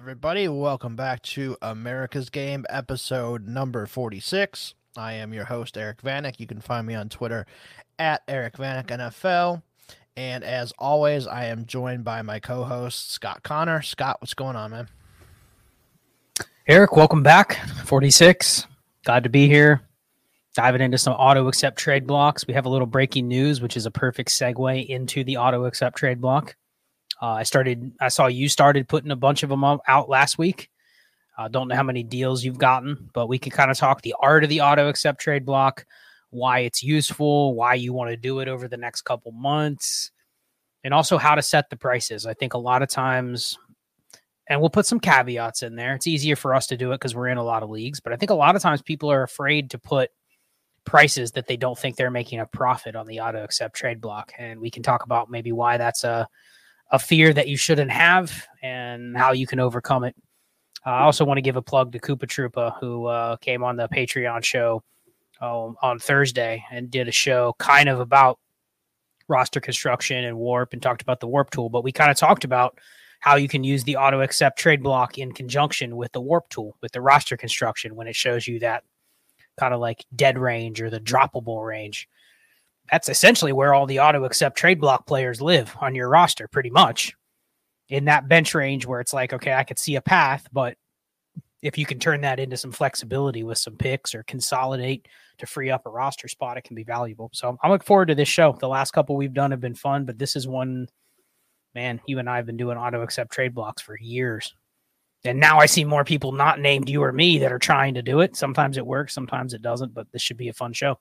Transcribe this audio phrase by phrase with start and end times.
[0.00, 4.72] Everybody, welcome back to America's Game, episode number 46.
[4.96, 6.40] I am your host, Eric Vanek.
[6.40, 7.44] You can find me on Twitter
[7.98, 9.62] at Eric Vanek NFL.
[10.16, 13.82] And as always, I am joined by my co host, Scott Connor.
[13.82, 14.88] Scott, what's going on, man?
[16.66, 17.60] Eric, welcome back.
[17.84, 18.66] 46.
[19.04, 19.82] Glad to be here.
[20.54, 22.46] Diving into some auto accept trade blocks.
[22.46, 25.98] We have a little breaking news, which is a perfect segue into the auto accept
[25.98, 26.56] trade block.
[27.20, 27.92] Uh, I started.
[28.00, 30.70] I saw you started putting a bunch of them out last week.
[31.36, 34.02] I uh, don't know how many deals you've gotten, but we can kind of talk
[34.02, 35.86] the art of the auto accept trade block,
[36.30, 40.10] why it's useful, why you want to do it over the next couple months,
[40.82, 42.26] and also how to set the prices.
[42.26, 43.58] I think a lot of times,
[44.48, 45.94] and we'll put some caveats in there.
[45.94, 48.12] It's easier for us to do it because we're in a lot of leagues, but
[48.12, 50.10] I think a lot of times people are afraid to put
[50.84, 54.32] prices that they don't think they're making a profit on the auto accept trade block,
[54.38, 56.26] and we can talk about maybe why that's a
[56.90, 60.16] a fear that you shouldn't have and how you can overcome it.
[60.84, 63.76] Uh, I also want to give a plug to Koopa Troopa, who uh, came on
[63.76, 64.82] the Patreon show
[65.40, 68.38] um, on Thursday and did a show kind of about
[69.28, 71.68] roster construction and warp and talked about the warp tool.
[71.68, 72.78] But we kind of talked about
[73.20, 76.76] how you can use the auto accept trade block in conjunction with the warp tool,
[76.80, 78.82] with the roster construction when it shows you that
[79.58, 82.08] kind of like dead range or the droppable range
[82.90, 86.70] that's essentially where all the auto accept trade block players live on your roster, pretty
[86.70, 87.14] much
[87.88, 90.76] in that bench range where it's like, okay, I could see a path, but
[91.62, 95.06] if you can turn that into some flexibility with some picks or consolidate
[95.38, 97.30] to free up a roster spot, it can be valuable.
[97.32, 98.56] So I'm looking forward to this show.
[98.58, 100.88] The last couple we've done have been fun, but this is one,
[101.74, 104.54] man, you and I have been doing auto accept trade blocks for years.
[105.24, 108.02] And now I see more people not named you or me that are trying to
[108.02, 108.36] do it.
[108.36, 110.98] Sometimes it works, sometimes it doesn't, but this should be a fun show.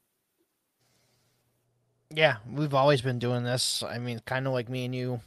[2.13, 3.83] Yeah, we've always been doing this.
[3.83, 5.21] I mean, kind of like me and you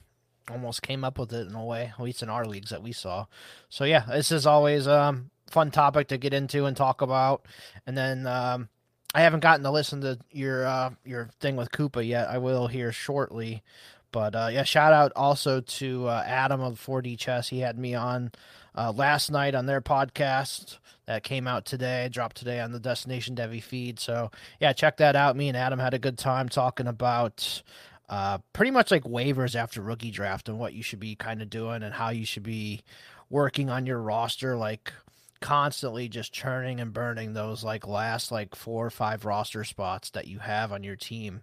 [0.51, 2.93] almost came up with it in a way, at least in our leagues that we
[2.93, 3.27] saw.
[3.69, 7.47] So yeah, this is always a um, fun topic to get into and talk about.
[7.87, 8.69] And then um,
[9.15, 12.29] I haven't gotten to listen to your uh, your thing with Koopa yet.
[12.29, 13.63] I will here shortly.
[14.11, 17.49] But uh, yeah, shout out also to uh, Adam of 4D Chess.
[17.49, 18.33] He had me on
[18.77, 23.35] uh, last night on their podcast that came out today, dropped today on the Destination
[23.35, 23.99] Devy feed.
[23.99, 25.37] So yeah, check that out.
[25.37, 27.63] Me and Adam had a good time talking about
[28.09, 31.51] uh, pretty much like waivers after rookie draft and what you should be kind of
[31.51, 32.83] doing and how you should be
[33.31, 34.93] working on your roster, like
[35.41, 40.29] constantly just churning and burning those like last like four or five roster spots that
[40.29, 41.43] you have on your team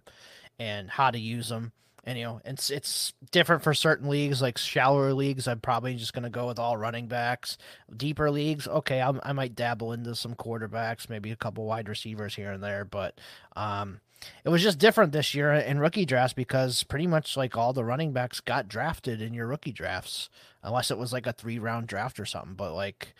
[0.58, 1.72] and how to use them
[2.04, 6.12] and you know it's it's different for certain leagues like shallower leagues i'm probably just
[6.12, 7.58] going to go with all running backs.
[7.94, 12.34] Deeper leagues okay I'm, i might dabble into some quarterbacks maybe a couple wide receivers
[12.34, 13.20] here and there but
[13.56, 14.00] um
[14.44, 17.84] it was just different this year in rookie drafts because pretty much like all the
[17.84, 20.28] running backs got drafted in your rookie drafts
[20.62, 23.14] unless it was like a three round draft or something but like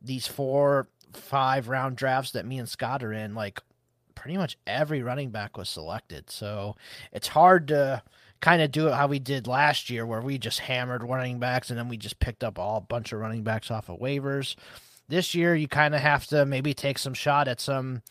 [0.00, 3.60] these four five round drafts that me and scott are in like
[4.14, 6.74] pretty much every running back was selected so
[7.12, 8.02] it's hard to
[8.40, 11.70] kind of do it how we did last year, where we just hammered running backs
[11.70, 14.56] and then we just picked up all a bunch of running backs off of waivers.
[15.08, 18.02] This year, you kind of have to maybe take some shot at some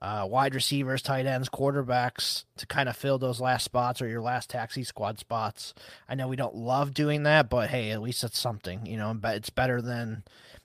[0.00, 4.20] uh, wide receivers, tight ends, quarterbacks to kind of fill those last spots or your
[4.20, 5.74] last taxi squad spots.
[6.08, 9.12] I know we don't love doing that, but hey, at least it's something, you know.
[9.14, 10.22] But it's better than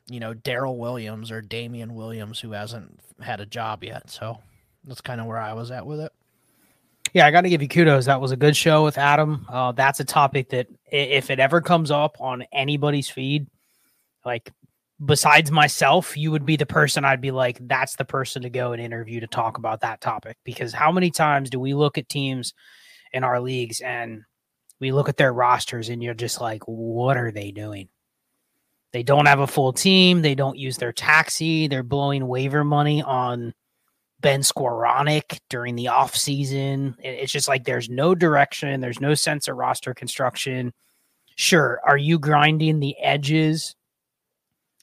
[0.07, 4.09] you know Darrel Williams or Damien Williams who hasn't had a job yet.
[4.09, 4.37] So
[4.83, 6.11] that's kind of where I was at with it.
[7.13, 8.05] Yeah, I got to give you kudos.
[8.05, 9.45] That was a good show with Adam.
[9.47, 13.47] Uh, that's a topic that if it ever comes up on anybody's feed,
[14.25, 14.51] like
[15.03, 18.73] besides myself, you would be the person I'd be like, that's the person to go
[18.73, 20.37] and interview to talk about that topic.
[20.43, 22.55] Because how many times do we look at teams
[23.11, 24.23] in our leagues and
[24.79, 27.89] we look at their rosters and you're just like, what are they doing?
[28.91, 30.23] They don't have a full team.
[30.23, 31.67] They don't use their taxi.
[31.67, 33.53] They're blowing waiver money on
[34.23, 36.95] Ben Skowronek during the offseason.
[36.99, 38.81] It's just like there's no direction.
[38.81, 40.73] There's no sense of roster construction.
[41.35, 41.79] Sure.
[41.85, 43.75] Are you grinding the edges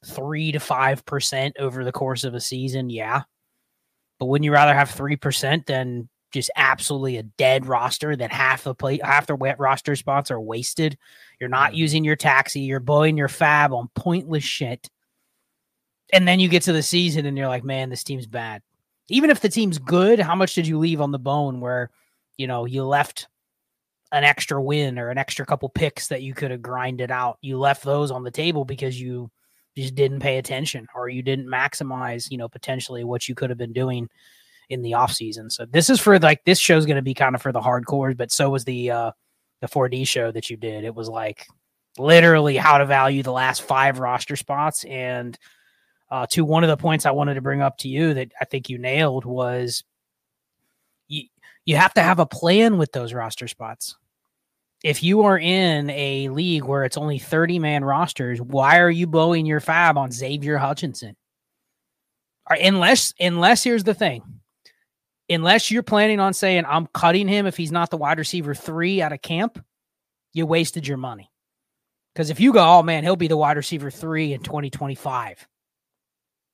[0.05, 2.91] three to five percent over the course of a season?
[2.91, 3.23] Yeah.
[4.19, 8.65] But wouldn't you rather have three percent than just absolutely a dead roster that half
[8.65, 10.99] the play half the wet roster spots are wasted.
[11.41, 11.79] You're not mm-hmm.
[11.79, 14.89] using your taxi, you're blowing your fab on pointless shit.
[16.13, 18.63] And then you get to the season and you're like, man, this team's bad.
[19.11, 21.91] Even if the team's good, how much did you leave on the bone where,
[22.37, 23.29] you know, you left
[24.13, 27.39] an extra win or an extra couple picks that you could have grinded out?
[27.43, 29.31] You left those on the table because you
[29.77, 33.59] just didn't pay attention or you didn't maximize, you know, potentially what you could have
[33.59, 34.09] been doing
[34.69, 35.51] in the off season.
[35.51, 38.17] So this is for like this show's going to be kind of for the hardcores,
[38.17, 39.13] but so was the uh
[39.61, 40.85] the 4D show that you did.
[40.85, 41.47] It was like
[41.99, 45.39] literally how to value the last five roster spots and
[46.11, 48.45] uh, to one of the points I wanted to bring up to you that I
[48.45, 49.85] think you nailed was
[51.09, 51.25] you
[51.65, 53.97] you have to have a plan with those roster spots.
[54.83, 59.07] If you are in a league where it's only 30 man rosters, why are you
[59.07, 61.17] blowing your fab on Xavier Hutchinson?
[62.49, 64.41] Unless unless here's the thing
[65.31, 69.01] unless you're planning on saying I'm cutting him if he's not the wide receiver three
[69.01, 69.65] out of camp,
[70.33, 71.31] you wasted your money.
[72.13, 75.47] Because if you go, oh man, he'll be the wide receiver three in 2025,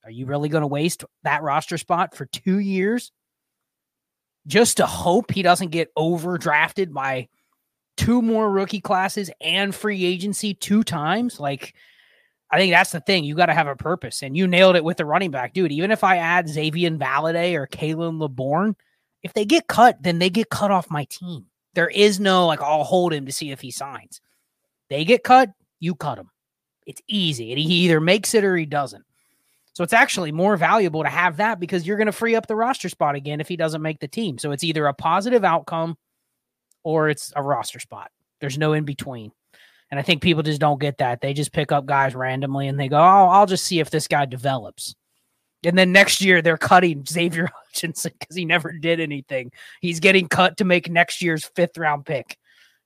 [0.06, 3.10] are you really going to waste that roster spot for two years
[4.46, 7.28] just to hope he doesn't get overdrafted by
[7.96, 11.40] two more rookie classes and free agency two times?
[11.40, 11.74] Like,
[12.52, 13.24] I think that's the thing.
[13.24, 15.72] You got to have a purpose, and you nailed it with the running back, dude.
[15.72, 18.76] Even if I add Xazavian Valladay or Khalan Laborn,
[19.24, 21.46] if they get cut, then they get cut off my team.
[21.74, 24.20] There is no like I'll hold him to see if he signs.
[24.88, 25.50] They get cut,
[25.80, 26.30] you cut him.
[26.86, 29.04] It's easy, and he either makes it or he doesn't.
[29.76, 32.56] So it's actually more valuable to have that because you're going to free up the
[32.56, 34.38] roster spot again if he doesn't make the team.
[34.38, 35.98] So it's either a positive outcome
[36.82, 38.10] or it's a roster spot.
[38.40, 39.32] There's no in between.
[39.90, 41.20] And I think people just don't get that.
[41.20, 44.08] They just pick up guys randomly and they go, oh, I'll just see if this
[44.08, 44.94] guy develops.
[45.62, 49.52] And then next year they're cutting Xavier Hutchinson because he never did anything.
[49.82, 52.38] He's getting cut to make next year's fifth round pick.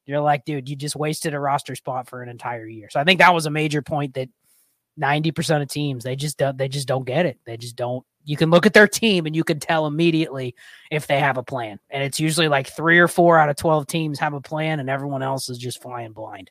[0.06, 2.90] You're like, dude, you just wasted a roster spot for an entire year.
[2.90, 4.28] So I think that was a major point that
[5.00, 7.38] 90% of teams they just don't they just don't get it.
[7.44, 10.54] They just don't you can look at their team and you can tell immediately
[10.90, 11.80] if they have a plan.
[11.88, 14.90] And it's usually like 3 or 4 out of 12 teams have a plan and
[14.90, 16.50] everyone else is just flying blind.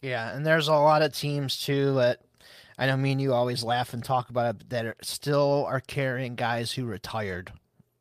[0.00, 2.20] Yeah, and there's a lot of teams too that
[2.78, 5.80] I know me and you always laugh and talk about it that are, still are
[5.80, 7.52] carrying guys who retired,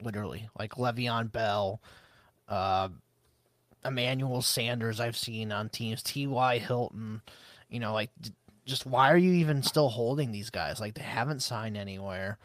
[0.02, 1.82] literally, like Le'Veon Bell,
[2.48, 2.90] uh,
[3.86, 5.00] Emmanuel Sanders.
[5.00, 6.58] I've seen on teams, T.Y.
[6.58, 7.22] Hilton.
[7.70, 8.10] You know, like
[8.66, 10.80] just why are you even still holding these guys?
[10.80, 12.38] Like they haven't signed anywhere.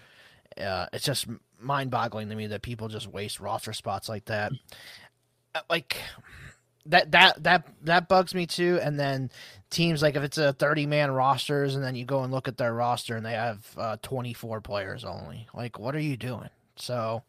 [0.61, 1.27] Uh, it's just
[1.61, 4.53] mind-boggling to me that people just waste roster spots like that.
[5.55, 5.97] Uh, like
[6.87, 8.79] that that that that bugs me too.
[8.83, 9.31] And then
[9.71, 12.57] teams like if it's a thirty man rosters, and then you go and look at
[12.57, 15.47] their roster and they have uh, twenty four players only.
[15.55, 16.51] Like, what are you doing?
[16.77, 17.23] So,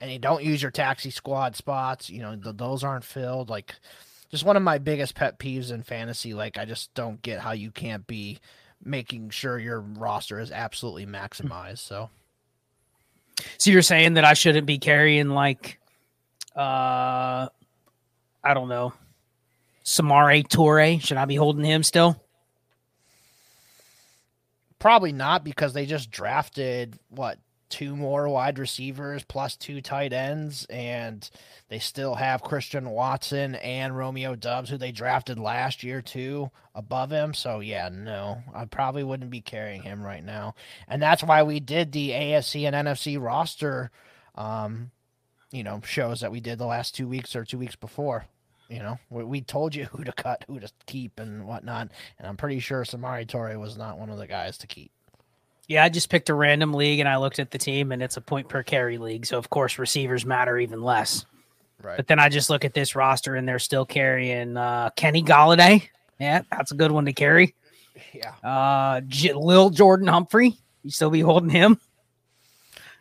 [0.00, 2.10] and you don't use your taxi squad spots.
[2.10, 3.48] You know, th- those aren't filled.
[3.48, 3.74] Like,
[4.30, 6.34] just one of my biggest pet peeves in fantasy.
[6.34, 8.38] Like, I just don't get how you can't be
[8.84, 11.78] making sure your roster is absolutely maximized.
[11.78, 12.10] So,
[13.56, 15.80] so you're saying that I shouldn't be carrying like,
[16.54, 17.48] uh,
[18.44, 18.92] I don't know,
[19.84, 21.00] Samori Toure.
[21.00, 22.22] Should I be holding him still?
[24.78, 27.38] Probably not because they just drafted what
[27.68, 31.28] two more wide receivers plus two tight ends, and
[31.68, 37.10] they still have Christian Watson and Romeo Doubs, who they drafted last year too, above
[37.10, 37.34] him.
[37.34, 40.54] So yeah, no, I probably wouldn't be carrying him right now,
[40.86, 43.90] and that's why we did the AFC and NFC roster.
[44.34, 44.90] Um,
[45.50, 48.26] you know, shows that we did the last two weeks or two weeks before.
[48.68, 51.88] You know, we, we told you who to cut, who to keep, and whatnot.
[52.18, 54.92] And I'm pretty sure Samori Toure was not one of the guys to keep.
[55.68, 58.16] Yeah, I just picked a random league and I looked at the team, and it's
[58.16, 59.26] a point per carry league.
[59.26, 61.24] So of course receivers matter even less.
[61.82, 61.96] Right.
[61.96, 65.88] But then I just look at this roster and they're still carrying uh, Kenny Golladay.
[66.18, 67.54] Yeah, that's a good one to carry.
[68.12, 68.32] Yeah.
[68.42, 70.56] Uh, J- Lil Jordan Humphrey.
[70.82, 71.78] You still be holding him?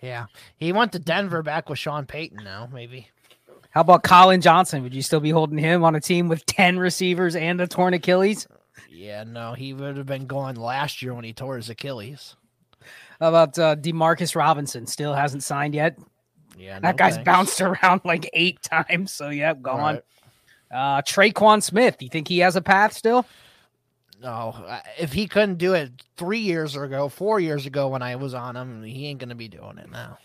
[0.02, 0.26] Yeah,
[0.58, 2.44] he went to Denver back with Sean Payton.
[2.44, 3.08] Now maybe.
[3.72, 4.84] How about Collin Johnson?
[4.84, 7.94] Would you still be holding him on a team with 10 receivers and a torn
[7.94, 8.48] Achilles?
[8.90, 12.36] Yeah, no, he would have been gone last year when he tore his Achilles.
[13.20, 14.86] About uh, Demarcus Robinson?
[14.86, 15.98] Still hasn't signed yet.
[16.58, 17.26] Yeah, no that guy's thanks.
[17.26, 19.12] bounced around like eight times.
[19.12, 19.96] So, yeah, gone.
[19.96, 20.04] Right.
[20.70, 22.02] Uh, Tre'Quan Smith.
[22.02, 23.26] You think he has a path still?
[24.22, 24.56] No,
[24.98, 28.56] if he couldn't do it three years ago, four years ago when I was on
[28.56, 30.18] him, he ain't gonna be doing it now.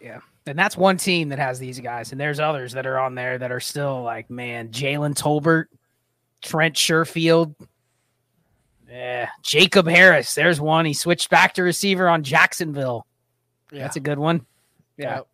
[0.00, 0.20] Yeah.
[0.46, 2.12] And that's one team that has these guys.
[2.12, 5.66] And there's others that are on there that are still like, man, Jalen Tolbert,
[6.40, 7.56] Trent Sherfield,
[8.96, 10.34] yeah, Jacob Harris.
[10.34, 10.84] There's one.
[10.84, 13.06] He switched back to receiver on Jacksonville.
[13.70, 14.46] Yeah, That's a good one.
[14.96, 15.16] Yeah.
[15.16, 15.28] Yep.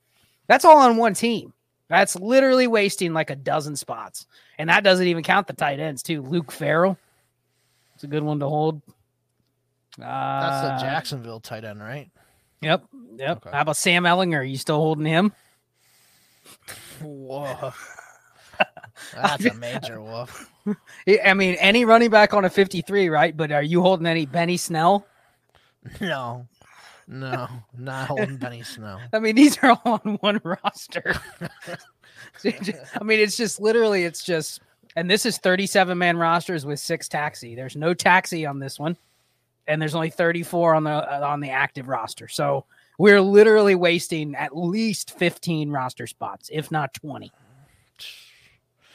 [0.48, 1.52] That's all on one team.
[1.88, 4.26] That's literally wasting like a dozen spots.
[4.58, 6.22] And that doesn't even count the tight ends, too.
[6.22, 6.98] Luke Farrell.
[7.94, 8.82] It's a good one to hold.
[10.00, 12.10] Uh, that's the Jacksonville tight end, right?
[12.62, 12.84] Yep.
[13.16, 13.36] Yep.
[13.38, 13.50] Okay.
[13.54, 14.38] How about Sam Ehlinger?
[14.38, 15.32] Are you still holding him?
[17.00, 17.72] Whoa,
[19.14, 20.50] that's a major woof.
[21.24, 23.36] I mean, any running back on a 53, right?
[23.36, 25.06] But are you holding any Benny Snell?
[26.00, 26.46] No,
[27.08, 29.00] no, not holding Benny Snell.
[29.12, 31.14] I mean, these are all on one roster.
[32.44, 34.60] I mean, it's just literally, it's just,
[34.96, 37.54] and this is 37 man rosters with six taxi.
[37.54, 38.96] There's no taxi on this one,
[39.66, 42.28] and there's only 34 on the uh, on the active roster.
[42.28, 42.64] So
[42.98, 47.32] we're literally wasting at least 15 roster spots, if not 20.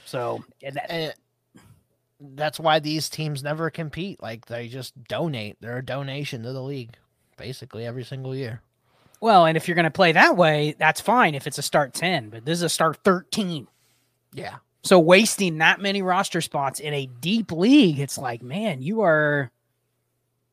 [0.05, 1.13] So and that- And
[2.19, 4.21] that's why these teams never compete.
[4.21, 5.57] Like they just donate.
[5.61, 6.95] They're a donation to the league,
[7.37, 8.61] basically every single year.
[9.21, 11.93] well, and if you're going to play that way, that's fine if it's a start
[11.93, 13.67] 10, but this is a start 13.
[14.33, 19.01] Yeah, So wasting that many roster spots in a deep league, it's like, man, you
[19.01, 19.51] are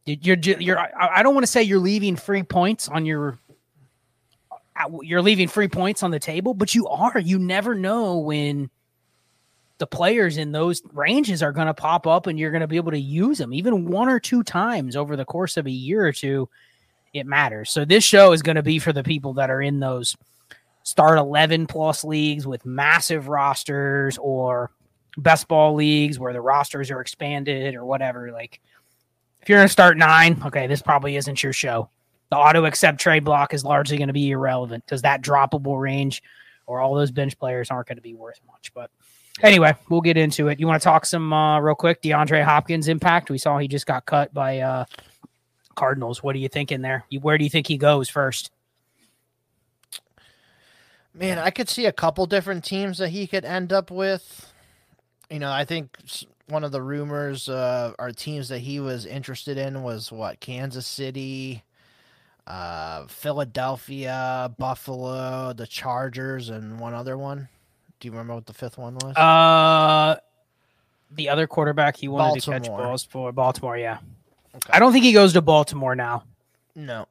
[0.06, 3.38] you're you're, I don't want to say you're leaving free points on your
[4.76, 7.18] uh, you're leaving free points on the table, but you are.
[7.18, 8.70] You never know when
[9.84, 12.76] the players in those ranges are going to pop up and you're going to be
[12.76, 16.06] able to use them even one or two times over the course of a year
[16.06, 16.48] or two.
[17.12, 17.70] It matters.
[17.70, 20.16] So this show is going to be for the people that are in those
[20.84, 24.70] start 11 plus leagues with massive rosters or
[25.18, 28.32] best ball leagues where the rosters are expanded or whatever.
[28.32, 28.62] Like,
[29.42, 31.90] if you're going to start nine, okay, this probably isn't your show.
[32.30, 36.22] The auto accept trade block is largely going to be irrelevant because that droppable range
[36.66, 38.72] or all those bench players aren't going to be worth much.
[38.72, 38.90] But
[39.42, 40.60] anyway, we'll get into it.
[40.60, 42.02] You want to talk some uh, real quick?
[42.02, 43.30] DeAndre Hopkins impact.
[43.30, 44.84] We saw he just got cut by uh,
[45.74, 46.22] Cardinals.
[46.22, 47.04] What are you thinking there?
[47.10, 48.50] You, where do you think he goes first?
[51.14, 54.52] man, I could see a couple different teams that he could end up with.
[55.30, 55.96] You know, I think
[56.48, 60.86] one of the rumors uh, or teams that he was interested in was what Kansas
[60.86, 61.62] City,
[62.46, 67.48] uh, Philadelphia, Buffalo, the Chargers, and one other one.
[68.04, 69.16] Do you remember what the fifth one was?
[69.16, 70.16] Uh,
[71.12, 72.82] the other quarterback he wanted to catch Baltimore.
[72.82, 73.78] balls for Baltimore.
[73.78, 73.96] Yeah,
[74.54, 74.70] Okay.
[74.74, 76.24] I don't think he goes to Baltimore now.
[76.74, 77.06] no.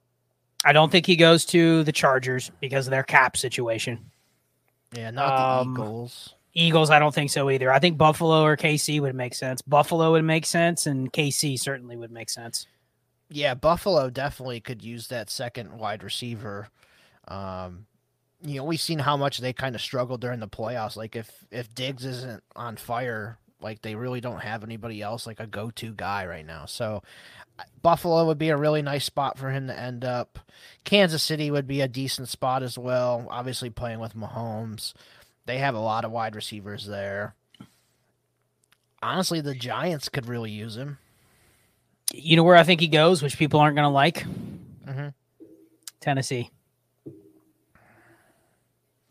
[0.63, 4.11] I don't think he goes to the Chargers because of their cap situation.
[4.95, 6.35] Yeah, not Um, the Eagles.
[6.53, 7.73] Eagles, I don't think so either.
[7.73, 9.63] I think Buffalo or KC would make sense.
[9.63, 12.67] Buffalo would make sense, and KC certainly would make sense.
[13.29, 16.67] Yeah, Buffalo definitely could use that second wide receiver.
[17.27, 17.87] Um,
[18.43, 20.95] you know, we've seen how much they kind of struggled during the playoffs.
[20.95, 25.39] Like if if Diggs isn't on fire, like they really don't have anybody else like
[25.39, 26.65] a go to guy right now.
[26.65, 27.01] So
[27.81, 30.39] Buffalo would be a really nice spot for him to end up.
[30.83, 33.27] Kansas City would be a decent spot as well.
[33.29, 34.93] Obviously playing with Mahomes,
[35.45, 37.35] they have a lot of wide receivers there.
[39.01, 40.97] Honestly, the Giants could really use him.
[42.13, 44.25] You know where I think he goes, which people aren't going to like?
[44.85, 45.13] Mhm.
[45.99, 46.49] Tennessee.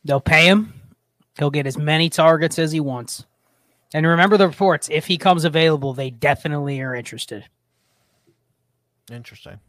[0.04, 0.75] They'll pay him.
[1.38, 3.25] He'll get as many targets as he wants.
[3.94, 4.88] And remember the reports.
[4.90, 7.44] If he comes available, they definitely are interested.
[9.11, 9.61] Interesting.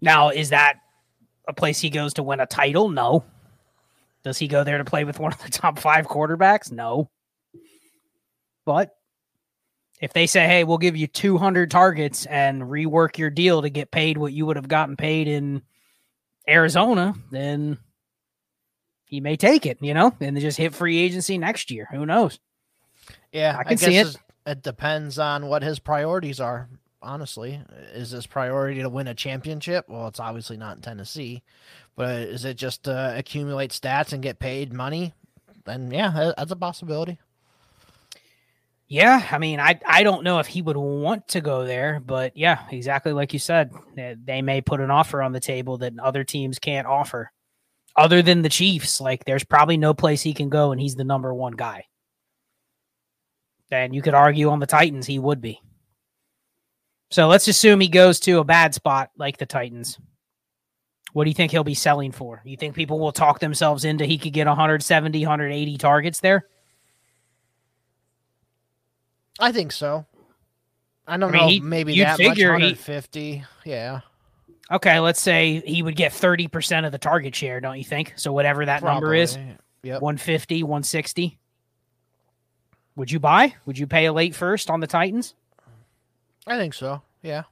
[0.00, 0.74] Now, is that
[1.48, 2.88] a place he goes to win a title?
[2.88, 3.24] No.
[4.22, 6.70] Does he go there to play with one of the top five quarterbacks?
[6.70, 7.10] No.
[8.64, 8.96] But
[10.00, 13.90] if they say, hey, we'll give you 200 targets and rework your deal to get
[13.90, 15.62] paid what you would have gotten paid in
[16.48, 17.78] Arizona, then
[19.06, 21.88] he may take it, you know, and just hit free agency next year.
[21.90, 22.38] Who knows?
[23.32, 24.20] Yeah, I can see guess it.
[24.46, 26.68] It depends on what his priorities are.
[27.02, 27.60] Honestly,
[27.94, 29.88] is his priority to win a championship?
[29.88, 31.42] Well, it's obviously not in Tennessee,
[31.94, 35.14] but is it just to accumulate stats and get paid money?
[35.64, 37.18] Then yeah, that's a possibility.
[38.88, 42.36] Yeah, I mean, I I don't know if he would want to go there, but
[42.36, 46.24] yeah, exactly like you said, they may put an offer on the table that other
[46.24, 47.30] teams can't offer.
[47.96, 51.04] Other than the Chiefs, like there's probably no place he can go and he's the
[51.04, 51.86] number one guy.
[53.70, 55.60] And you could argue on the Titans, he would be.
[57.10, 59.98] So let's assume he goes to a bad spot like the Titans.
[61.12, 62.42] What do you think he'll be selling for?
[62.44, 66.46] You think people will talk themselves into he could get 170, 180 targets there?
[69.38, 70.06] I think so.
[71.06, 71.48] I don't I mean, know.
[71.48, 72.62] he- maybe that figure much.
[72.62, 72.74] he-
[73.64, 74.00] Yeah.
[74.70, 78.14] Okay, let's say he would get 30% of the target share, don't you think?
[78.16, 79.56] So whatever that number is, probably.
[79.82, 80.02] Yep.
[80.02, 81.38] 150, 160.
[82.96, 83.54] Would you buy?
[83.66, 85.34] Would you pay a late first on the Titans?
[86.46, 87.02] I think so.
[87.22, 87.42] Yeah.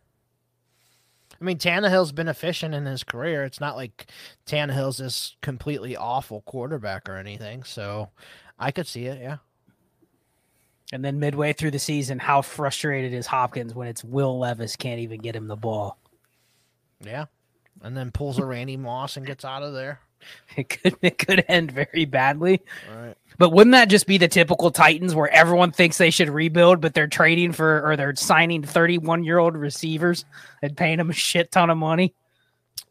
[1.41, 3.45] I mean, Tannehill's been efficient in his career.
[3.45, 4.07] It's not like
[4.47, 7.63] Tannehill's this completely awful quarterback or anything.
[7.65, 8.09] So
[8.59, 9.21] I could see it.
[9.21, 9.37] Yeah.
[10.93, 15.01] And then midway through the season, how frustrated is Hopkins when it's Will Levis can't
[15.01, 15.99] even get him the ball?
[17.05, 17.27] Yeah.
[17.83, 20.01] And then pulls a Randy Moss and gets out of there.
[20.57, 22.63] It could it could end very badly.
[22.91, 23.15] Right.
[23.37, 26.95] But wouldn't that just be the typical Titans where everyone thinks they should rebuild, but
[26.95, 30.25] they're trading for or they're signing 31 year old receivers
[30.63, 32.15] and paying them a shit ton of money?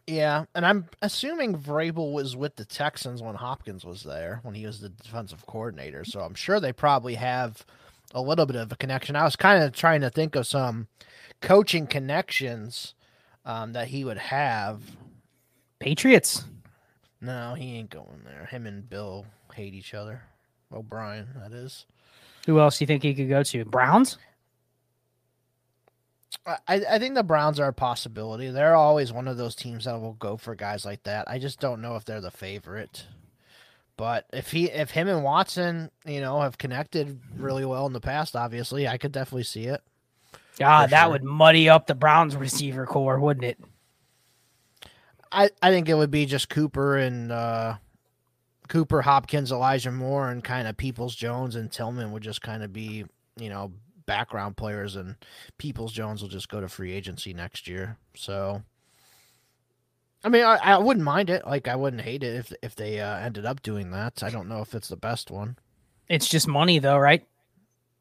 [0.06, 0.46] Yeah.
[0.54, 4.82] And I'm assuming Vrabel was with the Texans when Hopkins was there, when he was
[4.82, 6.04] the defensive coordinator.
[6.04, 7.66] So I'm sure they probably have
[8.14, 9.16] a little bit of a connection.
[9.16, 10.88] I was kind of trying to think of some
[11.42, 12.94] coaching connections
[13.46, 14.82] um, that he would have.
[15.80, 16.44] Patriots.
[17.22, 18.46] No, he ain't going there.
[18.46, 20.22] Him and Bill hate each other.
[20.72, 21.86] O'Brien, that is.
[22.46, 23.66] Who else do you think he could go to?
[23.66, 24.18] Browns?
[26.46, 28.50] I, I think the Browns are a possibility.
[28.50, 31.30] They're always one of those teams that will go for guys like that.
[31.30, 33.06] I just don't know if they're the favorite.
[33.96, 38.02] But if he if him and Watson, you know, have connected really well in the
[38.02, 39.82] past, obviously, I could definitely see it.
[40.58, 41.12] God, For that sure.
[41.12, 43.60] would muddy up the Browns receiver core, wouldn't it?
[45.32, 47.78] I, I think it would be just Cooper and uh,
[48.68, 52.72] Cooper, Hopkins, Elijah Moore, and kind of Peoples Jones and Tillman would just kind of
[52.72, 53.06] be,
[53.38, 53.72] you know,
[54.06, 55.16] background players, and
[55.58, 57.98] Peoples Jones will just go to free agency next year.
[58.16, 58.62] So,
[60.24, 61.48] I mean, I, I wouldn't mind it.
[61.48, 64.22] Like, I wouldn't hate it if if they uh, ended up doing that.
[64.22, 65.58] I don't know if it's the best one.
[66.10, 67.26] It's just money, though, right?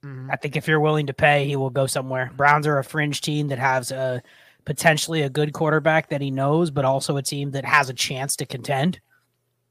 [0.05, 0.31] Mhm.
[0.31, 2.31] I think if you're willing to pay, he will go somewhere.
[2.37, 4.23] Browns are a fringe team that has a
[4.65, 8.37] potentially a good quarterback that he knows, but also a team that has a chance
[8.37, 9.01] to contend.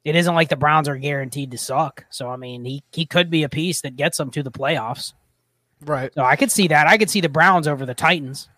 [0.04, 2.06] It isn't like the Browns are guaranteed to suck.
[2.10, 5.14] So I mean, he he could be a piece that gets them to the playoffs.
[5.82, 6.14] Right.
[6.14, 6.88] So I could see that.
[6.88, 8.50] I could see the Browns over the Titans.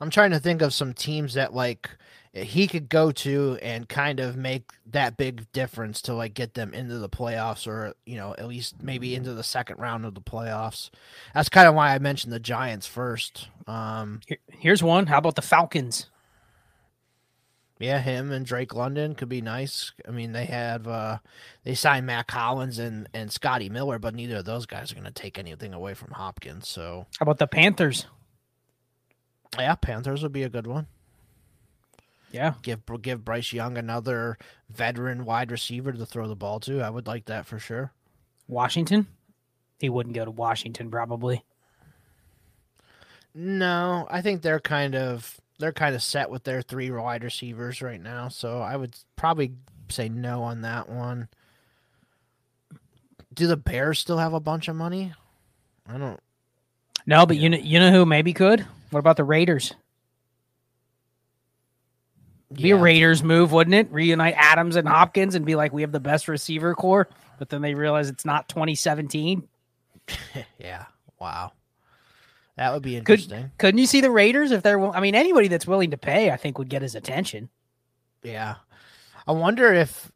[0.00, 1.90] I'm trying to think of some teams that like
[2.32, 6.72] he could go to and kind of make that big difference to like get them
[6.72, 10.20] into the playoffs or you know at least maybe into the second round of the
[10.20, 10.90] playoffs.
[11.34, 13.48] That's kind of why I mentioned the Giants first.
[13.66, 15.06] Um, Here- here's one.
[15.08, 16.06] How about the Falcons?
[17.80, 19.92] yeah, him and Drake London could be nice.
[20.06, 21.18] I mean, they have uh,
[21.64, 25.04] they signed Mack Hollins and and Scotty Miller, but neither of those guys are going
[25.06, 26.68] to take anything away from Hopkins.
[26.68, 28.06] So How about the Panthers?
[29.58, 30.86] yeah, Panthers would be a good one.
[32.30, 32.54] Yeah.
[32.62, 34.38] give give Bryce Young another
[34.68, 36.80] veteran wide receiver to throw the ball to.
[36.80, 37.92] I would like that for sure.
[38.46, 39.06] Washington?
[39.78, 41.44] He wouldn't go to Washington probably.
[43.34, 47.82] No, I think they're kind of they're kind of set with their three wide receivers
[47.82, 49.52] right now, so I would probably
[49.88, 51.28] say no on that one.
[53.32, 55.12] Do the Bears still have a bunch of money?
[55.86, 56.20] I don't.
[57.06, 58.66] No, but you know you know who maybe could?
[58.90, 59.74] What about the Raiders?
[62.52, 63.92] Be a Raiders move, wouldn't it?
[63.92, 67.08] Reunite Adams and Hopkins and be like, we have the best receiver core,
[67.38, 69.46] but then they realize it's not 2017.
[70.58, 70.86] Yeah.
[71.20, 71.52] Wow.
[72.56, 73.52] That would be interesting.
[73.58, 74.80] couldn't you see the Raiders if they're?
[74.80, 77.48] I mean, anybody that's willing to pay, I think, would get his attention.
[78.22, 78.56] Yeah.
[79.26, 80.10] I wonder if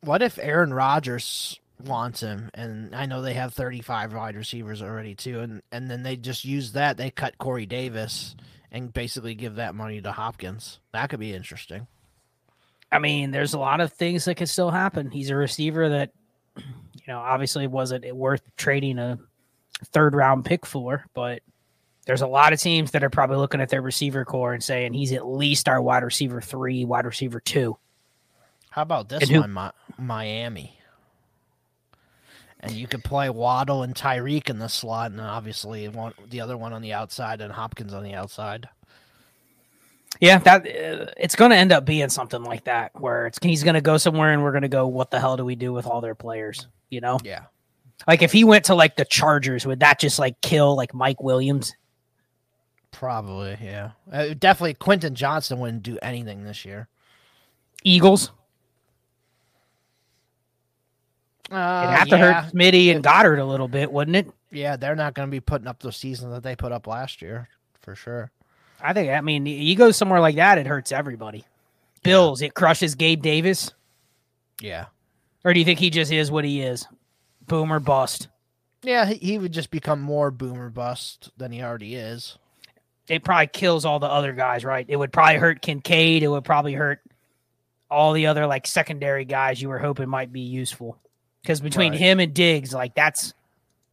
[0.00, 5.14] what if Aaron Rodgers wants him and I know they have 35 wide receivers already
[5.14, 8.34] too and and then they just use that they cut Corey Davis
[8.76, 10.78] and basically give that money to Hopkins.
[10.92, 11.86] That could be interesting.
[12.92, 15.10] I mean, there's a lot of things that could still happen.
[15.10, 16.12] He's a receiver that,
[16.56, 19.18] you know, obviously wasn't worth trading a
[19.86, 21.40] third round pick for, but
[22.06, 24.92] there's a lot of teams that are probably looking at their receiver core and saying
[24.92, 27.76] he's at least our wide receiver three, wide receiver two.
[28.70, 30.75] How about this And who- one Mi- Miami?
[32.66, 36.56] And you could play Waddle and Tyreek in the slot and obviously one the other
[36.56, 38.68] one on the outside and Hopkins on the outside.
[40.20, 43.62] Yeah, that uh, it's going to end up being something like that where it's he's
[43.62, 45.72] going to go somewhere and we're going to go, what the hell do we do
[45.72, 46.66] with all their players?
[46.90, 47.42] You know, Yeah.
[48.08, 51.22] like if he went to like the Chargers, would that just like kill like Mike
[51.22, 51.74] Williams?
[52.90, 53.90] Probably, yeah.
[54.10, 56.88] Uh, definitely Quentin Johnston wouldn't do anything this year.
[57.84, 58.30] Eagles?
[61.50, 62.42] Uh, It'd have to yeah.
[62.42, 64.28] hurt Smitty and Goedert a little bit, wouldn't it?
[64.50, 67.22] Yeah, they're not going to be putting up the season that they put up last
[67.22, 67.48] year
[67.80, 68.30] for sure.
[68.80, 69.10] I think.
[69.10, 71.44] I mean, you go somewhere like that, it hurts everybody.
[72.02, 73.72] Bills, it crushes Gabe Davis,
[74.60, 74.86] Yeah.
[75.44, 76.86] or do you think he just is what he is,
[77.46, 78.28] boomer bust?
[78.82, 82.38] Yeah, he, he would just become more boomer bust than he already is.
[83.08, 84.84] It probably kills all the other guys, right?
[84.88, 86.22] It would probably hurt Kincaid.
[86.22, 87.00] It would probably hurt
[87.90, 90.98] all the other like secondary guys you were hoping might be useful.
[91.46, 92.00] Because between Right.
[92.00, 93.32] him and Diggs, like that's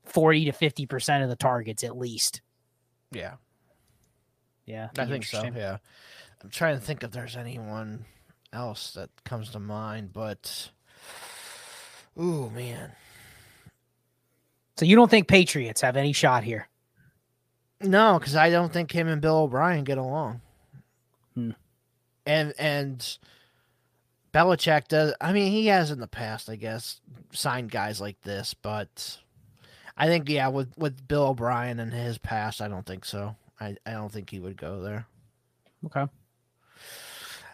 [0.06, 2.42] forty to fifty percent of the targets at least.
[3.12, 3.36] Yeah,
[4.66, 5.44] Yeah, I think so.
[5.44, 5.78] Yeah.
[6.44, 8.06] I'm trying to think if there's anyone
[8.52, 10.72] else that comes to mind, but
[12.20, 12.94] ooh man,
[14.78, 16.68] So you don't think Patriots have any shot here?
[17.82, 20.42] no, because I don't think him and Bill O'Brien get along.
[21.36, 21.52] Hmm.
[22.26, 23.18] And and
[24.34, 25.14] Belichick does.
[25.22, 27.00] I mean, he has in the past, I guess,
[27.32, 29.20] signed guys like this, but
[29.96, 33.36] I think yeah, with with Bill O'Brien and his past, I don't think so.
[33.60, 35.06] I I don't think he would go there.
[35.86, 36.08] Okay.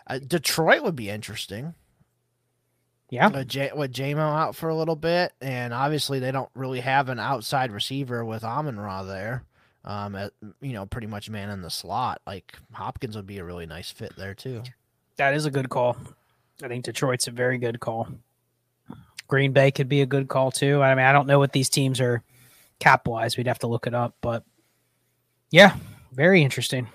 [0.08, 1.76] Uh, Detroit would be interesting.
[3.12, 3.30] Yeah.
[3.30, 7.10] with, J- with Jamo out for a little bit, and obviously they don't really have
[7.10, 9.44] an outside receiver with Amon Ra there.
[9.84, 12.22] Um, at, you know, pretty much man in the slot.
[12.28, 14.62] Like Hopkins would be a really nice fit there too.
[15.18, 15.98] That is a good call.
[16.63, 18.08] I think Detroit's a very good call.
[19.28, 20.82] Green Bay could be a good call too.
[20.82, 22.24] I mean, I don't know what these teams are
[22.80, 23.38] cap wise.
[23.38, 24.43] We'd have to look it up, but
[25.52, 25.76] yeah,
[26.12, 26.88] very interesting.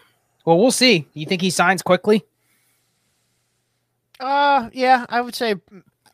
[0.44, 1.06] Well, we'll see.
[1.14, 2.24] You think he signs quickly?
[4.20, 5.54] Uh, yeah, I would say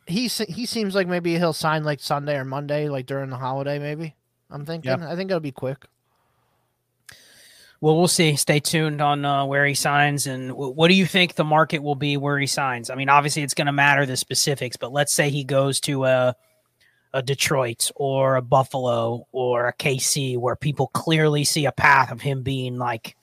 [0.05, 3.79] he he seems like maybe he'll sign like Sunday or Monday, like during the holiday.
[3.79, 4.15] Maybe
[4.49, 4.91] I'm thinking.
[4.91, 5.85] I think it'll be quick.
[7.81, 8.35] Well, we'll see.
[8.35, 11.81] Stay tuned on uh, where he signs, and w- what do you think the market
[11.81, 12.91] will be where he signs?
[12.91, 16.05] I mean, obviously it's going to matter the specifics, but let's say he goes to
[16.05, 16.35] a
[17.13, 22.21] a Detroit or a Buffalo or a KC, where people clearly see a path of
[22.21, 23.17] him being like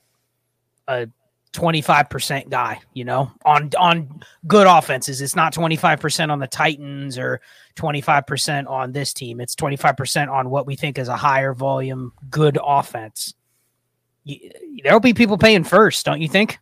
[0.89, 1.09] a
[1.53, 2.81] twenty five percent guy.
[2.95, 7.41] You know, on on good offenses, it's not twenty five percent on the Titans or
[7.77, 9.41] twenty five percent on this team.
[9.41, 13.35] It's twenty five percent on what we think is a higher volume, good offense
[14.83, 16.59] there'll be people paying first, don't you think?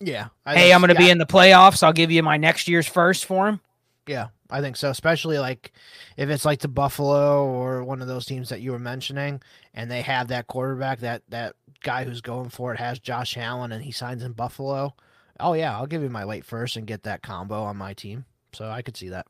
[0.00, 0.28] Yeah.
[0.44, 1.82] I hey, think- I'm going to be in the playoffs.
[1.82, 3.60] I'll give you my next year's first for him.
[4.06, 4.90] Yeah, I think so.
[4.90, 5.72] Especially like
[6.16, 9.40] if it's like the Buffalo or one of those teams that you were mentioning,
[9.74, 13.70] and they have that quarterback, that that guy who's going for it has Josh Allen,
[13.70, 14.94] and he signs in Buffalo.
[15.38, 18.24] Oh yeah, I'll give you my late first and get that combo on my team.
[18.52, 19.26] So I could see that.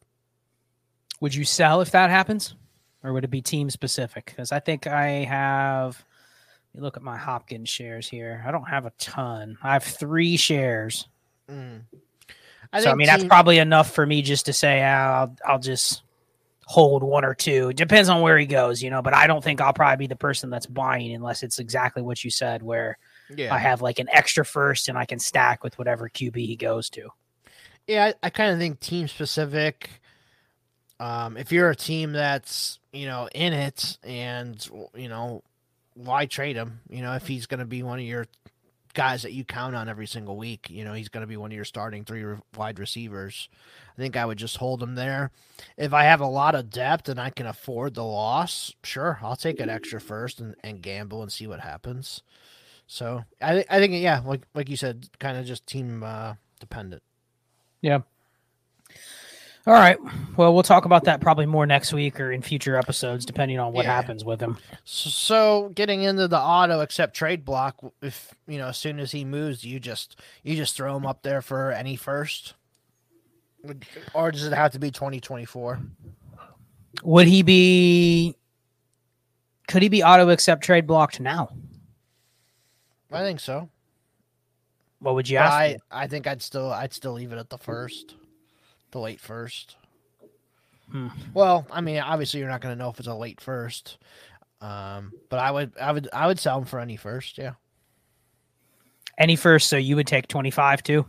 [1.21, 2.55] Would you sell if that happens,
[3.05, 4.25] or would it be team specific?
[4.25, 6.03] Because I think I have.
[6.75, 8.43] You look at my Hopkins shares here.
[8.47, 9.59] I don't have a ton.
[9.63, 11.07] I have three shares.
[11.51, 11.83] Mm.
[11.91, 11.99] so
[12.73, 16.03] I think mean, that's probably enough for me just to say ah, I'll I'll just
[16.65, 17.69] hold one or two.
[17.71, 19.03] It depends on where he goes, you know.
[19.03, 22.25] But I don't think I'll probably be the person that's buying unless it's exactly what
[22.25, 22.97] you said, where
[23.37, 23.55] yeah.
[23.55, 26.89] I have like an extra first and I can stack with whatever QB he goes
[26.91, 27.11] to.
[27.87, 29.91] Yeah, I, I kind of think team specific.
[31.01, 35.43] Um, if you're a team that's you know in it, and you know,
[35.95, 36.81] why trade him?
[36.89, 38.27] You know, if he's going to be one of your
[38.95, 41.51] guys that you count on every single week, you know, he's going to be one
[41.51, 42.25] of your starting three
[42.57, 43.49] wide receivers.
[43.97, 45.31] I think I would just hold him there.
[45.77, 49.37] If I have a lot of depth and I can afford the loss, sure, I'll
[49.37, 52.23] take an extra first and, and gamble and see what happens.
[52.87, 57.03] So I I think yeah, like like you said, kind of just team uh, dependent.
[57.81, 58.01] Yeah.
[59.65, 59.97] All right.
[60.37, 63.73] Well, we'll talk about that probably more next week or in future episodes, depending on
[63.73, 63.95] what Yeah.
[63.95, 64.59] happens with him.
[64.85, 69.25] So getting into the auto accept trade block, if you know, as soon as he
[69.25, 72.55] moves, you just you just throw him up there for any first,
[74.15, 75.79] or does it have to be twenty twenty four?
[77.05, 78.37] Would he be?
[79.69, 81.51] Could he be auto accept trade blocked now?
[83.13, 83.69] I think so.
[84.99, 85.53] What would you But ask?
[85.55, 85.77] I?
[85.93, 88.17] I think I'd still I'd still leave it at the first,
[88.93, 89.77] the late first.
[90.91, 91.09] Hmm.
[91.35, 93.99] Well, I mean, obviously you're not going to know if it's a late first,
[94.61, 97.39] um, but I would I would I would sell them for any first.
[97.39, 97.53] Yeah.
[99.19, 101.05] Any first, so you would take twenty five too.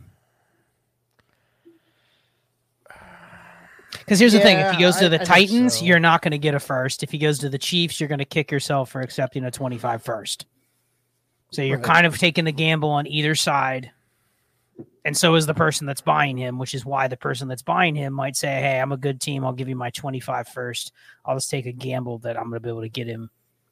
[3.92, 5.84] Because here's the thing: if he goes to the I Titans, so.
[5.84, 7.02] you're not going to get a first.
[7.02, 10.02] If he goes to the Chiefs, you're going to kick yourself for accepting a 25
[10.02, 10.46] first.
[11.52, 11.86] So you're Right.
[11.86, 13.92] kind of taking the gamble on either side.
[15.04, 17.94] And so is the person that's buying him, which is why the person that's buying
[17.94, 19.44] him might say, Hey, I'm a good team.
[19.44, 20.92] I'll give you my 25 first.
[21.24, 23.30] I'll just take a gamble that I'm going to be able to get him,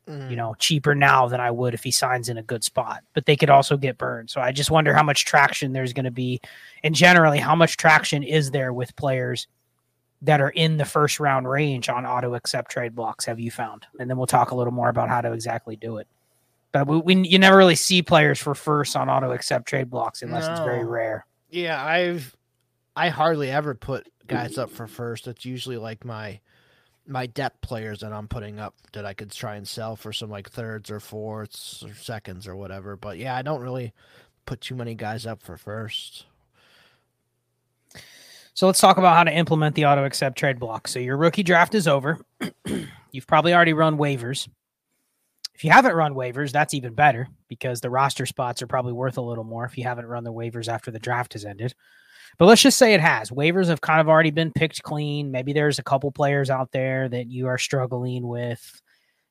[0.09, 0.31] Mm.
[0.31, 3.05] you know, cheaper now than I would if he signs in a good spot.
[3.15, 4.31] But they could also get burned.
[4.31, 6.41] So I just wonder how much traction there's going to be.
[6.83, 9.47] And generally, how much traction is there with players
[10.21, 13.87] that are in the first round range on auto accept trade blocks have you found?
[14.01, 16.09] And then we'll talk a little more about how to exactly do it.
[16.73, 20.23] But we, we you never really see players for first on auto accept trade blocks
[20.23, 20.53] unless no.
[20.53, 21.27] it's very rare.
[21.51, 22.35] Yeah, I've
[22.97, 24.37] I hardly ever put mm-hmm.
[24.37, 25.29] guys up for first.
[25.29, 26.41] It's usually like my
[27.07, 30.31] my depth players that I'm putting up that I could try and sell for some
[30.31, 32.97] like thirds or fourths or seconds or whatever.
[32.97, 33.93] But yeah, I don't really
[34.47, 36.27] put too many guys up for first.
[38.55, 40.87] So let's talk about how to implement the auto accept trade block.
[40.87, 42.21] So your rookie draft is over.
[43.13, 44.49] You've probably already run waivers.
[45.63, 49.17] If you haven't run waivers, that's even better because the roster spots are probably worth
[49.17, 51.73] a little more if you haven't run the waivers after the draft has ended.
[52.37, 53.31] But let's just say it has.
[53.31, 55.31] Waivers have kind of already been picked clean.
[55.31, 58.83] Maybe there's a couple players out there that you are struggling with.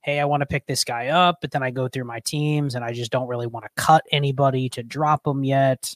[0.04, 2.76] Hey, I want to pick this guy up, but then I go through my teams
[2.76, 5.94] and I just don't really want to cut anybody to drop them yet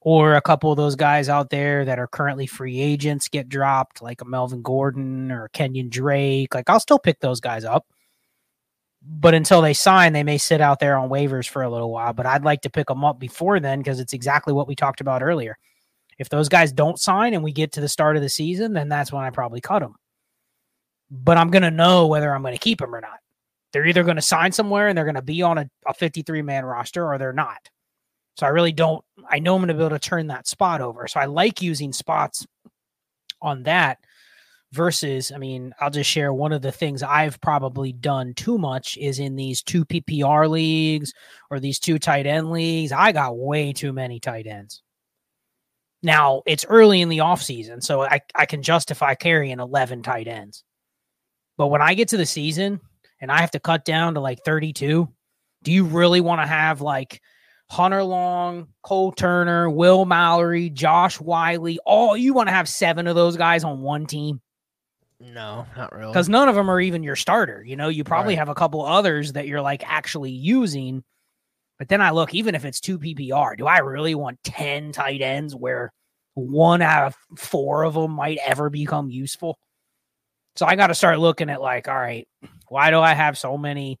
[0.00, 4.02] or a couple of those guys out there that are currently free agents get dropped,
[4.02, 6.54] like a Melvin Gordon or Kenyon Drake.
[6.54, 7.88] Like I'll still pick those guys up.
[9.02, 12.12] But until they sign, they may sit out there on waivers for a little while.
[12.12, 15.00] But I'd like to pick them up before then because it's exactly what we talked
[15.00, 15.56] about earlier.
[16.18, 18.88] If those guys don't sign and we get to the start of the season, then
[18.88, 19.94] that's when I probably cut them.
[21.10, 23.20] But I'm going to know whether I'm going to keep them or not.
[23.72, 26.42] They're either going to sign somewhere and they're going to be on a, a 53
[26.42, 27.70] man roster or they're not.
[28.36, 30.80] So I really don't, I know I'm going to be able to turn that spot
[30.80, 31.06] over.
[31.06, 32.46] So I like using spots
[33.40, 33.98] on that
[34.72, 38.96] versus, I mean, I'll just share one of the things I've probably done too much
[38.98, 41.12] is in these two PPR leagues
[41.50, 42.92] or these two tight end leagues.
[42.92, 44.82] I got way too many tight ends.
[46.02, 50.64] Now it's early in the offseason, so I, I can justify carrying 11 tight ends.
[51.56, 52.80] But when I get to the season
[53.20, 55.08] and I have to cut down to like 32,
[55.64, 57.20] do you really want to have like
[57.70, 61.76] Hunter Long, Cole Turner, Will Mallory, Josh Whyle.
[61.84, 64.40] All you want to have seven of those guys on one team.
[65.20, 66.12] No, not really.
[66.12, 67.62] Because none of them are even your starter.
[67.64, 68.38] You know, you probably right.
[68.38, 71.02] have a couple others that you're like actually using.
[71.78, 75.20] But then I look, even if it's two PPR, do I really want 10 tight
[75.20, 75.92] ends where
[76.34, 79.58] one out of four of them might ever become useful?
[80.56, 82.26] So I got to start looking at like, all right,
[82.68, 83.98] why do I have so many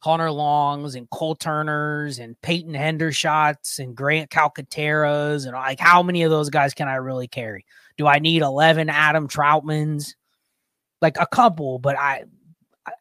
[0.00, 6.22] Hunter Longs and Cole Turners and Peyton Hendershots and Grant Calcaterras and like how many
[6.22, 7.64] of those guys can I really carry?
[7.98, 10.14] Do I need 11 Adam Trautmans?
[11.02, 12.24] Like a couple, but I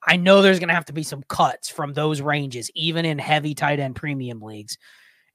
[0.06, 3.20] I know there's going to have to be some cuts from those ranges even in
[3.20, 4.78] heavy tight end premium leagues.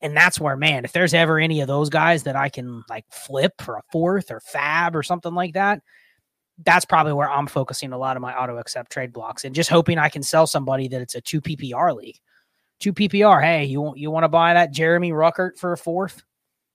[0.01, 3.05] And that's where man, if there's ever any of those guys that I can like
[3.11, 5.81] flip for a fourth or fab or something like that,
[6.65, 9.71] that's probably where I'm focusing a lot of my auto accept trade blocks and just
[9.71, 12.19] hoping I can sell somebody that it's a two PPR league.
[12.81, 13.43] Two PPR.
[13.43, 16.23] Hey, you want you want to buy that Jeremy Ruckert for a fourth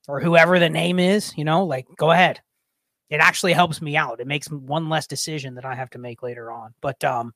[0.07, 2.39] or whoever the name is, you know, like go ahead.
[3.09, 4.19] It actually helps me out.
[4.19, 6.73] It makes one less decision that I have to make later on.
[6.81, 7.33] But um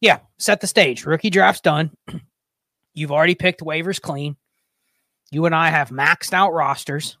[0.00, 1.04] yeah, set the stage.
[1.04, 1.90] Rookie draft's done.
[2.94, 4.36] You've already picked waivers clean.
[5.30, 7.16] You and I have maxed out rosters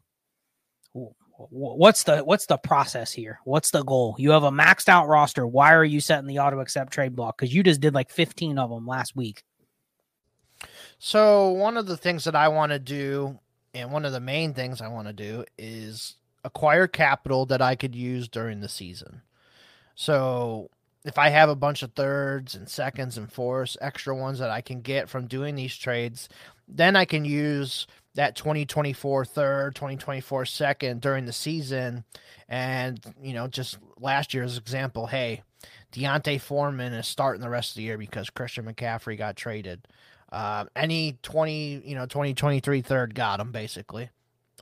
[1.38, 3.40] what's the what's the process here?
[3.44, 4.16] What's the goal?
[4.18, 5.46] You have a maxed out roster.
[5.46, 7.38] Why are you setting the auto accept trade block?
[7.38, 9.42] Because you just did like 15 of them last week.
[10.98, 13.38] So one of the things that I want to do,
[13.72, 17.74] and one of the main things I want to do, is acquire capital that I
[17.74, 19.22] could use during the season.
[19.94, 20.70] So
[21.04, 24.60] if I have a bunch of thirds and seconds and fourths, extra ones that I
[24.60, 26.28] can get from doing these trades,
[26.66, 32.04] then I can use that 2024 third, 2024 second during the season.
[32.48, 35.42] And, you know, just last year's example, hey,
[35.92, 39.86] D'Onta Foreman is starting the rest of the year because Christian McCaffrey got traded.
[40.30, 44.10] Uh, any 20, you know, 2023 third got him basically.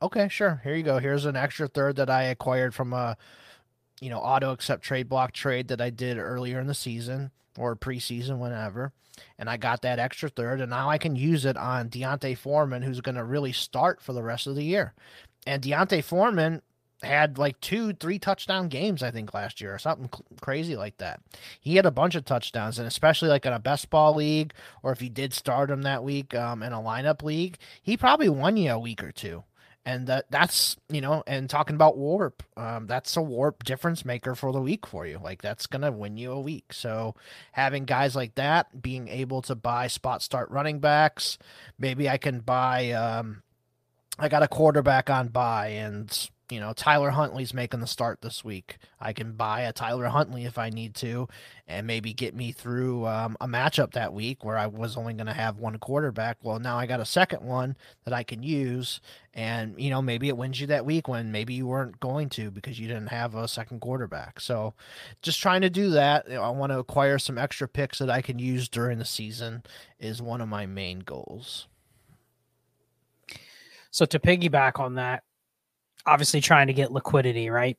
[0.02, 0.60] Okay, sure.
[0.62, 0.98] Here you go.
[0.98, 3.16] Here's an extra third that I acquired from a,
[4.00, 7.74] you know, auto accept trade block trade that I did earlier in the season or
[7.74, 8.92] preseason, whenever
[9.38, 12.82] and I got that extra third, and now I can use it on D'Onta Foreman,
[12.82, 14.94] who's going to really start for the rest of the year.
[15.46, 16.62] And D'Onta Foreman
[17.02, 20.08] had like two, three touchdown games, I think, last year or something
[20.40, 21.20] crazy like that.
[21.60, 24.92] He had a bunch of touchdowns, and especially like in a best ball league, or
[24.92, 28.56] if he did start him that week um, in a lineup league, he probably won
[28.56, 29.44] you a week or two
[29.86, 34.34] and that that's you know and talking about warp um, that's a warp difference maker
[34.34, 35.18] for the week for you.
[35.22, 36.72] Like that's gonna win you a week.
[36.74, 37.14] So
[37.52, 41.38] having guys like that being able to buy spot start running backs
[41.78, 43.42] maybe i can buy um,
[44.18, 48.44] i got a quarterback on buy and you know, Tyler Huntley's making the start this
[48.44, 48.78] week.
[49.00, 51.28] I can buy a Tyler Huntley if I need to,
[51.66, 55.26] and maybe get me through um, a matchup that week where I was only going
[55.26, 56.38] to have one quarterback.
[56.42, 59.00] Well, now I got a second one that I can use,
[59.34, 62.50] and you know, maybe it wins you that week when maybe you weren't going to
[62.50, 64.38] because you didn't have a second quarterback.
[64.38, 64.74] So,
[65.22, 66.30] just trying to do that.
[66.30, 69.64] I want to acquire some extra picks that I can use during the season
[69.98, 71.66] is one of my main goals.
[73.96, 75.24] So to piggyback on that,
[76.06, 77.76] obviously trying to get liquidity, right?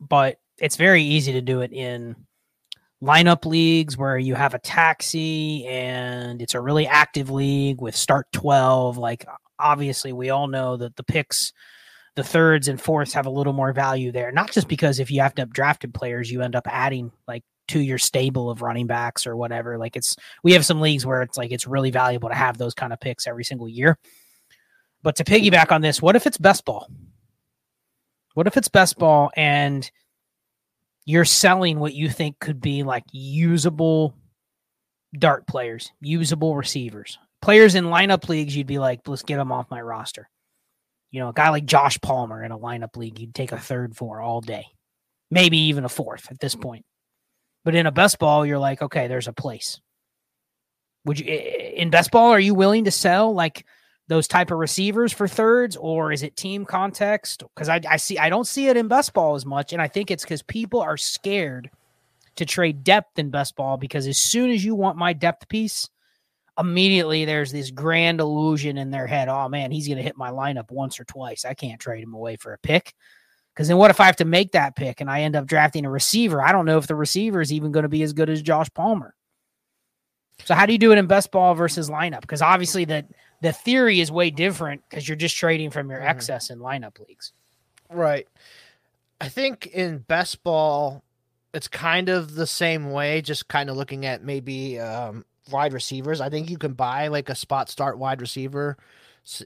[0.00, 2.16] But it's very easy to do it in
[3.02, 8.26] lineup leagues where you have a taxi and it's a really active league with start
[8.32, 8.98] 12.
[8.98, 9.26] Like,
[9.58, 11.52] obviously, we all know that the picks,
[12.16, 14.32] the thirds and fourths have a little more value there.
[14.32, 17.80] Not just because if you have to drafted players, you end up adding like to
[17.80, 19.78] your stable of running backs or whatever.
[19.78, 22.74] Like, it's, we have some leagues where it's like it's really valuable to have those
[22.74, 23.98] kind of picks every single year.
[25.02, 26.88] But to piggyback on this, what if it's best ball?
[28.34, 29.88] What if it's best ball and
[31.04, 34.14] you're selling what you think could be like usable
[35.16, 38.56] dart players, usable receivers, players in lineup leagues?
[38.56, 40.28] You'd be like, let's get them off my roster.
[41.12, 43.96] You know, a guy like Josh Palmer in a lineup league, you'd take a third
[43.96, 44.66] for all day,
[45.30, 46.84] maybe even a fourth at this point.
[47.64, 49.80] But in a best ball, you're like, okay, there's a place.
[51.04, 52.30] Would you in best ball?
[52.30, 53.64] Are you willing to sell like?
[54.08, 57.42] Those type of receivers for thirds, or is it team context?
[57.54, 59.88] Because I, I see I don't see it in best ball as much, and I
[59.88, 61.70] think it's because people are scared
[62.36, 65.88] to trade depth in best ball because as soon as you want my depth piece,
[66.58, 69.28] immediately there's this grand illusion in their head.
[69.28, 71.44] Oh man, he's going to hit my lineup once or twice.
[71.44, 72.94] I can't trade him away for a pick.
[73.54, 75.84] Because then what if I have to make that pick and I end up drafting
[75.84, 76.42] a receiver?
[76.42, 78.68] I don't know if the receiver is even going to be as good as Josh
[78.74, 79.14] Palmer.
[80.44, 82.22] So how do you do it in best ball versus lineup?
[82.22, 83.06] Because obviously that
[83.44, 86.08] the theory is way different because you're just trading from your mm-hmm.
[86.08, 87.32] excess in lineup leagues.
[87.90, 88.26] Right.
[89.20, 91.04] I think in best ball,
[91.52, 96.22] it's kind of the same way, just kind of looking at maybe um, wide receivers.
[96.22, 98.78] I think you can buy like a spot start wide receiver.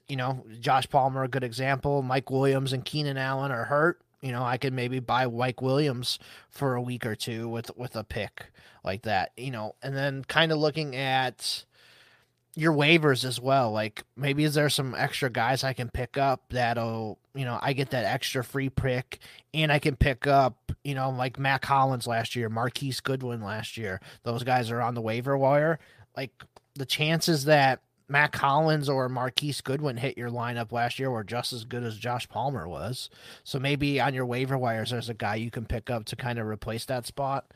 [0.06, 2.02] You know, Josh Palmer, a good example.
[2.02, 4.00] Mike Williams and Keenan Allen are hurt.
[4.22, 7.96] You know, I could maybe buy Mike Williams for a week or two with with
[7.96, 8.52] a pick
[8.84, 9.32] like that.
[9.36, 11.64] You know, and then kind of looking at
[12.58, 13.70] your waivers as well.
[13.70, 17.72] Like maybe is there some extra guys I can pick up that'll, you know, I
[17.72, 19.20] get that extra free pick
[19.54, 23.76] and I can pick up, you know, like Mack Hollins last year, Marquise Goodwin last
[23.76, 24.00] year.
[24.24, 25.78] Those guys are on the waiver wire.
[26.16, 26.32] Like
[26.74, 31.52] the chances that Mack Hollins or Marquise Goodwin hit your lineup last year were just
[31.52, 33.08] as good as Josh Palmer was.
[33.44, 36.40] So maybe on your waiver wires there's a guy you can pick up to kind
[36.40, 37.52] of replace that spot.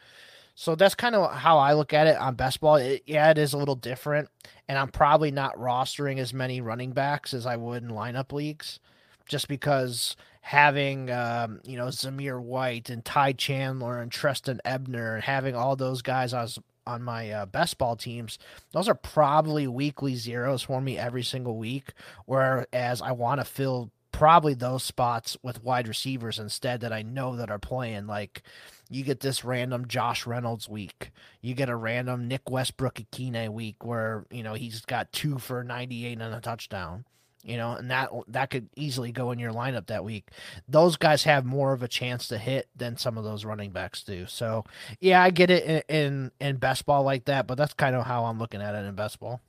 [0.54, 2.76] So that's kind of how I look at it on best ball.
[2.76, 4.28] It, yeah, it is a little different,
[4.68, 8.78] and I'm probably not rostering as many running backs as I would in lineup leagues,
[9.26, 15.24] just because having um, you know Zamir White and Ty Chandler and Trestan Ebner and
[15.24, 16.48] having all those guys on
[16.86, 18.38] on my uh, best ball teams,
[18.72, 21.92] those are probably weekly zeros for me every single week.
[22.26, 27.36] Whereas I want to fill probably those spots with wide receivers instead that I know
[27.36, 28.06] that are playing.
[28.06, 28.42] Like
[28.92, 31.10] you get this random Josh Reynolds week.
[31.40, 36.20] You get a random Nick Westbrook-Ikhine week where, you know, he's got two for 98
[36.20, 37.04] and a touchdown.
[37.44, 40.30] You know, and that that could easily go in your lineup that week.
[40.68, 44.04] Those guys have more of a chance to hit than some of those running backs
[44.04, 44.26] do.
[44.26, 44.64] So,
[45.00, 48.06] yeah, I get it in in, in best ball like that, but that's kind of
[48.06, 49.40] how I'm looking at it in best ball.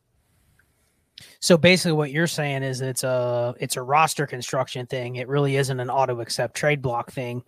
[1.39, 5.17] So basically, what you're saying is it's a it's a roster construction thing.
[5.17, 7.43] It really isn't an auto accept trade block thing.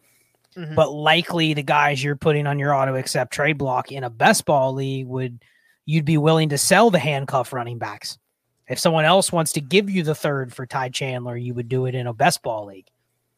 [0.57, 0.75] Mm-hmm.
[0.75, 4.45] But likely, the guys you're putting on your auto accept trade block in a best
[4.45, 5.43] ball league would
[5.85, 8.17] you'd be willing to sell the handcuff running backs.
[8.67, 11.85] If someone else wants to give you the third for Ty Chandler, you would do
[11.85, 12.87] it in a best ball league.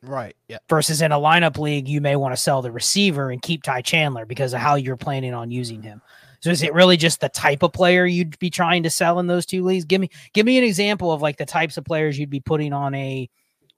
[0.01, 0.35] Right.
[0.47, 0.59] Yeah.
[0.69, 3.81] Versus in a lineup league, you may want to sell the receiver and keep Ty
[3.81, 6.01] Chandler because of how you're planning on using him.
[6.39, 9.27] So is it really just the type of player you'd be trying to sell in
[9.27, 9.85] those two leagues?
[9.85, 12.73] Give me give me an example of like the types of players you'd be putting
[12.73, 13.29] on a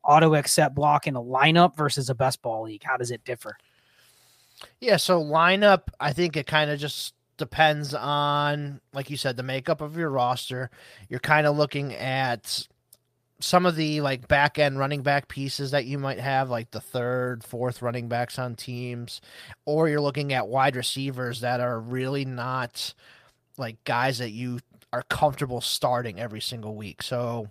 [0.03, 2.83] auto accept block in a lineup versus a best ball league.
[2.83, 3.57] How does it differ?
[4.79, 9.43] Yeah, so lineup, I think it kind of just depends on like you said the
[9.43, 10.69] makeup of your roster.
[11.07, 12.67] You're kind of looking at
[13.39, 16.81] some of the like back end running back pieces that you might have, like the
[16.81, 19.21] third, fourth running backs on teams,
[19.65, 22.93] or you're looking at wide receivers that are really not
[23.58, 24.60] like guys that you
[24.91, 27.02] are comfortable starting every single week.
[27.02, 27.50] So,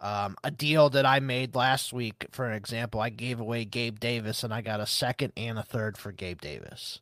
[0.00, 4.44] um, a deal that I made last week, for example, I gave away Gabe Davis
[4.44, 7.00] and I got a second and a third for Gabe Davis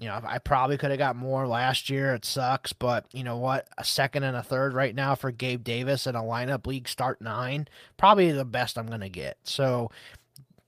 [0.00, 2.14] you know, I probably could have got more last year.
[2.14, 3.68] It sucks, but you know what?
[3.76, 7.20] A second and a third right now for Gabe Davis in a lineup league start
[7.20, 7.68] nine,
[7.98, 9.36] probably the best I'm going to get.
[9.44, 9.90] So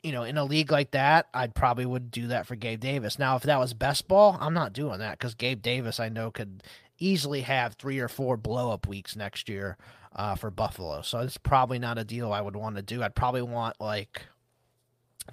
[0.02, 3.18] you know, in a league like that, I'd probably would do that for Gabe Davis.
[3.18, 6.30] Now, if that was best ball, I'm not doing that because Gabe Davis, I know,
[6.30, 6.62] could
[6.98, 9.78] easily have three or four blow up weeks next year
[10.14, 11.02] uh, for Buffalo.
[11.02, 13.02] So it's probably not a deal I would want to do.
[13.02, 14.22] I'd probably want like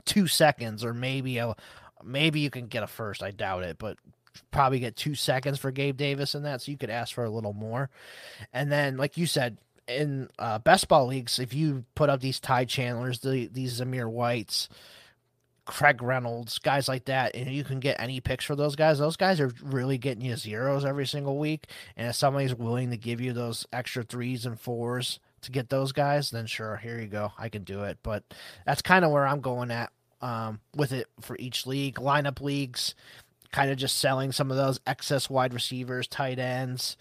[0.05, 1.55] two seconds or maybe a
[2.03, 3.23] maybe you can get a first.
[3.23, 3.97] I doubt it, but
[4.51, 6.61] probably get two seconds for Gabe Davis in that.
[6.61, 7.89] So you could ask for a little more.
[8.53, 9.57] And then, like you said,
[9.87, 14.09] in uh, best ball leagues, if you put up these Ty Chandlers, the, these Zamir
[14.09, 14.69] Whites,
[15.69, 18.97] Craig Reynolds, guys like that, and you can get any picks for those guys.
[18.97, 21.67] Those guys are really getting you zeros every single week.
[21.95, 25.91] And if somebody's willing to give you those extra threes and fours to get those
[25.91, 27.33] guys, then sure, here you go.
[27.37, 27.99] I can do it.
[28.01, 28.23] But
[28.65, 29.91] that's kind of where I'm going at
[30.21, 31.97] um, with it for each league.
[31.97, 32.95] Lineup leagues,
[33.51, 36.97] kind of just selling some of those excess wide receivers, tight ends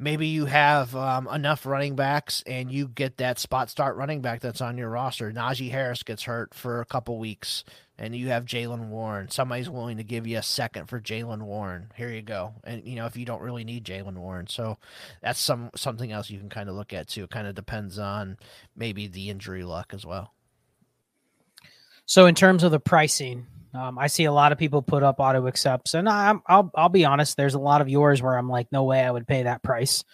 [0.00, 4.40] maybe you have um, enough running backs and you get that spot start running back
[4.40, 5.30] that's on your roster.
[5.30, 7.64] Najee Harris gets hurt for a couple weeks
[8.00, 9.28] and you have Jaylen Warren.
[9.28, 11.92] Somebody's willing to give you a second for Jaylen Warren.
[11.96, 12.54] Here you go.
[12.64, 14.46] And you know, if you don't really need Jaylen Warren.
[14.46, 14.78] So
[15.22, 17.24] that's some something else you can kind of look at too.
[17.24, 18.38] It kind of depends on
[18.74, 20.32] maybe the injury luck as well.
[22.06, 25.20] So in terms of the pricing, um, I see a lot of people put up
[25.20, 27.36] auto accepts, and I'm, I'll I'll be honest.
[27.36, 30.04] There's a lot of yours where I'm like, no way I would pay that price.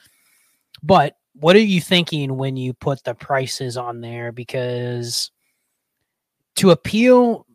[0.82, 4.32] But what are you thinking when you put the prices on there?
[4.32, 5.30] Because
[6.56, 7.45] to appeal,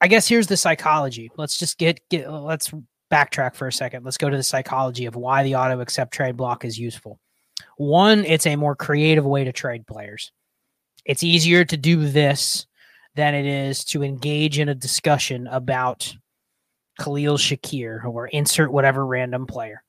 [0.00, 1.30] I guess here's the psychology.
[1.36, 2.72] Let's just get get let's
[3.10, 4.04] backtrack for a second.
[4.04, 7.18] Let's go to the psychology of why the auto accept trade block is useful.
[7.76, 10.32] One, it's a more creative way to trade players.
[11.04, 12.66] It's easier to do this
[13.14, 16.14] than it is to engage in a discussion about
[16.98, 19.82] Khalil Shakir or insert whatever random player.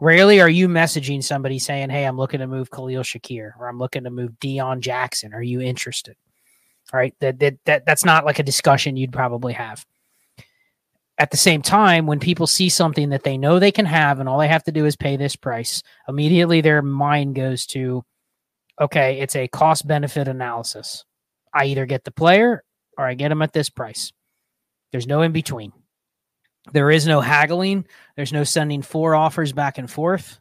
[0.00, 3.78] Rarely are you messaging somebody saying, Hey, I'm looking to move Khalil Shakir or I'm
[3.78, 5.34] looking to move Deon Jackson.
[5.34, 6.16] Are you interested?
[6.92, 7.14] Right.
[7.20, 9.86] That, that, that that's not like a discussion you'd probably have.
[11.18, 14.28] At the same time, when people see something that they know they can have and
[14.28, 18.04] all they have to do is pay this price, immediately their mind goes to,
[18.80, 21.04] okay, it's a cost benefit analysis.
[21.54, 22.64] I either get the player
[22.96, 24.12] or I get them at this price.
[24.92, 25.72] There's no in between.
[26.72, 27.86] There is no haggling.
[28.16, 30.40] There's no sending four offers back and forth.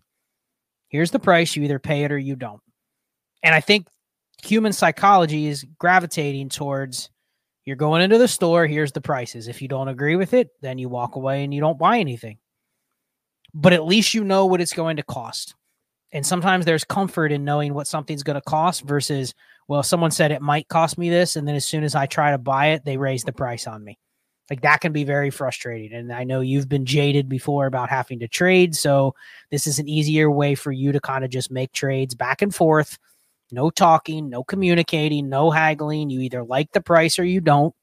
[0.88, 1.56] Here's the price.
[1.56, 2.62] You either pay it or you don't.
[3.44, 3.88] And I think
[4.44, 7.10] human psychology is gravitating towards
[7.66, 8.66] you're going into the store.
[8.66, 9.48] Here's the prices.
[9.48, 12.40] If you don't agree with it, then you walk away and you don't buy anything.
[13.54, 15.56] But at least you know what it's going to cost.
[16.12, 19.34] And sometimes there's comfort in knowing what something's going to cost versus
[19.68, 22.32] well, someone said it might cost me this, and then as soon as I try
[22.32, 24.00] to buy it, they raise the price on me.
[24.50, 25.94] Like that can be very frustrating.
[25.94, 28.76] And I know you've been jaded before about having to trade.
[28.76, 29.14] So
[29.52, 32.54] this is an easier way for you to kind of just make trades back and
[32.54, 32.98] forth.
[33.52, 36.10] No talking, no communicating, no haggling.
[36.10, 37.74] You either like the price or you don't.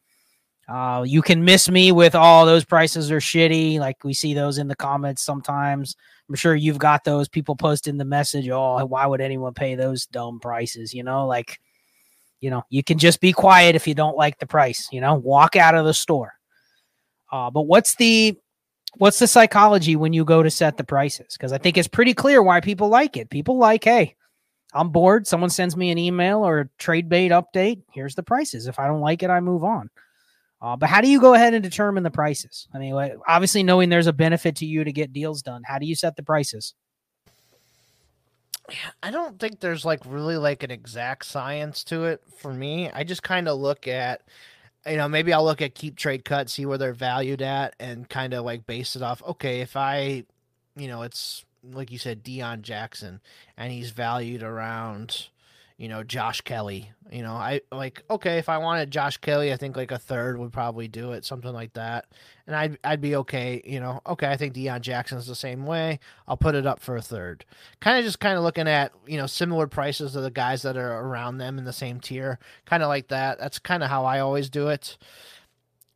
[0.68, 3.78] Uh, you can miss me with all oh, those prices are shitty.
[3.78, 5.94] Like we see those in the comments sometimes.
[6.28, 8.48] I'm sure you've got those people posting the message.
[8.48, 10.92] Oh, why would anyone pay those dumb prices?
[10.92, 11.60] You know, like
[12.40, 15.14] you know, you can just be quiet if you don't like the price, you know,
[15.14, 16.32] walk out of the store.
[17.30, 18.36] Uh, but what's the
[18.98, 21.28] what's the psychology when you go to set the prices?
[21.32, 23.30] Because I think it's pretty clear why people like it.
[23.30, 24.16] People like, hey,
[24.76, 25.26] I'm bored.
[25.26, 27.82] Someone sends me an email or a trade bait update.
[27.92, 28.66] Here's the prices.
[28.66, 29.90] If I don't like it, I move on.
[30.60, 32.68] Uh, but how do you go ahead and determine the prices?
[32.72, 32.94] I mean,
[33.26, 36.16] obviously, knowing there's a benefit to you to get deals done, how do you set
[36.16, 36.74] the prices?
[39.02, 42.90] I don't think there's like really like an exact science to it for me.
[42.90, 44.22] I just kind of look at
[44.86, 48.08] you know, maybe I'll look at keep trade cut, see where they're valued at and
[48.08, 49.22] kind of like base it off.
[49.22, 50.24] Okay, if I
[50.76, 53.20] you know, it's like you said Deon Jackson
[53.56, 55.28] and he's valued around
[55.78, 56.90] you know, Josh Kelley.
[57.10, 60.38] You know, I like okay, if I wanted Josh Kelley, I think like a third
[60.38, 62.06] would probably do it, something like that.
[62.46, 66.00] And I'd I'd be okay, you know, okay, I think Deon Jackson's the same way.
[66.26, 67.44] I'll put it up for a third.
[67.80, 70.76] Kind of just kind of looking at, you know, similar prices of the guys that
[70.76, 72.38] are around them in the same tier.
[72.64, 73.38] Kind of like that.
[73.38, 74.96] That's kind of how I always do it.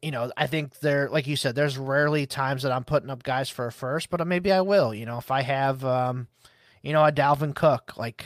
[0.02, 3.22] You know, I think there, like you said, there's rarely times that I'm putting up
[3.22, 4.94] guys for a first, but maybe I will.
[4.94, 6.28] You know, if I have, um,
[6.82, 8.24] you know, a Dalvin Cook, like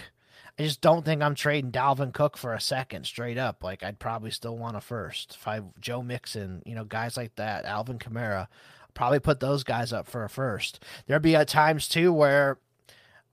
[0.59, 3.64] I just don't think I'm trading Dalvin Cook for a second straight up.
[3.64, 5.35] Like I'd probably still want a first.
[5.35, 8.47] If I Joe Mixon, you know, guys like that, Alvin Kamara,
[8.95, 10.83] probably put those guys up for a first.
[11.07, 12.59] There'd be at times too where,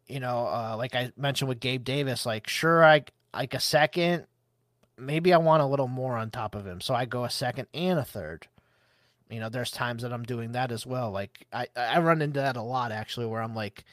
[0.07, 3.03] you know, uh, like I mentioned with Gabe Davis, like sure I
[3.35, 4.25] like a second,
[4.97, 7.67] maybe I want a little more on top of him, so I go a second
[7.73, 8.47] and a third.
[9.29, 11.11] You know, there's times that I'm doing that as well.
[11.11, 13.85] Like I I run into that a lot actually, where I'm like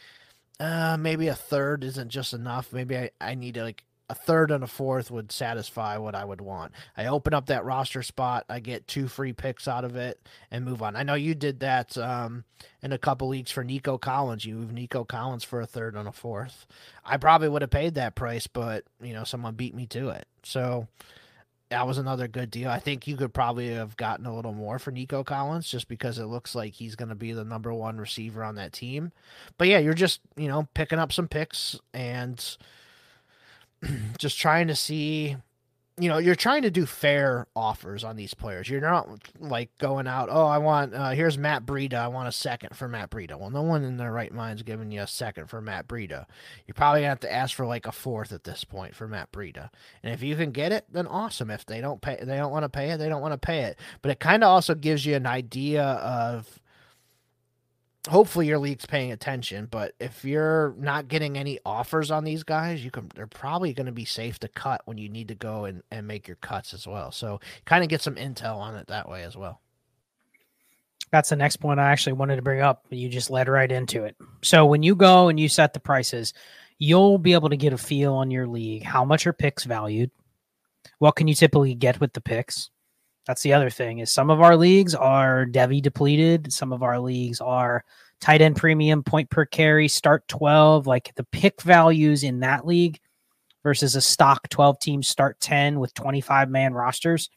[0.60, 2.72] uh, maybe a third isn't just enough.
[2.72, 6.24] Maybe I, I need to like a third and a fourth would satisfy what I
[6.24, 6.72] would want.
[6.96, 10.64] I open up that roster spot, I get two free picks out of it, and
[10.64, 10.96] move on.
[10.96, 12.44] I know you did that um,
[12.82, 14.44] in a couple leagues for Nico Collins.
[14.44, 16.66] You moved Nico Collins for a third and a fourth.
[17.04, 20.26] I probably would have paid that price, but you know someone beat me to it.
[20.42, 20.88] So
[21.70, 22.70] that was another good deal.
[22.70, 26.18] I think you could probably have gotten a little more for Nico Collins just because
[26.18, 29.12] it looks like he's going to be the number one receiver on that team.
[29.58, 32.56] But yeah, you're just you know picking up some picks and
[34.18, 35.36] just trying to see
[36.00, 38.68] you know you're trying to do fair offers on these players.
[38.68, 39.08] You're not
[39.40, 41.94] like going out oh i want uh, here's matt breida.
[41.94, 43.38] I want a second for matt breida.
[43.38, 46.26] Well no one in their right mind's giving you a second for matt breida.
[46.66, 49.32] You're probably to have to ask for like a fourth at this point for matt
[49.32, 49.70] breida.
[50.02, 51.50] And if you can get it then awesome.
[51.50, 53.64] If they don't pay they don't want to pay it they don't want to pay
[53.64, 53.78] it.
[54.02, 56.60] But it kind of also gives you an idea of
[58.08, 59.68] hopefully your league's paying attention.
[59.70, 63.86] But if you're not getting any offers on these guys, you can they're probably going
[63.86, 66.74] to be safe to cut when you need to go and, and make your cuts
[66.74, 67.12] as well.
[67.12, 69.60] So kind of get some intel on it that way as well.
[71.10, 72.84] That's the next point I actually wanted to bring up.
[72.90, 74.16] You just led right into it.
[74.42, 76.34] So when you go and you set the prices,
[76.78, 78.82] you'll be able to get a feel on your league.
[78.82, 80.10] How much are picks valued?
[80.98, 82.70] What can you typically get with the picks?
[83.28, 86.50] That's the other thing is some of our leagues are Devy depleted.
[86.50, 87.84] Some of our leagues are
[88.22, 90.86] tight end premium, point per carry, start 12.
[90.86, 92.98] Like the pick values in that league
[93.62, 97.28] versus a stock 12 team start 10 with 25 man rosters.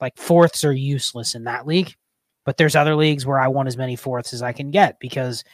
[0.00, 1.94] Like fourths are useless in that league.
[2.44, 5.44] But there's other leagues where I want as many fourths as I can get because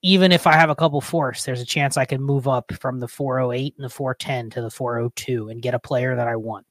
[0.00, 3.00] even if I have a couple fourths, there's a chance I can move up from
[3.00, 6.64] the 408 and the 410 to the 402 and get a player that I want.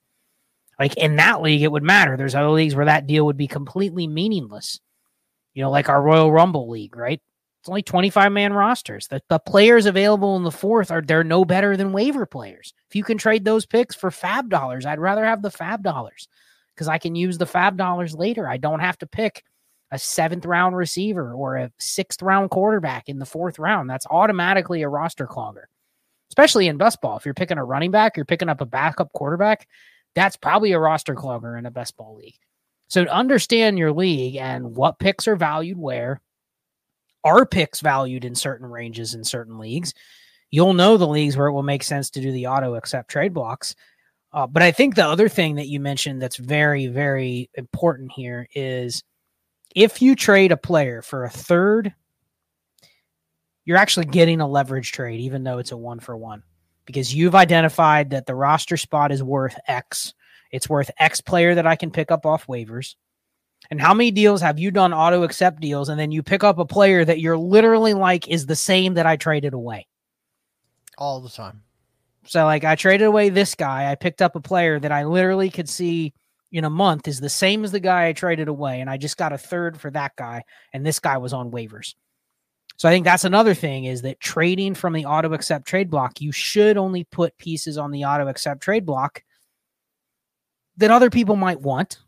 [0.80, 2.18] Like in that league, it would matter.
[2.18, 4.80] There's other leagues where that deal would be completely meaningless.
[5.54, 7.22] You know, like our Royal Rumble league, right?
[7.62, 9.08] It's only 25 man rosters.
[9.08, 12.74] The, the players available in the fourth are they're no better than waiver players.
[12.90, 16.28] If you can trade those picks for fab dollars, I'd rather have the fab dollars
[16.76, 18.48] because I can use the fab dollars later.
[18.48, 19.44] I don't have to pick
[19.92, 23.90] a seventh round receiver or a sixth round quarterback in the fourth round.
[23.90, 25.64] That's automatically a roster clogger,
[26.30, 27.18] especially in best ball.
[27.18, 29.68] If you're picking a running back, you're picking up a backup quarterback
[30.16, 32.40] that's probably a roster clogger in a best ball league.
[32.88, 36.22] So to understand your league and what picks are valued where,
[37.24, 39.94] are picks valued in certain ranges in certain leagues,
[40.52, 43.34] you'll know the leagues where it will make sense to do the auto accept trade
[43.34, 43.76] blocks.
[44.32, 48.48] Uh, but I think the other thing that you mentioned that's very, very important here
[48.54, 49.04] is
[49.76, 51.94] if you trade a player for a third,
[53.66, 56.44] you're actually getting a leverage trade, even though it's a one for one
[56.86, 60.14] because you've identified that the roster spot is worth X.
[60.52, 62.96] It's worth X player that I can pick up off waivers.
[63.72, 66.60] And how many deals have you done auto accept deals and then you pick up
[66.60, 69.88] a player that you're literally like is the same that I traded away?
[70.98, 71.64] All the time.
[72.28, 75.50] So like I traded away this guy, I picked up a player that I literally
[75.50, 76.14] could see
[76.52, 79.18] in a month is the same as the guy I traded away and I just
[79.18, 81.96] got a third for that guy and this guy was on waivers.
[82.78, 86.20] So I think that's another thing is that trading from the auto accept trade block,
[86.20, 89.24] you should only put pieces on the auto accept trade block
[90.78, 92.00] that other people might want.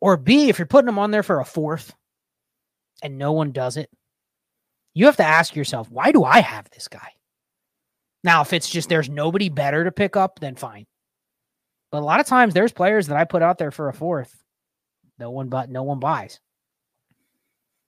[0.00, 1.94] Or B, if you're putting them on there for a fourth
[3.02, 3.88] and no one does it,
[4.94, 7.12] you have to ask yourself, why do I have this guy?
[8.24, 10.86] Now, if it's just there's nobody better to pick up, then fine.
[11.90, 14.34] But a lot of times there's players that I put out there for a fourth.
[15.18, 16.40] No one but no one buys.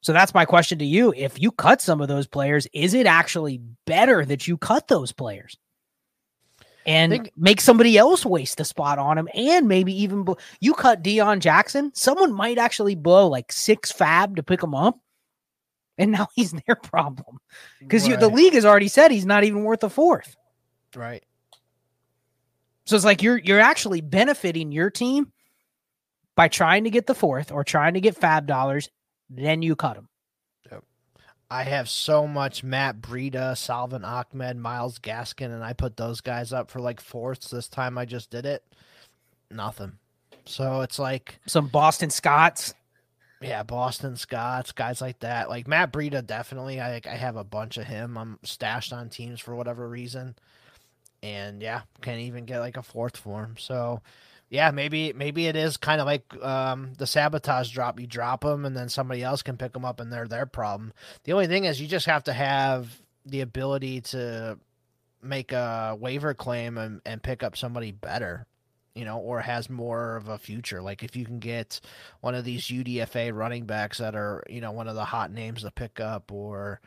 [0.04, 1.14] So that's my question to you.
[1.16, 5.12] If you cut some of those players, is it actually better that you cut those
[5.12, 5.56] players
[6.84, 9.30] and think, make somebody else waste a spot on him?
[9.32, 14.36] And maybe even bl- you cut Deon Jackson, someone might actually blow like six fab
[14.36, 15.00] to pick him up.
[15.96, 17.38] And now he's their problem
[17.80, 18.20] because right.
[18.20, 20.36] the league has already said he's not even worth a fourth.
[20.94, 21.24] Right.
[22.84, 25.32] So it's like you're you're actually benefiting your team
[26.34, 28.90] by trying to get the fourth or trying to get fab dollars
[29.36, 30.08] then you cut him.
[30.70, 30.84] Yep.
[31.50, 36.52] I have so much Matt Breida, Salvon Ahmed, Myles Gaskin, and I put those guys
[36.52, 38.64] up for like fourths this time I just did it.
[39.50, 39.98] Nothing.
[40.46, 42.74] So it's like some Boston Scotts.
[43.40, 45.48] Yeah, Boston Scotts, guys like that.
[45.48, 46.80] Like Matt Breida, definitely.
[46.80, 48.16] I I have a bunch of him.
[48.16, 50.34] I'm stashed on teams for whatever reason,
[51.22, 53.56] and yeah, can't even get like a fourth for him.
[53.58, 54.00] So
[54.50, 57.98] yeah, maybe maybe it is kind of like um, the sabotage drop.
[57.98, 60.92] You drop them, and then somebody else can pick them up, and they're their problem.
[61.24, 64.58] The only thing is, you just have to have the ability to
[65.22, 68.46] make a waiver claim and, and pick up somebody better,
[68.94, 70.82] you know, or has more of a future.
[70.82, 71.80] Like if you can get
[72.20, 75.62] one of these UDFA running backs that are, you know, one of the hot names
[75.62, 76.80] to pick up, or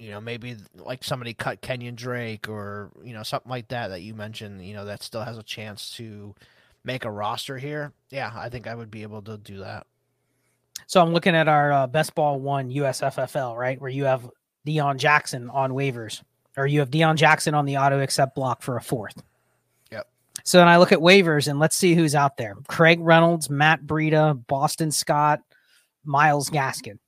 [0.00, 4.00] you know, maybe like somebody cut Kenyan Drake or, you know, something like that that
[4.00, 6.34] you mentioned, you know, that still has a chance to
[6.82, 7.92] make a roster here.
[8.08, 9.86] Yeah, I think I would be able to do that.
[10.86, 13.78] So I'm looking at our uh, best ball one USFFL, right?
[13.78, 14.28] Where you have
[14.66, 16.22] Deon Jackson on waivers,
[16.56, 19.22] or you have Deon Jackson on the auto accept block for a fourth.
[19.92, 20.08] Yep.
[20.44, 23.82] So then I look at waivers and let's see who's out there Craig Reynolds, Matt
[23.82, 25.42] Breida, Boston Scott,
[26.06, 26.98] Myles Gaskin.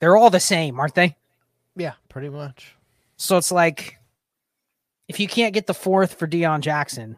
[0.00, 1.17] They're all the same, aren't they?
[1.78, 2.74] Yeah, pretty much.
[3.16, 3.98] So it's like
[5.08, 7.16] if you can't get the fourth for Deon Jackson,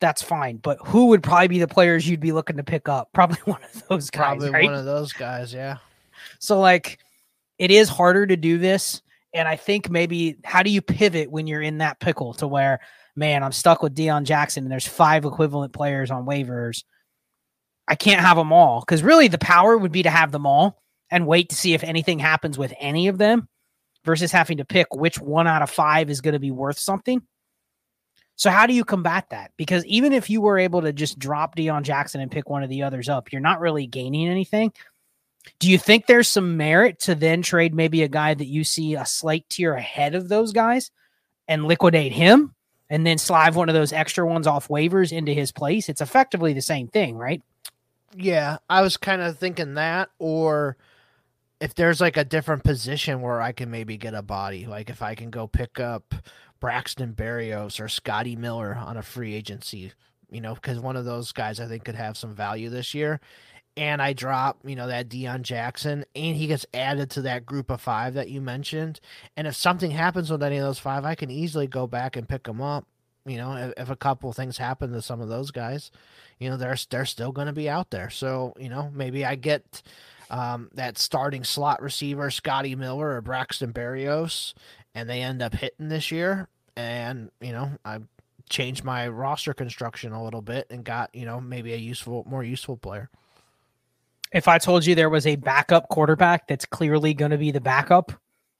[0.00, 0.58] that's fine.
[0.58, 3.10] But who would probably be the players you'd be looking to pick up?
[3.14, 4.38] Probably one of those guys.
[4.38, 4.64] Probably right?
[4.64, 5.78] one of those guys, yeah.
[6.38, 6.98] So like
[7.58, 9.02] it is harder to do this.
[9.34, 12.80] And I think maybe how do you pivot when you're in that pickle to where,
[13.16, 16.84] man, I'm stuck with Deon Jackson and there's five equivalent players on waivers.
[17.86, 20.80] I can't have them all because really the power would be to have them all
[21.10, 23.48] and wait to see if anything happens with any of them
[24.04, 27.22] versus having to pick which one out of five is going to be worth something.
[28.36, 29.50] So how do you combat that?
[29.56, 32.70] Because even if you were able to just drop Deon Jackson and pick one of
[32.70, 34.72] the others up, you're not really gaining anything.
[35.58, 38.94] Do you think there's some merit to then trade maybe a guy that you see
[38.94, 40.90] a slight tier ahead of those guys
[41.48, 42.54] and liquidate him
[42.88, 45.88] and then slide one of those extra ones off waivers into his place?
[45.88, 47.42] It's effectively the same thing, right?
[48.14, 50.76] Yeah, I was kind of thinking that, or
[51.60, 55.02] if there's like a different position where I can maybe get a body, like if
[55.02, 56.14] I can go pick up
[56.60, 59.92] Braxton Berrios or Scotty Miller on a free agency,
[60.30, 63.20] you know, because one of those guys I think could have some value this year.
[63.76, 67.70] And I drop, you know, that Deon Jackson, and he gets added to that group
[67.70, 68.98] of five that you mentioned.
[69.36, 72.28] And if something happens with any of those five, I can easily go back and
[72.28, 72.86] pick them up.
[73.24, 75.92] You know, if, if a couple things happen to some of those guys,
[76.40, 78.10] you know, they're they're still going to be out there.
[78.10, 79.82] So you know, maybe I get
[80.30, 84.54] um, that starting slot receiver, Scotty Miller or Braxton Berrios,
[84.94, 86.48] and they end up hitting this year.
[86.76, 87.98] And, you know, I
[88.48, 92.44] changed my roster construction a little bit and got, you know, maybe a useful, more
[92.44, 93.10] useful player.
[94.32, 97.60] If I told you there was a backup quarterback that's clearly going to be the
[97.60, 98.12] backup,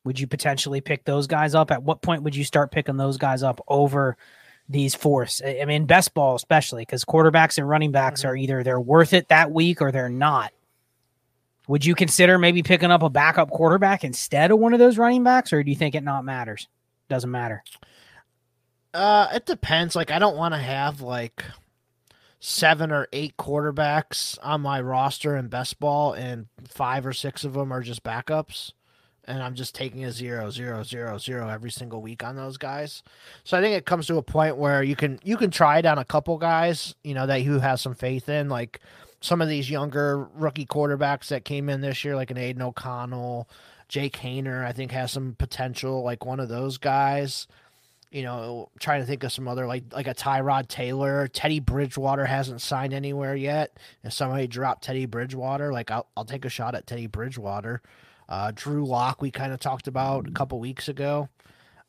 [0.05, 1.71] would you potentially pick those guys up?
[1.71, 4.17] At what point would you start picking those guys up over
[4.69, 5.43] these fourths?
[5.45, 8.31] I mean, best ball especially because quarterbacks and running backs mm-hmm.
[8.31, 10.53] are either they're worth it that week or they're not.
[11.69, 15.23] Would you consider maybe picking up a backup quarterback instead of one of those running
[15.23, 16.67] backs, or do you think it not matters?
[17.09, 17.63] Doesn't matter.
[18.95, 19.95] Uh, it depends.
[19.95, 21.45] Like, I don't want to have like
[22.41, 27.53] seven or eight quarterbacks on my roster in best ball, and five or six of
[27.53, 28.73] them are just backups.
[29.25, 33.03] And I'm just taking a zero, zero, zero, zero every single week on those guys.
[33.45, 35.85] So I think it comes to a point where you can you can try it
[35.85, 38.49] on a couple guys, you know, that you have some faith in.
[38.49, 38.81] Like
[39.21, 43.49] some of these younger rookie quarterbacks that came in this year, like an Aidan O'Connell,
[43.89, 47.47] Jake Haener, I think has some potential, like one of those guys.
[48.11, 52.25] You know, trying to think of some other like like a Tyrod Taylor, Teddy Bridgewater
[52.25, 53.77] hasn't signed anywhere yet.
[54.03, 57.83] If somebody dropped Teddy Bridgewater, like I'll I'll take a shot at Teddy Bridgewater.
[58.27, 61.29] Uh, Drew Lock, we kind of talked about a couple weeks ago.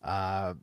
[0.04, 0.56] Uh,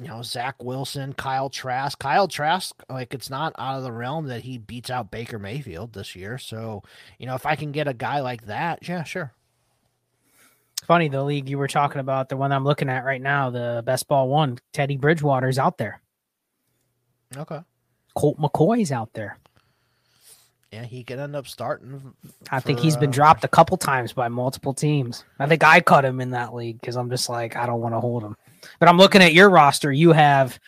[0.00, 1.98] you know, Zach Wilson, Kyle Trask.
[1.98, 5.92] Kyle Trask, like it's not out of the realm that he beats out Baker Mayfield
[5.92, 6.38] this year.
[6.38, 6.82] So,
[7.18, 9.32] you know, if I can get a guy like that, yeah, sure.
[10.84, 13.82] Funny, the league you were talking about, the one I'm looking at right now, the
[13.86, 16.00] best ball one, Teddy Bridgewater's out there.
[17.36, 17.60] Okay.
[18.14, 19.38] Colt McCoy's out there.
[20.72, 22.14] Yeah, he could end up starting.
[22.50, 25.24] I think he's been uh, dropped a couple times by multiple teams.
[25.38, 27.94] I think I cut him in that league because I'm just like, I don't want
[27.94, 28.36] to hold him.
[28.80, 29.92] But I'm looking at your roster.
[29.92, 30.58] You have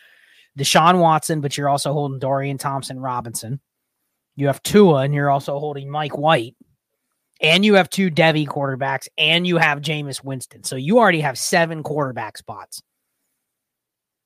[0.57, 3.59] Deshaun Watson, but you're also holding Dorian Thompson Robinson.
[4.35, 6.55] You have Tua, and you're also holding Mike White.
[7.39, 10.63] And you have two Devy quarterbacks, and you have Jameis Winston.
[10.63, 12.81] So you already have seven quarterback spots.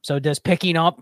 [0.01, 1.01] So does picking up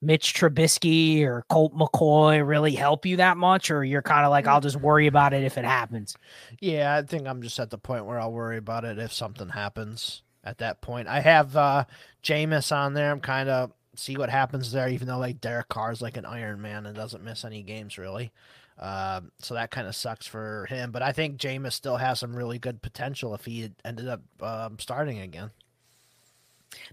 [0.00, 4.46] Mitch Trubisky or Colt McCoy really help you that much, or you're kind of like,
[4.46, 6.16] I'll just worry about it if it happens?
[6.60, 9.48] Yeah, I think I'm just at the point where I'll worry about it if something
[9.48, 11.08] happens at that point.
[11.08, 11.84] I have uh
[12.22, 13.10] Jameis on there.
[13.10, 16.60] I'm kind of see what happens there, even though like Derek Carr's like an Iron
[16.60, 18.32] Man and doesn't miss any games really.
[18.78, 20.90] Uh, so that kind of sucks for him.
[20.90, 24.78] But I think Jameis still has some really good potential if he ended up um,
[24.78, 25.50] starting again.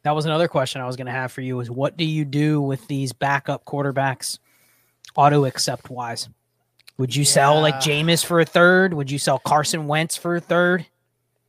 [0.03, 2.25] That was another question I was going to have for you: is what do you
[2.25, 4.39] do with these backup quarterbacks,
[5.15, 6.27] auto accept wise?
[6.97, 7.29] Would you yeah.
[7.29, 8.93] sell like Jameis for a third?
[8.93, 10.85] Would you sell Carson Wentz for a third?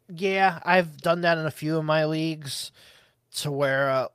[0.08, 2.72] Yeah, I've done that in a few of my leagues
[3.36, 4.08] to where, uh,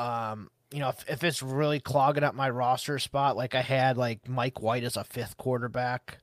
[0.00, 3.96] um, you know, if, if it's really clogging up my roster spot, like I had
[3.96, 6.18] like Mike White as a fifth quarterback,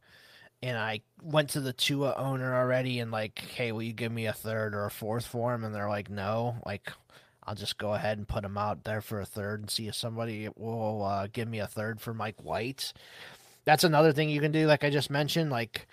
[0.63, 4.25] and I went to the Tua owner already and like, hey, will you give me
[4.25, 5.63] a third or a fourth for him?
[5.63, 6.55] And they're like, no.
[6.65, 6.91] Like,
[7.43, 9.95] I'll just go ahead and put him out there for a third and see if
[9.95, 12.93] somebody will uh, give me a third for Mike White.
[13.65, 15.51] That's another thing you can do, like I just mentioned.
[15.51, 15.87] Like,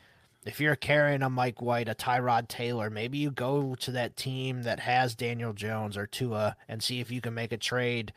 [0.45, 4.63] if you're carrying a Mike White, a Tyrod Taylor, maybe you go to that team
[4.63, 8.13] that has Daniel Jones or Tua and see if you can make a trade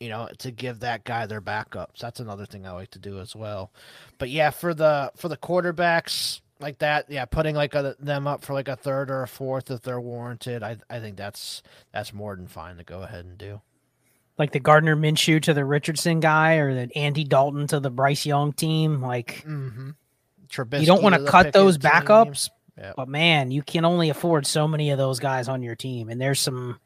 [0.00, 1.98] you know, to give that guy their backups.
[2.00, 3.70] That's another thing I like to do as well.
[4.18, 8.42] But yeah, for the for the quarterbacks like that, yeah, putting like a, them up
[8.42, 12.12] for like a third or a fourth if they're warranted, I I think that's that's
[12.12, 13.60] more than fine to go ahead and do.
[14.36, 18.26] Like the Gardner Minshew to the Richardson guy, or the Andy Dalton to the Bryce
[18.26, 19.00] Young team.
[19.00, 19.90] Like, mm-hmm.
[20.58, 22.50] You don't want to cut those backups,
[22.96, 26.20] but man, you can only afford so many of those guys on your team, and
[26.20, 26.78] there's some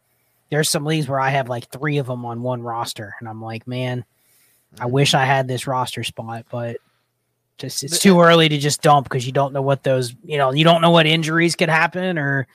[0.51, 3.43] there's some leagues where I have like three of them on one roster, and I'm
[3.43, 4.05] like, man,
[4.79, 4.93] I mm-hmm.
[4.93, 6.79] wish I had this roster spot, but
[7.59, 10.53] just it's too early to just dump because you don't know what those you know
[10.53, 12.47] you don't know what injuries could happen or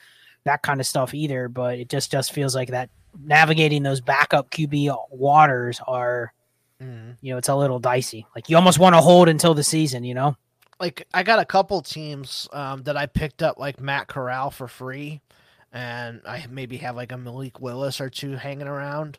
[0.44, 1.48] that kind of stuff either.
[1.48, 2.90] But it just just feels like that
[3.22, 6.32] navigating those backup QB waters are,
[6.80, 7.16] mm.
[7.20, 8.26] you know, it's a little dicey.
[8.34, 10.36] Like you almost want to hold until the season, you know.
[10.80, 14.68] Like I got a couple teams um, that I picked up, like Matt Corral for
[14.68, 15.20] free
[15.74, 19.18] and I maybe have like a Malik Willis or two hanging around.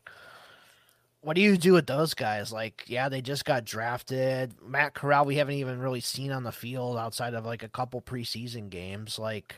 [1.20, 2.54] What do you do with those guys?
[2.54, 4.54] Like, yeah, they just got drafted.
[4.66, 8.02] Matt Corral, we haven't even really seen on the field outside of like a couple
[8.02, 9.20] preseason games.
[9.20, 9.56] Like,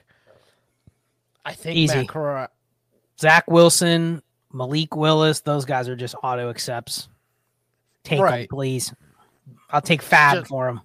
[1.45, 1.95] I think Easy.
[1.95, 2.48] Matt Corral,
[3.20, 7.10] Zach Wilson, Malik Willis, those guys are just auto accepts.
[8.04, 8.50] Take right.
[8.50, 8.91] them, please.
[9.70, 10.82] I'll take Fab just, for them.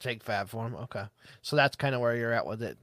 [0.00, 0.74] Take Fab for them.
[0.74, 1.04] Okay,
[1.42, 2.78] so that's kind of where you're at with it.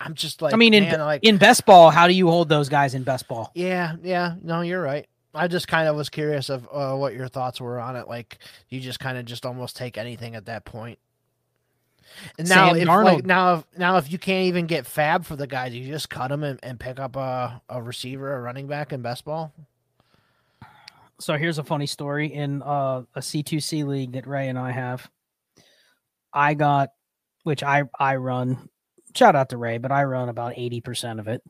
[0.00, 2.48] I'm just like, I mean, in man, like, in best ball, how do you hold
[2.48, 3.50] those guys in best ball?
[3.54, 5.08] Yeah, yeah, no, you're right.
[5.34, 8.08] I just kind of was curious of uh, what your thoughts were on it.
[8.08, 10.98] Like, you just kind of just almost take anything at that point.
[12.38, 15.36] And now, Sam if like, now, if, now, if you can't even get Fab for
[15.36, 18.66] the guys, you just cut them and, and pick up a, a receiver, a running
[18.66, 19.52] back in best ball.
[21.20, 25.10] So here's a funny story in uh, a C2C league that Ray and I have.
[26.32, 26.90] I got,
[27.44, 28.68] which I I run
[29.14, 31.42] shout out to Ray, but I run about 80% of it.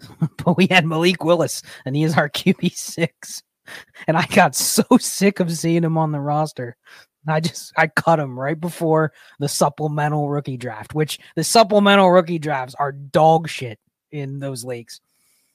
[0.44, 3.42] but we had Malik Willis, and he is our QB6.
[4.06, 6.76] And I got so sick of seeing him on the roster.
[7.26, 12.38] I just I cut him right before the supplemental rookie draft, which the supplemental rookie
[12.38, 13.78] drafts are dog shit
[14.10, 15.02] in those leagues.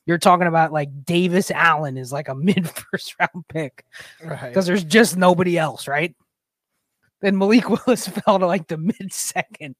[0.05, 3.86] You're talking about like Davis Allen is like a mid first round pick
[4.21, 4.65] because right.
[4.65, 6.13] there's just nobody else, right?
[7.24, 9.76] Then Malik Willis fell to like the mid second.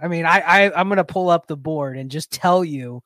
[0.00, 3.02] I mean, I, I I'm gonna pull up the board and just tell you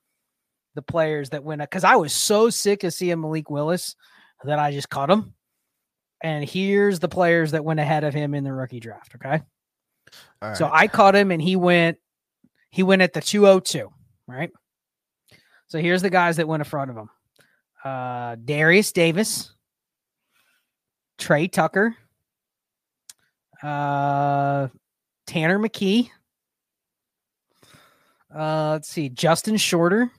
[0.75, 3.95] the players that went because I was so sick of seeing Malik Willis
[4.45, 5.35] that I just cut him.
[6.21, 9.15] And here's the players that went ahead of him in the rookie draft.
[9.15, 9.41] Okay.
[10.55, 11.99] So I caught him and he went
[12.71, 13.89] he went at the 202,
[14.27, 14.51] right?
[15.69, 17.11] So here's the guys that went in front of him.
[17.85, 19.55] Uh Derius Davis,
[21.19, 21.95] Tre Tucker,
[23.63, 24.69] uh
[25.27, 26.11] Tanner McKee,
[28.35, 30.11] uh, let's see, Justin Shorter.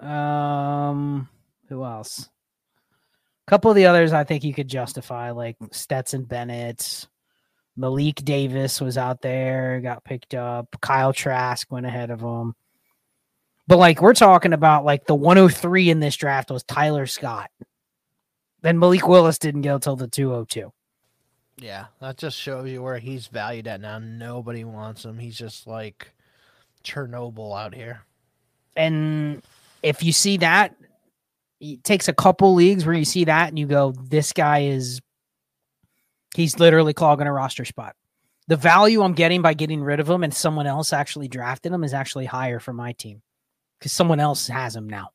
[0.00, 1.28] Um,
[1.68, 2.28] who else?
[3.46, 7.06] A couple of the others I think you could justify, like Stetson Bennett,
[7.76, 10.74] Malik Davis was out there, got picked up.
[10.80, 12.54] Kyle Trask went ahead of him.
[13.66, 17.50] But like we're talking about, like the 103 in this draft was Tyler Scott.
[18.62, 20.72] Then Malik Willis didn't go till the 202.
[21.60, 23.98] Yeah, that just shows you where he's valued at now.
[23.98, 25.18] Nobody wants him.
[25.18, 26.10] He's just like
[26.82, 28.00] Chernobyl out here.
[28.76, 29.42] And
[29.82, 30.74] if you see that,
[31.60, 35.02] it takes a couple leagues where you see that and you go, this guy is,
[36.34, 37.94] he's literally clogging a roster spot.
[38.48, 41.84] The value I'm getting by getting rid of him and someone else actually drafted him
[41.84, 43.20] is actually higher for my team
[43.78, 45.10] because someone else has him now.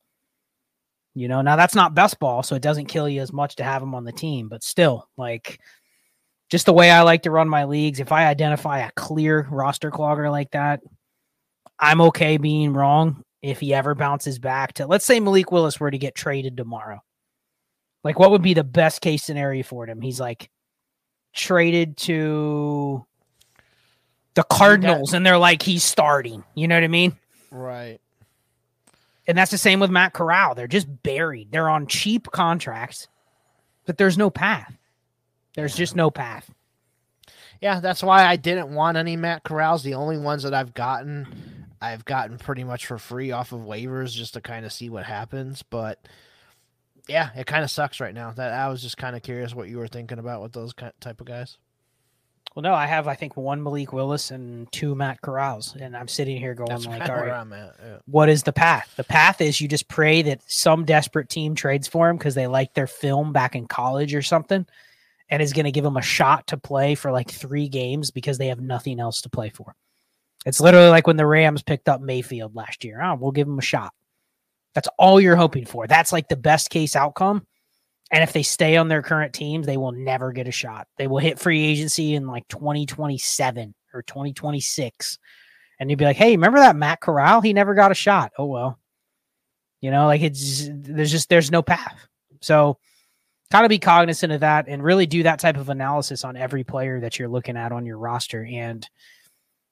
[1.16, 3.64] You know, now that's not best ball, so it doesn't kill you as much to
[3.64, 5.60] have him on the team, but still, like,
[6.50, 9.92] just the way I like to run my leagues, if I identify a clear roster
[9.92, 10.82] clogger like that,
[11.80, 15.92] I'm okay being wrong if he ever bounces back to let's say Malik Willis were
[15.92, 17.04] to get traded tomorrow.
[18.04, 20.02] Like what would be the best case scenario for him?
[20.02, 20.50] He's like
[21.34, 23.06] traded to
[24.36, 26.44] the Cardinals and they're like he's starting.
[26.56, 27.16] You know what I mean?
[27.52, 28.00] Right.
[29.28, 30.56] And that's the same with Matt Corral.
[30.56, 31.52] They're just buried.
[31.52, 33.08] They're on cheap contracts,
[33.86, 34.78] but there's no path.
[35.56, 36.50] There's just no path.
[37.62, 39.84] Yeah, that's why I didn't want any Matt Corrals.
[39.84, 44.12] The only ones that I've gotten, I've gotten pretty much for free off of waivers
[44.12, 45.64] just to kind of see what happens.
[45.64, 46.00] But
[47.08, 48.32] yeah, it kind of sucks right now.
[48.32, 51.22] That I was just kind of curious what you were thinking about with those type
[51.22, 51.58] of guys.
[52.56, 56.08] Well, no, I have I think one Malik Willis and two Matt Corrals, and I'm
[56.08, 57.46] sitting here going That's like, all right.
[57.52, 57.98] Yeah.
[58.06, 58.94] what is the path?
[58.96, 62.48] The path is you just pray that some desperate team trades for him because they
[62.48, 64.66] like their film back in college or something,
[65.30, 68.38] and is going to give him a shot to play for like three games because
[68.38, 69.76] they have nothing else to play for.
[70.46, 73.02] It's literally like when the Rams picked up Mayfield last year.
[73.02, 73.94] Oh, we'll give him a shot.
[74.76, 75.88] That's all you're hoping for.
[75.88, 77.48] That's like the best case outcome.
[78.12, 80.88] And if they stay on their current teams, they will never get a shot.
[80.98, 85.18] They will hit free agency in like 2027 or 2026.
[85.80, 87.42] And you'd be like, hey, remember that Matt Corral?
[87.42, 88.32] He never got a shot.
[88.38, 88.80] Oh, well.
[89.82, 92.08] You know, like it's there's just there's no path.
[92.42, 92.78] So
[93.56, 96.66] kind of be cognizant of that and really do that type of analysis on every
[96.66, 98.46] player that you're looking at on your roster.
[98.46, 98.86] And,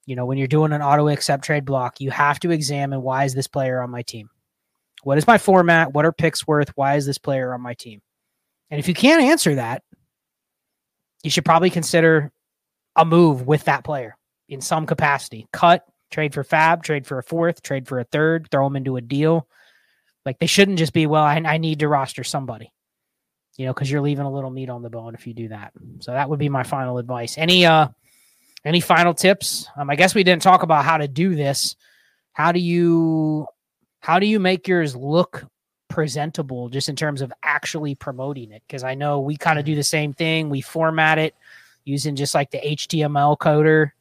[0.06, 3.26] you know, when you're doing an auto accept trade block, you have to examine why
[3.26, 4.30] is this player on my team?
[5.04, 5.92] What is my format?
[5.94, 6.72] What are picks worth?
[6.76, 8.02] Why is this player on my team?
[8.72, 9.84] And if you can't answer that,
[11.22, 12.32] you should probably consider
[12.96, 14.16] a move with that player
[14.48, 15.46] in some capacity.
[15.52, 18.96] Cut, trade for Fab, trade for a fourth, trade for a third, throw them into
[18.96, 19.46] a deal.
[20.26, 22.72] Like they shouldn't just be, well, I, I need to roster somebody,
[23.58, 25.74] you know, because you're leaving a little meat on the bone if you do that.
[26.00, 27.38] So that would be my final advice.
[27.38, 27.88] Any uh
[28.66, 29.68] any final tips?
[29.76, 31.76] Um, I guess we didn't talk about how to do this.
[32.34, 33.46] How do you
[34.00, 35.46] how do you make yours look
[35.90, 39.76] presentable just in terms of actually promoting it because i know we kind of do
[39.76, 41.36] the same thing we format it
[41.86, 43.92] using just like the html coder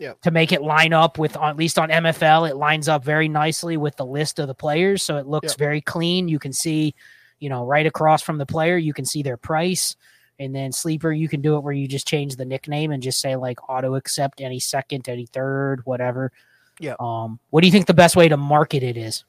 [0.00, 0.22] Yep.
[0.22, 3.76] to make it line up with at least on mfl it lines up very nicely
[3.76, 5.58] with the list of the players so it looks Yep.
[5.58, 6.96] very clean you can see
[7.40, 9.96] you know right across from the player you can see their price
[10.38, 13.20] and then sleeper you can do it where you just change the nickname and just
[13.20, 16.32] say like auto accept any second any third whatever
[16.78, 16.94] Yeah.
[17.00, 19.24] um what do you think the best way to market it is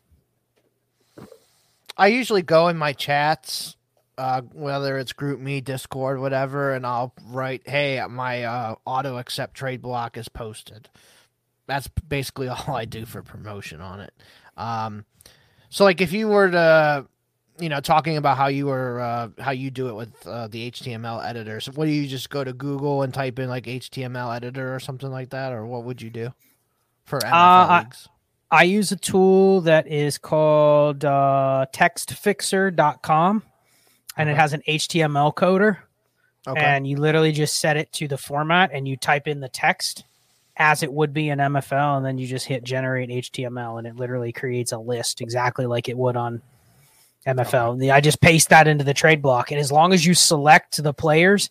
[1.98, 3.76] I usually go in my chats,
[4.20, 9.56] uh, whether it's Group Me, Discord, whatever, and I'll write, "Hey, my uh, auto accept
[9.56, 10.90] trade block is posted."
[11.66, 14.14] That's basically all I do for promotion on it.
[14.58, 15.06] Um,
[15.70, 17.08] so, like, if you were to,
[17.60, 20.72] you know, talking about how you were, uh, how you do it with uh, the
[20.72, 24.36] HTML editor, so what do you just go to Google and type in like HTML
[24.36, 26.34] editor or something like that, or what would you do
[27.06, 28.08] for MFL I- leagues?
[28.50, 33.44] I use a tool that is called uh, textfixer.com
[34.16, 35.78] and it has an HTML coder.
[36.48, 36.62] Okay.
[36.62, 40.06] And you literally just set it to the format and you type in the text
[40.56, 41.98] as it would be in MFL.
[41.98, 45.90] And then you just hit generate HTML and it literally creates a list exactly like
[45.90, 46.42] it would on
[47.28, 47.78] MFL.
[47.80, 49.52] The- I just paste that into the trade block.
[49.52, 51.50] And as long as you select the players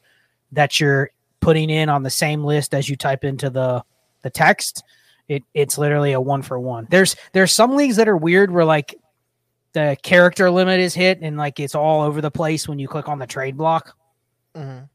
[0.53, 1.11] that you're
[1.41, 3.85] putting in on the same list as you type into the,
[4.23, 4.83] the text,
[5.29, 6.87] it it's literally a one for one.
[6.91, 8.95] There's there's some leagues that are weird where like
[9.73, 13.09] the character limit is hit and like it's all over the place when you click
[13.09, 13.97] on the trade block.
[14.57, 14.89] Mhm.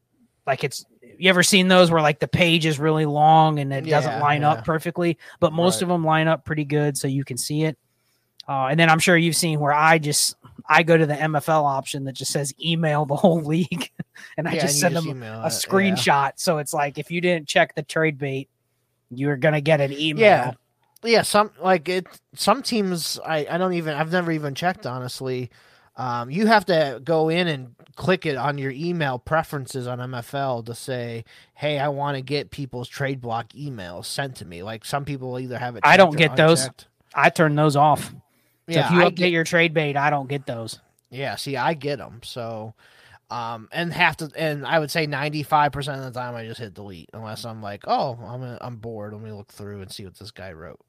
[0.48, 0.86] Like it's
[1.20, 4.42] you ever seen those where like the page is really long and it doesn't line
[4.42, 4.52] yeah.
[4.52, 5.82] up perfectly, but most Right.
[5.84, 7.78] of them line up pretty good so you can see it.
[8.48, 10.36] Uh, and then I'm sure you've seen where I just
[10.68, 13.90] I go to the MFL option that just says email the whole league,
[14.38, 15.48] and I Yeah, just and send them a it, yeah.
[15.50, 16.32] screenshot.
[16.36, 18.50] So it's like if you didn't check the trade bait,
[19.10, 20.22] you're gonna get an email.
[20.24, 20.54] Yeah.
[21.04, 22.06] yeah some like it
[22.36, 25.50] some teams i i don't even i've never even checked honestly
[25.98, 30.64] um you have to go in and click it on your email preferences on mfl
[30.64, 34.86] to say hey i want to get people's trade block emails sent to me like
[34.86, 36.70] some people either have it I don't get those.
[37.14, 38.14] I turn those off.
[38.72, 40.80] So yeah if you I update get, your trade bait, I don't get those.
[41.10, 42.74] yeah see i get them so
[43.30, 45.76] um and have to and i would say 95%
[46.08, 49.22] of the time i just hit delete unless i'm like oh i'm i'm bored let
[49.22, 50.80] me look through and see what this guy wrote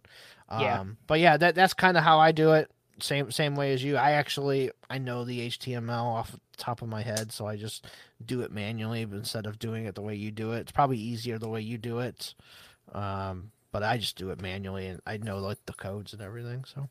[0.50, 0.80] Yeah.
[0.80, 2.70] Um, but yeah, that that's kind of how I do it.
[3.00, 3.96] Same same way as you.
[3.96, 7.86] I actually I know the HTML off the top of my head, so I just
[8.24, 10.60] do it manually instead of doing it the way you do it.
[10.60, 12.34] It's probably easier the way you do it.
[12.92, 16.64] Um, but I just do it manually, and I know like the codes and everything.
[16.64, 16.88] So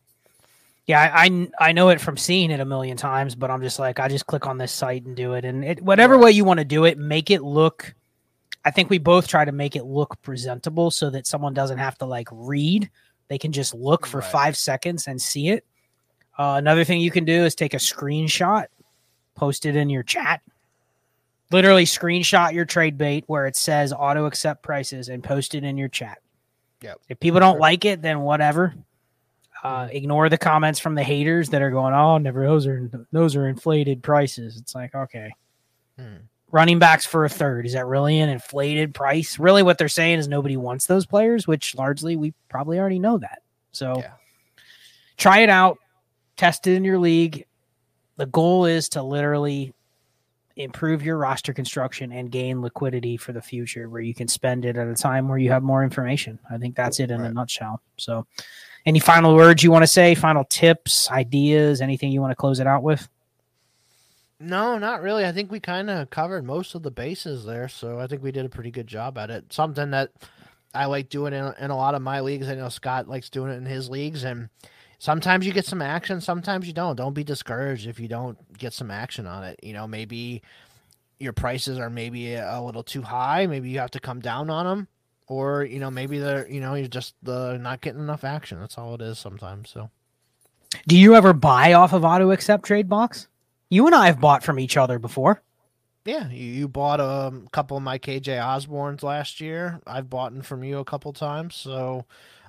[0.87, 3.79] Yeah, I, I I know it from seeing it a million times, but I'm just
[3.79, 6.43] like I just click on this site and do it, and it whatever way you
[6.43, 7.93] want to do it, make it look.
[8.65, 11.97] I think we both try to make it look presentable so that someone doesn't have
[11.99, 12.89] to like read;
[13.27, 14.31] they can just look for Right.
[14.31, 15.65] five seconds and see it.
[16.37, 18.65] Uh, another thing you can do is take a screenshot,
[19.35, 20.41] post it in your chat.
[21.51, 25.77] Literally screenshot your trade bait where it says auto accept prices and post it in
[25.77, 26.19] your chat.
[26.81, 26.99] Yep.
[27.09, 28.73] If people don't like it, then whatever.
[29.63, 33.35] Uh, ignore the comments from the haters that are going, "Oh, never those are those
[33.35, 35.31] are inflated prices." It's like, okay,
[35.99, 36.15] Hmm.
[36.51, 39.37] running backs for a third is that really an inflated price?
[39.37, 43.17] Really, what they're saying is nobody wants those players, which largely we probably already know
[43.19, 43.43] that.
[43.71, 44.13] So, Yeah.
[45.17, 45.77] try it out,
[46.37, 47.45] test it in your league.
[48.17, 49.73] The goal is to literally
[50.57, 54.75] improve your roster construction and gain liquidity for the future where you can spend it
[54.75, 56.37] at a time where you have more information.
[56.49, 57.31] I think that's it in right.
[57.31, 57.81] a nutshell.
[57.97, 58.25] So,
[58.85, 60.15] any final words you want to say?
[60.15, 63.07] Final tips, ideas, anything you want to close it out with?
[64.39, 65.23] No, not really.
[65.23, 68.31] I think we kind of covered most of the bases there, so I think we
[68.31, 69.53] did a pretty good job at it.
[69.53, 70.09] Something that
[70.73, 72.49] I like doing in, in a lot of my leagues.
[72.49, 74.49] I know Scott likes doing it in his leagues, and
[74.97, 76.95] sometimes you get some action, sometimes you don't.
[76.95, 79.59] Don't be discouraged if you don't get some action on it.
[79.61, 80.41] You know, maybe
[81.19, 83.45] your prices are maybe a little too high.
[83.45, 84.87] Maybe you have to come down on them,
[85.31, 88.59] or you know, maybe they're you know you're just the not getting enough action.
[88.59, 89.69] That's all it is sometimes.
[89.69, 89.89] So,
[90.87, 93.29] do you ever buy off of Auto Accept Trade Box?
[93.69, 95.41] You and I have bought from each other before.
[96.03, 99.79] Yeah, you, you bought a couple of my KJ Osborns last year.
[99.87, 101.55] I've bought them from you a couple times.
[101.55, 102.05] So,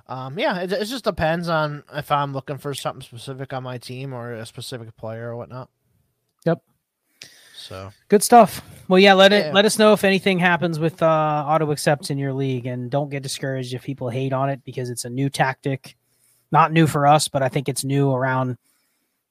[0.07, 3.77] um, yeah, it, it just depends on if I'm looking for something specific on my
[3.77, 5.69] team or a specific player or whatnot.
[6.45, 6.61] Yep.
[7.63, 8.61] So good stuff.
[8.89, 9.51] Well, yeah, let it yeah.
[9.53, 13.09] let us know if anything happens with uh, auto accepts in your league, and don't
[13.09, 15.95] get discouraged if people hate on it because it's a new tactic.
[16.51, 18.57] Not new for us, but I think it's new around.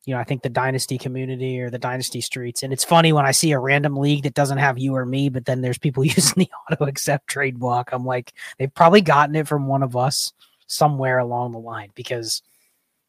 [0.06, 3.26] You know, I think the dynasty community or the dynasty streets, and it's funny when
[3.26, 6.04] I see a random league that doesn't have you or me, but then there's people
[6.04, 7.90] using the auto accept trade block.
[7.92, 10.32] I'm like, they've probably gotten it from one of us
[10.66, 12.42] somewhere along the line because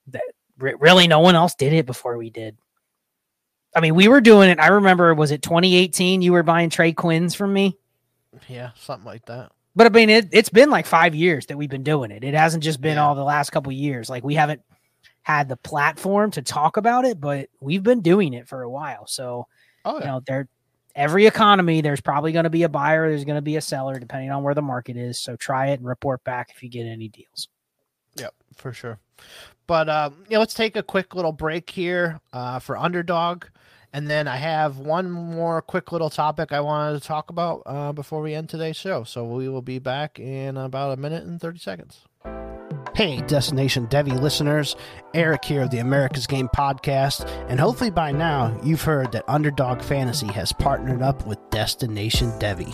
[0.07, 0.23] that
[0.59, 2.57] really no one else did it before we did.
[3.75, 4.59] I mean, we were doing it.
[4.59, 6.21] I remember, was it 2018?
[6.21, 7.77] You were buying Tre'Quans from me.
[8.47, 9.51] Yeah, something like that.
[9.75, 12.23] But I mean, it, has been like five years that we've been doing it.
[12.23, 13.03] It hasn't just been yeah.
[13.03, 14.09] all the last couple years.
[14.09, 14.61] Like we haven't
[15.23, 19.07] had the platform to talk about it, but we've been doing it for a while.
[19.07, 19.47] So,
[19.85, 19.99] oh, yeah.
[19.99, 20.47] you know, there
[20.95, 23.97] every economy, there's probably going to be a buyer, there's going to be a seller,
[23.99, 25.19] depending on where the market is.
[25.19, 27.47] So try it and report back if you get any deals.
[28.15, 28.99] Yep, for sure.
[29.65, 33.45] But you know, let's take a quick little break here uh, for underdog,
[33.93, 37.93] and then I have one more quick little topic I wanted to talk about uh,
[37.93, 39.03] before we end today's show.
[39.03, 42.01] So we will be back in about a minute and thirty seconds.
[42.95, 44.75] Hey, Destination Devy listeners,
[45.15, 49.81] Eric here of the America's Game podcast, and hopefully by now you've heard that Underdog
[49.81, 52.71] Fantasy has partnered up with Destination Devy.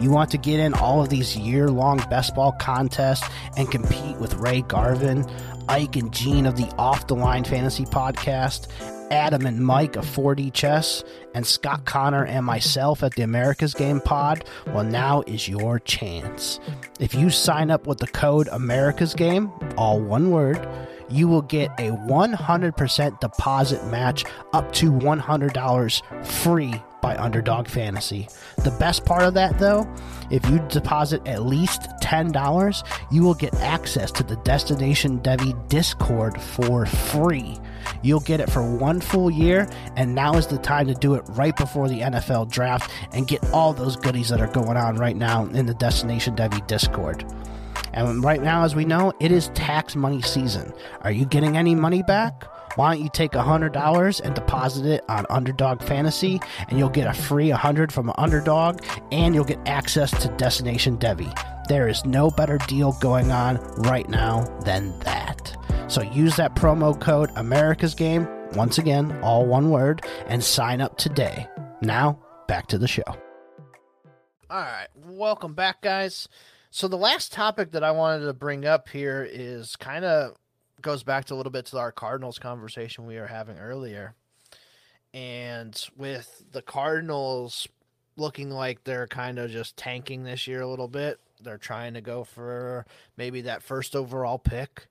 [0.00, 4.16] You want to get in all of these year long best ball contests and compete
[4.16, 5.26] with Ray Garvin,
[5.68, 8.68] Ike and Gene of the Off the Line Fantasy podcast,
[9.10, 11.04] Adam and Mike of 4D Chess,
[11.34, 16.60] and Scott Connor and myself at the America's Game Pod, well, now is your chance.
[17.00, 20.68] If you sign up with the code America's Game, all one word,
[21.10, 28.28] you will get a 100% deposit match up to $100 free by Underdog Fantasy.
[28.64, 29.88] The best part of that, though,
[30.30, 36.40] if you deposit at least $10, you will get access to the Destination Devy Discord
[36.40, 37.58] for free.
[38.02, 41.22] You'll get it for one full year, and now is the time to do it
[41.30, 45.16] right before the NFL draft and get all those goodies that are going on right
[45.16, 47.24] now in the Destination Devy Discord.
[47.92, 50.72] And right now, as we know, it is tax money season.
[51.02, 52.44] Are you getting any money back?
[52.76, 57.12] Why don't you take $100 and deposit it on Underdog Fantasy, and you'll get a
[57.12, 61.57] free 100 from Underdog, and you'll get access to Destination Devy.
[61.68, 65.54] There is no better deal going on right now than that.
[65.88, 70.96] So use that promo code America's Game, once again, all one word, and sign up
[70.96, 71.46] today.
[71.82, 73.04] Now, back to the show.
[74.48, 76.26] All right, welcome back, guys.
[76.70, 80.36] So the last topic that I wanted to bring up here is kind of
[80.80, 84.14] goes back to a little bit to our Cardinals conversation we were having earlier.
[85.12, 87.68] And with the Cardinals
[88.16, 92.00] looking like they're kind of just tanking this year a little bit, they're trying to
[92.00, 92.86] go for
[93.16, 94.88] maybe that first overall pick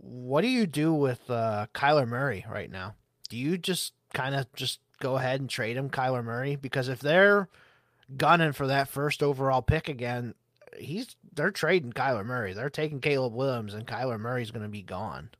[0.00, 2.94] what do you do with uh, Kyler Murray right now?
[3.28, 6.56] Do you just kind of just go ahead and trade him, Kyler Murray?
[6.56, 7.48] Because if they're
[8.16, 10.34] gunning for that first overall pick again,
[10.78, 12.52] he's they're trading Kyler Murray.
[12.52, 15.30] They're taking Caleb Williams, and Kyler Murray's going to be gone.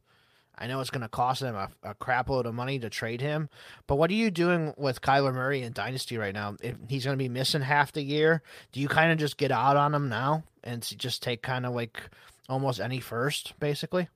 [0.57, 3.21] I know it's going to cost them a, a crap load of money to trade
[3.21, 3.49] him,
[3.87, 6.57] but what are you doing with Kyler Murray in Dynasty right now?
[6.63, 8.43] If he's going to be missing half the year,
[8.73, 11.75] do you kind of just get out on him now and just take kind of
[11.75, 12.01] like
[12.49, 14.09] almost any first, basically?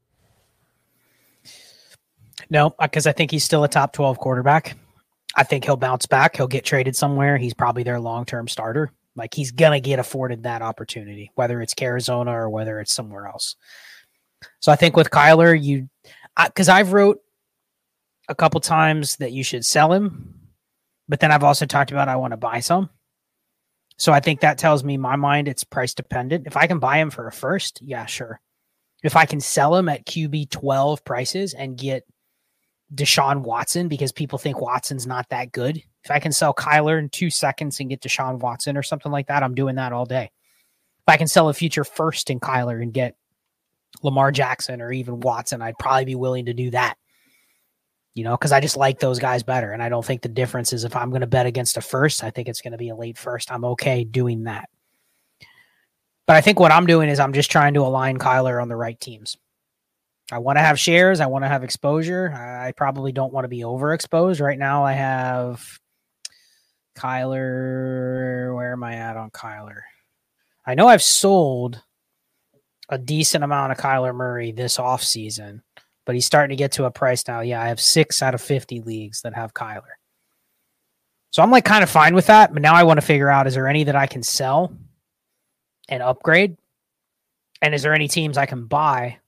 [2.51, 4.77] No, uh, because I think he's still a top 12 quarterback.
[5.35, 6.37] I think he'll bounce back.
[6.37, 7.37] He'll get traded somewhere.
[7.37, 8.91] He's probably their long term starter.
[9.17, 13.27] Like he's going to get afforded that opportunity, whether it's Arizona or whether it's somewhere
[13.27, 13.57] else.
[14.61, 15.89] So I think with Kyler, you,
[16.47, 17.21] because I've wrote
[18.29, 20.35] a couple times that you should sell him,
[21.09, 22.91] but then I've also talked about I want to buy some.
[23.97, 26.47] So I think that tells me my mind it's price dependent.
[26.47, 28.41] If I can buy him for a first, yeah, sure.
[29.03, 32.05] If I can sell him at QB 12 prices and get
[32.95, 35.83] Deshaun Watson because people think Watson's not that good.
[36.05, 39.27] If I can sell Kyler in two seconds and get Deshaun Watson or something like
[39.27, 40.25] that, I'm doing that all day.
[40.25, 43.17] If I can sell a future first in Kyler and get
[44.03, 46.97] Lamar Jackson or even Watson, I'd probably be willing to do that.
[48.15, 49.71] You know, because I just like those guys better.
[49.73, 52.25] And I don't think the difference is if I'm going to bet against a first,
[52.25, 53.53] I think it's going to be a late first.
[53.53, 54.69] I'm okay doing that.
[56.27, 58.77] But I think what I'm doing is I'm just trying to align Kyler on the
[58.77, 59.37] right teams.
[60.31, 61.21] I want to have shares.
[61.21, 62.33] I want to have exposure.
[62.33, 64.41] I probably don't want to be overexposed.
[64.41, 65.79] Right now, I have
[66.97, 68.55] Kyler.
[68.55, 69.81] Where am I at on Kyler?
[70.67, 71.83] I know I've sold
[72.89, 75.63] a decent amount of Kyler Murray this off season,
[76.07, 77.41] but he's starting to get to a price now.
[77.41, 79.83] Yeah, I have six out of 50 leagues that have Kyler.
[81.31, 82.53] So I'm like kind of fine with that.
[82.53, 84.73] But now I want to figure out is there any that I can sell
[85.89, 86.57] and upgrade?
[87.61, 89.19] And is there any teams I can buy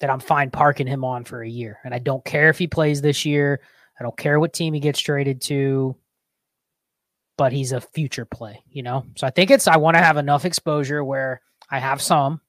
[0.00, 1.78] that I'm fine parking him on for a year?
[1.84, 3.60] And I don't care if he plays this year.
[3.98, 5.96] I don't care what team he gets traded to,
[7.38, 9.06] but he's a future play, you know?
[9.16, 12.40] So I think it's, I want to have enough exposure where I have some,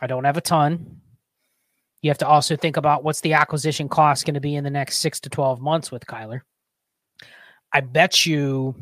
[0.00, 1.00] I don't have a ton.
[2.00, 4.70] You have to also think about what's the acquisition cost going to be in the
[4.70, 6.40] next six to 12 months with Kyler.
[7.72, 8.74] I bet you,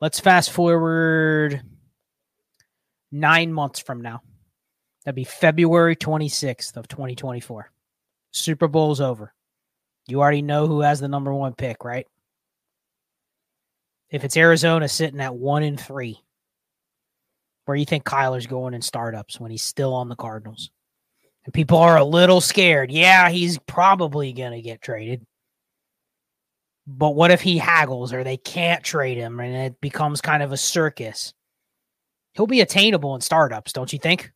[0.00, 1.62] let's fast forward
[3.10, 4.22] nine months from now.
[5.04, 7.70] That'd be February 26th of 2024.
[8.32, 9.34] Super Bowl's over.
[10.06, 12.06] You already know who has the number one pick, right?
[14.10, 16.20] If it's Arizona sitting at one and three,
[17.64, 20.70] where you think Kyler's going in startups when he's still on the Cardinals?
[21.44, 22.90] And people are a little scared.
[22.90, 25.24] Yeah, he's probably going to get traded.
[26.86, 30.52] But what if he haggles or they can't trade him and it becomes kind of
[30.52, 31.32] a circus?
[32.34, 34.32] He'll be attainable in startups, don't you think?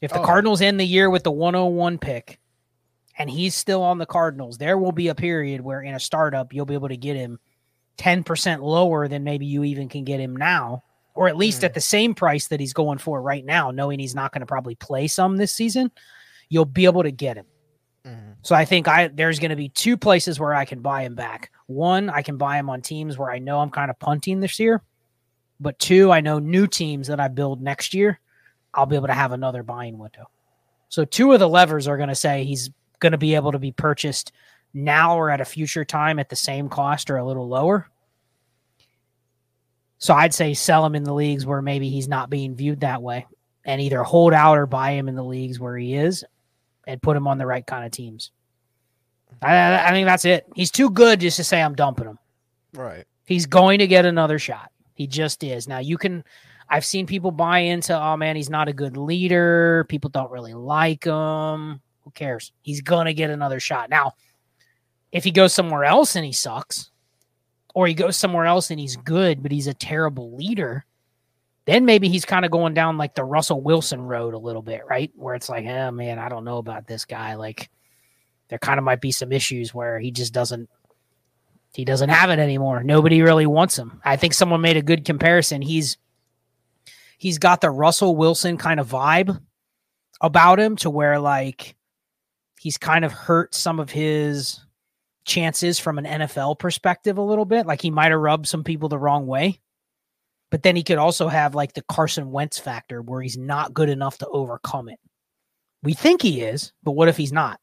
[0.00, 0.24] If the Oh.
[0.24, 2.38] Cardinals end the year with the 101 pick
[3.18, 6.52] and he's still on the Cardinals, there will be a period where in a startup
[6.52, 7.38] you'll be able to get him
[7.98, 10.82] 10% lower than maybe you even can get him now,
[11.16, 14.14] or at least at the same price that he's going for right now, knowing he's
[14.14, 15.90] not going to probably play some this season.
[16.48, 17.46] You'll be able to get him.
[18.06, 18.34] Mhm.
[18.42, 21.14] So I think I there's going to be two places where I can buy him
[21.14, 21.50] back.
[21.66, 24.60] One, I can buy him on teams where I know I'm kind of punting this
[24.60, 24.82] year.
[25.58, 28.20] But two, I know new teams that I build next year,
[28.74, 30.30] I'll be able to have another buying window.
[30.88, 33.58] So two of the levers are going to say he's going to be able to
[33.58, 34.32] be purchased
[34.74, 37.88] now or at a future time at the same cost or a little lower.
[39.98, 43.02] So I'd say sell him in the leagues where maybe he's not being viewed that
[43.02, 43.26] way
[43.64, 46.24] and either hold out or buy him in the leagues where he is
[46.86, 48.30] and put him on the right kind of teams.
[49.42, 50.46] I, I think that's it.
[50.54, 52.18] He's too good just to say I'm dumping him.
[52.74, 53.04] Right.
[53.24, 54.70] He's going to get another shot.
[54.94, 55.68] He just is.
[55.68, 56.24] Now you can
[56.68, 59.86] I've seen people buy into, oh man, he's not a good leader.
[59.88, 61.80] People don't really like him.
[62.02, 62.52] Who cares?
[62.62, 63.90] He's gonna get another shot.
[63.90, 64.12] Now,
[65.12, 66.90] if he goes somewhere else and he sucks,
[67.76, 70.86] or he goes somewhere else and he's good, but he's a terrible leader,
[71.66, 74.80] then maybe he's kind of going down like the Russell Wilson road a little bit,
[74.88, 75.12] right?
[75.14, 77.34] Where it's like, oh man, I don't know about this guy.
[77.34, 77.68] Like
[78.48, 80.70] there kind of might be some issues where he just doesn't
[81.74, 82.82] he doesn't have it anymore.
[82.82, 84.00] Nobody really wants him.
[84.02, 85.60] I think someone made a good comparison.
[85.60, 85.98] He's
[87.18, 89.38] he's got the Russell Wilson kind of vibe
[90.22, 91.76] about him to where like
[92.58, 94.65] he's kind of hurt some of his
[95.26, 97.66] chances from an NFL perspective a little bit.
[97.66, 99.60] Like he might have rubbed some people the wrong way.
[100.50, 103.88] But then he could also have like the Carson Wentz factor where he's not good
[103.88, 104.98] enough to overcome it.
[105.82, 107.60] We think he is, but what if he's not?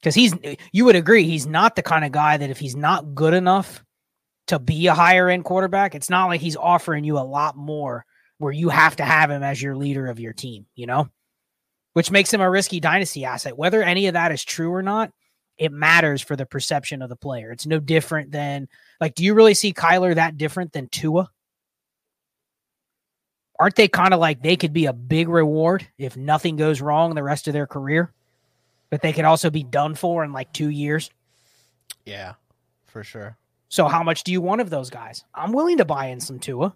[0.00, 0.34] Because he's,
[0.72, 3.82] you would agree, he's not the kind of guy that if he's not good enough
[4.48, 8.04] to be a higher end quarterback, it's not like he's offering you a lot more
[8.38, 11.08] where you have to have him as your leader of your team, you know?
[11.94, 13.56] Which makes him a risky dynasty asset.
[13.56, 15.10] Whether any of that is true or not,
[15.58, 17.50] it matters for the perception of the player.
[17.50, 18.68] It's no different than
[19.00, 21.30] like, do you really see Kyler that different than Tua?
[23.58, 27.14] Aren't they kind of like they could be a big reward if nothing goes wrong
[27.14, 28.12] the rest of their career?
[28.90, 31.10] But they could also be done for in like two years.
[32.04, 32.34] Yeah,
[32.86, 33.36] for sure.
[33.68, 35.24] So how much do you want of those guys?
[35.34, 36.74] I'm willing to buy in some Tua,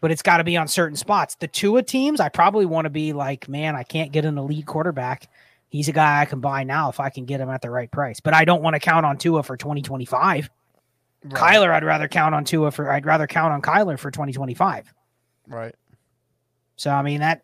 [0.00, 1.34] but it's got to be on certain spots.
[1.34, 4.66] The Tua teams, I probably want to be like, man, I can't get an elite
[4.66, 5.28] quarterback.
[5.70, 7.90] He's a guy I can buy now if I can get him at the right
[7.90, 8.20] price.
[8.20, 10.50] But I don't want to count on Tua for 2025.
[11.28, 12.90] Kyler, I'd rather count on Tua for.
[12.90, 14.92] I'd rather count on Kyler for 2025.
[15.46, 15.74] Right.
[16.76, 17.42] So I mean that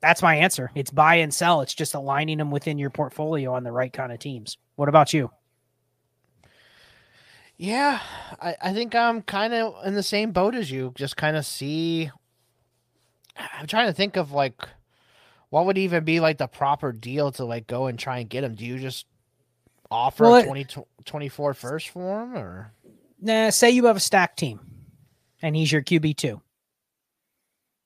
[0.00, 0.70] that's my answer.
[0.74, 1.62] It's buy and sell.
[1.62, 4.58] It's just aligning them within your portfolio on the right kind of teams.
[4.76, 5.30] What about you?
[7.56, 8.00] Yeah,
[8.40, 10.92] I, I think I'm kind of in the same boat as you.
[10.94, 12.10] Just kind of see.
[13.58, 14.68] I'm trying to think of like
[15.50, 18.44] what would even be like the proper deal to like go and try and get
[18.44, 18.54] him.
[18.54, 19.06] Do you just
[19.90, 20.66] offer Well, 20,
[21.04, 22.72] 24 first for him or
[23.20, 24.60] Nah, say you have a stacked team
[25.40, 26.40] and he's your QB2.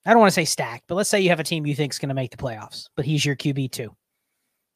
[0.07, 1.93] I don't want to say stacked, but let's say you have a team you think
[1.93, 3.89] is going to make the playoffs, but he's your QB2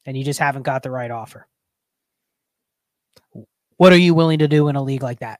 [0.05, 1.47] and you just haven't got the right offer.
[3.77, 5.39] What are you willing to do in a league like that?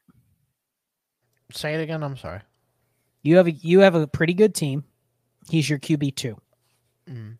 [1.51, 2.03] say it again?
[2.03, 2.41] I'm sorry.
[3.21, 4.83] You have a you have a pretty good team.
[5.49, 6.37] He's your QB2.
[7.09, 7.37] Mm.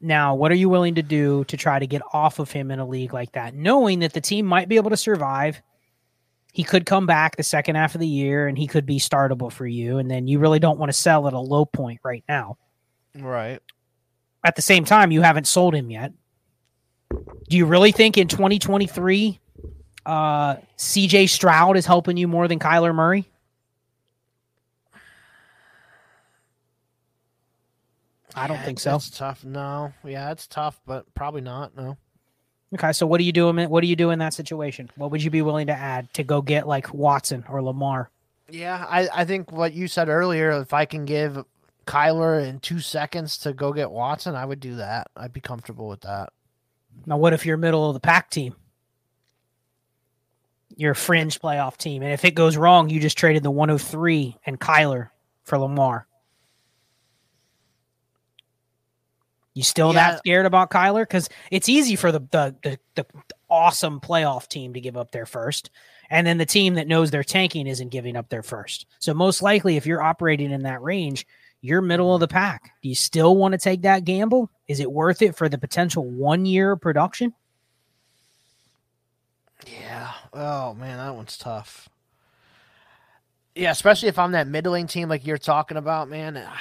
[0.00, 2.78] Now, what are you willing to do to try to get off of him in
[2.78, 5.60] a league like that, knowing that the team might be able to survive?
[6.52, 9.52] He could come back the second half of the year and he could be startable
[9.52, 9.98] for you.
[9.98, 12.56] And then you really don't want to sell at a low point right now.
[13.16, 13.60] Right.
[14.44, 16.12] At the same time, you haven't sold him yet.
[17.10, 19.40] Do you really think in 2023,
[20.06, 23.28] uh, CJ Stroud is helping you more than Kyler Murray?
[28.34, 28.96] I don't Yeah, think so.
[28.96, 29.44] It's tough.
[29.44, 29.92] No.
[30.04, 31.76] Yeah, it's tough, but probably not.
[31.76, 31.96] No.
[32.74, 33.48] Okay, so what do you do?
[33.48, 34.90] in- What do you do in that situation?
[34.96, 38.10] What would you be willing to add to go get like Watson or Lamar?
[38.50, 41.42] Yeah, I, I think what you said earlier, if I can give
[41.86, 45.08] Kyler in two seconds to go get Watson, I would do that.
[45.16, 46.30] I'd be comfortable with that.
[47.06, 48.54] Now, what if you're middle of the pack team?
[50.76, 54.36] You're a fringe playoff team, and if it goes wrong, you just traded the 103
[54.46, 55.08] and Kyler
[55.42, 56.06] for Lamar.
[59.58, 60.12] You still Yeah.
[60.12, 61.02] that scared about Kyler?
[61.02, 63.06] Because it's easy for the, the the the
[63.50, 65.70] awesome playoff team to give up their first,
[66.10, 68.86] and then the team that knows they're tanking isn't giving up their first.
[69.00, 71.26] So most likely, if you're operating in that range,
[71.60, 72.70] you're middle of the pack.
[72.84, 74.48] Do you still want to take that gamble?
[74.68, 77.34] Is it worth it for the potential one year production?
[79.66, 80.12] Yeah.
[80.32, 81.88] Oh man, that one's tough.
[83.56, 86.36] Yeah, especially if I'm that middling team like you're talking about, man.
[86.36, 86.56] I,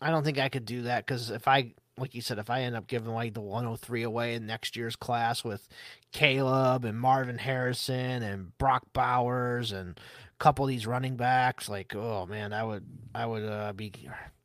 [0.00, 2.62] I don't think I could do that because if I, like you said, if I
[2.62, 5.66] end up giving like the 103 away in next year's class with
[6.12, 11.94] Caleb and Marvin Harrison and Brock Bowers and a couple of these running backs, like
[11.94, 13.92] oh man, I would I would uh, be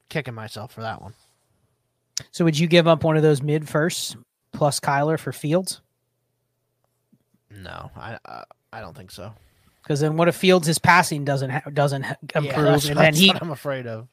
[0.10, 1.14] kicking myself for that one.
[2.32, 4.16] So would you give up one of those mid firsts
[4.54, 5.82] plus Kyler for Fields?
[7.50, 8.18] No, I
[8.72, 9.34] I don't think so.
[9.84, 12.98] Because then what if Fields' his passing doesn't ha- doesn't ha- Yeah, improve, that's, and
[12.98, 14.08] then he what I'm afraid of.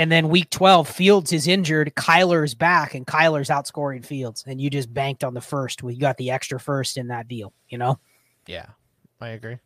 [0.00, 4.70] And then week twelve Fields is injured, Kyler's back, and Kyler's outscoring Fields, and you
[4.70, 5.82] just banked on the first.
[5.82, 7.98] You got the extra first in that deal, you know.
[8.46, 8.64] Yeah,
[9.20, 9.58] I agree.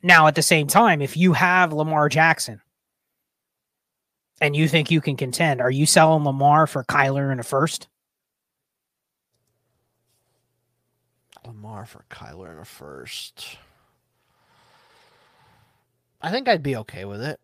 [0.00, 2.60] Now at the same time, if you have Lamar Jackson
[4.40, 7.88] and you think you can contend, are you selling Lamar for Kyler in a first?
[11.44, 13.58] Lamar for Kyler in a first.
[16.22, 17.40] I think I'd be okay with it.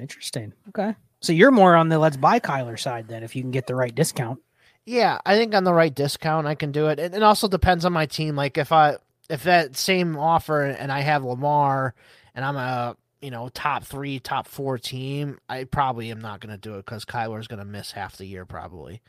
[0.00, 0.52] Interesting.
[0.70, 0.94] Okay.
[1.20, 3.74] So you're more on the let's buy Kyler side then if you can get the
[3.74, 4.40] right discount.
[4.86, 6.98] Yeah, I think on the right discount I can do it.
[6.98, 8.34] It, it also depends on my team.
[8.36, 8.96] Like if I
[9.28, 11.94] if that same offer and I have Lamar
[12.34, 16.54] and I'm a you know top three, top four team, I probably am not going
[16.54, 19.02] to do it because Kyler's going to miss half the year probably.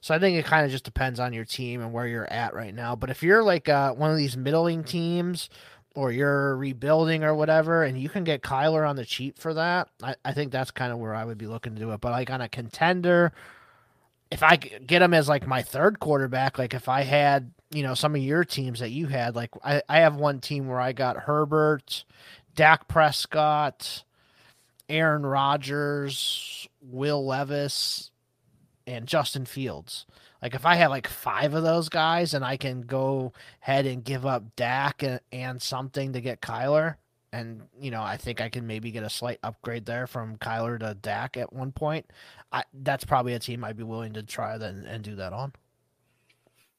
[0.00, 2.54] So I think it kind of just depends on your team and where you're at
[2.54, 2.96] right now.
[2.96, 5.50] But if you're like uh, one of these middling teams
[5.94, 9.88] or you're rebuilding or whatever, and you can get Kyler on the cheap for that,
[10.02, 12.00] I, I think that's kind of where I would be looking to do it.
[12.00, 13.32] But like on a contender,
[14.30, 17.94] if I get him as like my third quarterback, like if I had, you know,
[17.94, 20.92] some of your teams that you had, like I, I have one team where I
[20.92, 22.04] got Herbert,
[22.54, 24.04] Dak Prescott,
[24.88, 28.10] Aaron Rodgers, Will Levis,
[28.86, 30.06] and Justin Fields.
[30.42, 34.02] Like if I have like five of those guys and I can go ahead and
[34.02, 36.96] give up Dak and, and something to get Kyler,
[37.32, 40.80] and you know I think I can maybe get a slight upgrade there from Kyler
[40.80, 42.06] to Dak at one point.
[42.52, 45.52] I, that's probably a team I'd be willing to try then and do that on.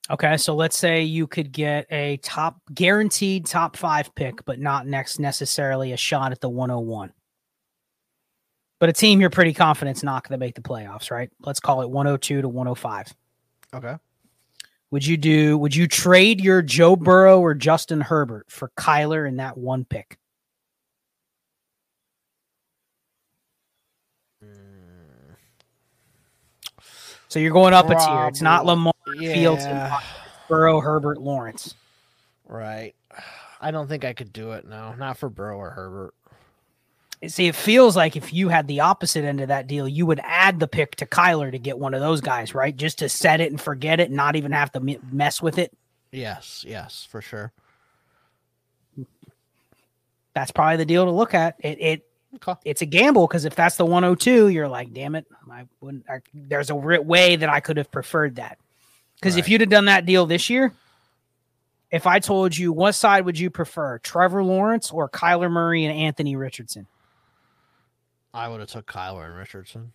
[0.10, 4.88] Okay, so let's say you could get a top guaranteed top five pick, but not
[4.88, 7.14] next necessarily a shot at the 101.
[8.80, 11.30] But a team you're pretty confident is not going to make the playoffs, right?
[11.46, 13.14] Let's call it 102 to 105.
[13.74, 13.96] Okay.
[14.92, 15.58] Would you do?
[15.58, 20.18] Would you trade your Joe Burrow or Justin Herbert for Kyler in that one pick?
[27.30, 28.28] So you're going up a tier.
[28.28, 29.94] It's not Lamar Fields and
[30.50, 31.74] Burrow, Herbert, Lawrence.
[32.46, 32.94] Right.
[33.62, 34.68] I don't think I could do it.
[34.68, 36.14] No, not for Burrow or Herbert.
[37.28, 40.20] See, it feels like if you had the opposite end of that deal, you would
[40.24, 42.76] add the pick to Kyler to get one of those guys, right?
[42.76, 45.60] Just to set it and forget it, and not even have to me- mess with
[45.60, 45.72] it.
[46.12, 47.52] Yes, yes, for sure.
[50.34, 51.56] That's probably the deal to look at.
[51.60, 52.54] It it Okay.
[52.64, 56.06] it's a gamble because if that's the 102, you're like, damn it, I wouldn't.
[56.10, 58.58] I, there's a way that I could have preferred that.
[59.16, 60.72] Because if you'd have done that deal this year,
[61.92, 65.96] if I told you what side would you prefer, Trevor Lawrence or Kyler Murray and
[65.96, 66.88] Anthony Richardson?
[68.34, 69.92] I would have took Kyler and Richardson.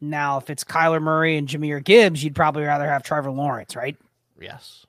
[0.00, 3.96] Now, if it's Kyler Murray and Jahmyr Gibbs, you'd probably rather have Trevor Lawrence, right?
[4.40, 4.86] Yes.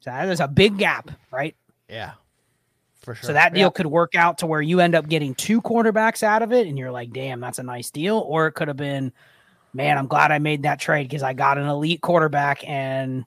[0.00, 1.54] So there's a big gap, right?
[1.88, 2.12] Yeah.
[3.00, 3.26] For sure.
[3.28, 3.70] So that deal Yeah.
[3.70, 6.78] could work out to where you end up getting two quarterbacks out of it, and
[6.78, 8.18] you're like, damn, that's a nice deal.
[8.18, 9.12] Or it could have been,
[9.74, 13.26] man, I'm glad I made that trade because I got an elite quarterback, and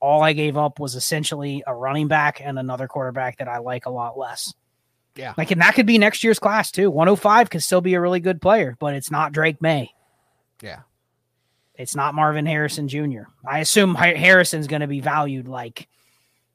[0.00, 3.86] all I gave up was essentially a running back and another quarterback that I like
[3.86, 4.52] a lot less.
[5.16, 5.34] Yeah.
[5.36, 6.90] Like, and that could be next year's class too.
[6.90, 9.90] 105 could still be a really good player, but it's not Drake Maye.
[10.62, 10.80] Yeah.
[11.74, 13.22] It's not Marvin Harrison Jr.
[13.46, 15.88] I assume Harrison's going to be valued like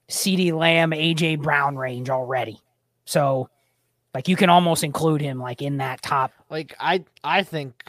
[0.10, 2.60] CeeDee Lamb, AJ Brown range already.
[3.06, 3.50] So,
[4.14, 6.32] like, you can almost include him like in that top.
[6.50, 7.84] Like I I think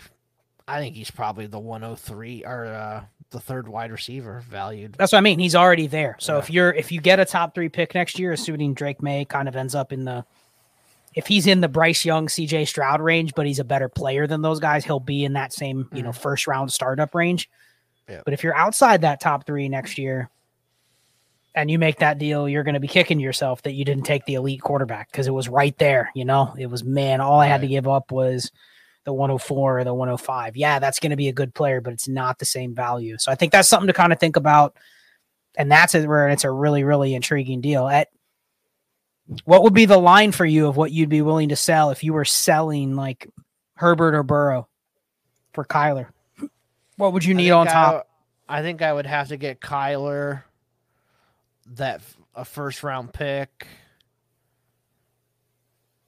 [0.68, 4.94] I think he's probably the 103 or uh the third wide receiver valued.
[4.98, 5.38] That's what I mean.
[5.38, 6.16] He's already there.
[6.20, 6.38] So Yeah.
[6.40, 9.48] if you're if you get a top three pick next year, assuming Drake Maye kind
[9.48, 10.24] of ends up in the
[11.14, 14.42] if he's in the Bryce Young, CJ Stroud range, but he's a better player than
[14.42, 16.20] those guys, he'll be in that same you know mm-hmm.
[16.20, 17.50] first round startup range.
[18.08, 18.22] Yeah.
[18.24, 20.30] But if you're outside that top three next year,
[21.54, 24.24] and you make that deal, you're going to be kicking yourself that you didn't take
[24.24, 26.10] the elite quarterback because it was right there.
[26.14, 27.20] You know, it was man.
[27.20, 28.50] All I had to give up was
[29.04, 30.56] the 104 or the 105.
[30.56, 33.18] Yeah, that's going to be a good player, but it's not the same value.
[33.18, 34.76] So I think that's something to kind of think about.
[35.56, 37.86] And that's where it's a really, really intriguing deal.
[37.86, 38.08] At
[39.44, 42.04] what would be the line for you of what you'd be willing to sell if
[42.04, 43.28] you were selling like
[43.74, 44.68] Herbert or Burrow
[45.52, 46.08] for Kyler?
[46.96, 48.08] What would you need on I top?
[48.48, 50.42] I think I would have to get Kyler
[51.74, 52.02] that
[52.34, 53.66] a first round pick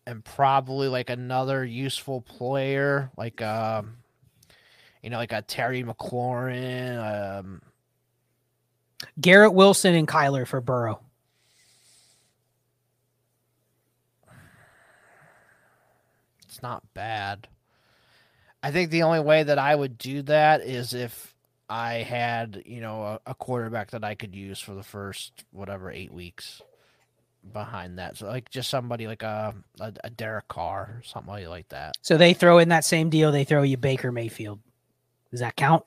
[0.07, 3.97] and probably like another useful player like um
[5.03, 7.63] you know like a Terry McLaurin um
[9.21, 11.01] Garrett Wilson and Kyler for Burrow.
[16.65, 17.47] Not bad.
[18.63, 21.35] I think the only way that I would do that is if
[21.69, 25.91] I had, you know, a, a quarterback that I could use for the first whatever
[25.91, 26.63] eight weeks
[27.53, 28.17] behind that.
[28.17, 31.97] So like just somebody like a a, a Derek Carr, or somebody like that.
[32.01, 33.31] So they throw in that same deal.
[33.31, 34.61] They throw you Baker Mayfield.
[35.31, 35.85] Does that count?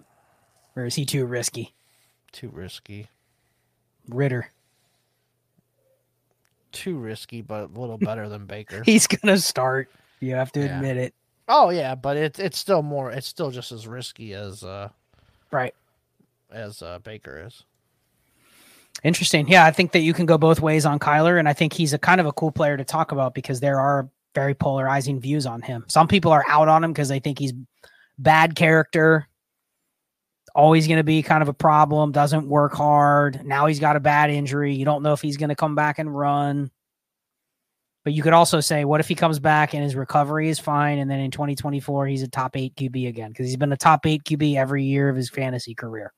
[0.76, 1.74] Or is he too risky?
[2.32, 3.08] Too risky.
[4.08, 4.52] Ritter.
[6.72, 8.84] Too risky, but a little better than Baker.
[8.86, 9.90] He's going to start.
[10.20, 10.76] You have to Yeah.
[10.78, 11.14] admit it.
[11.48, 13.12] oh yeah, but it's it's still more.
[13.12, 14.90] It's still just as risky as uh
[15.52, 15.74] Right.
[16.52, 17.64] as uh, Baker is.
[19.04, 19.48] Interesting.
[19.48, 21.94] Yeah, I think that you can go both ways on Kyler, and I think he's
[21.94, 25.46] a kind of a cool player to talk about because there are very polarizing views
[25.46, 25.86] on him.
[25.88, 27.54] Some people are out on him because they think he's
[28.18, 29.28] bad character,
[30.56, 33.46] always going to be kind of a problem, doesn't work hard.
[33.46, 34.74] Now he's got a bad injury.
[34.74, 36.72] You don't know if he's going to come back and run.
[38.08, 41.00] But you could also say, what if he comes back and his recovery is fine,
[41.00, 44.06] and then in 2024 he's a top eight QB again because he's been a top
[44.06, 46.14] eight QB every year of his fantasy career.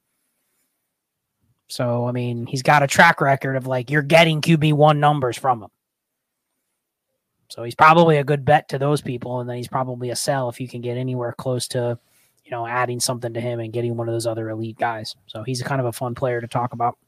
[1.68, 5.36] So I mean, he's got a track record of like you're getting QB one numbers
[5.36, 5.70] from him.
[7.48, 10.48] So he's probably a good bet to those people, and then he's probably a sell
[10.48, 11.98] if you can get anywhere close to,
[12.45, 15.16] you know, adding something to him and getting one of those other elite guys.
[15.26, 16.99] So he's kind of a fun player to talk about.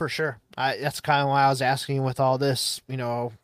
[0.00, 0.38] For sure.
[0.56, 3.34] I, that's kind of why I was asking with all this, you know,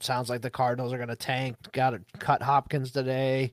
[0.00, 1.58] sounds like the Cardinals are going to tank.
[1.72, 3.52] Got to cut Hopkins today.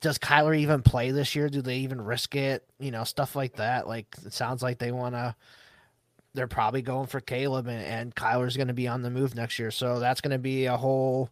[0.00, 1.50] Does Kyler even play this year?
[1.50, 2.64] Do they even risk it?
[2.80, 3.86] You know, stuff like that.
[3.86, 5.34] Like, it sounds like they want to,
[6.32, 9.58] they're probably going for Caleb, and, and Kyler's going to be on the move next
[9.58, 9.70] year.
[9.70, 11.28] So that's going to be a whole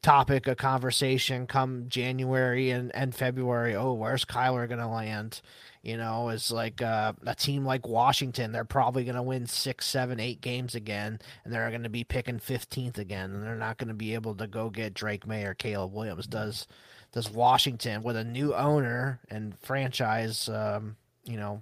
[0.00, 3.74] topic of conversation come January and, and February.
[3.74, 5.40] Oh, where's Kyler going to land?
[5.82, 8.52] You know, is like uh, a team like Washington.
[8.52, 12.04] They're probably going to win six, seven, eight games again, and they're going to be
[12.04, 15.42] picking fifteenth again, and they're not going to be able to go get Drake Maye
[15.44, 16.28] or Caleb Williams.
[16.28, 16.68] Does
[17.10, 21.60] does Washington with a new owner and franchise, um, you know,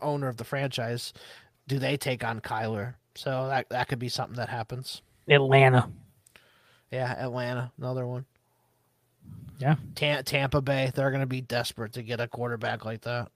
[0.00, 1.12] owner of the franchise,
[1.66, 2.94] do they take on Kyler?
[3.14, 5.00] So that that could be something that happens.
[5.28, 5.90] Atlanta.
[6.92, 8.26] Yeah, Atlanta, another one.
[9.58, 9.76] Yeah.
[9.94, 13.30] Ta- Tampa Bay, they're going to be desperate to get a quarterback like that.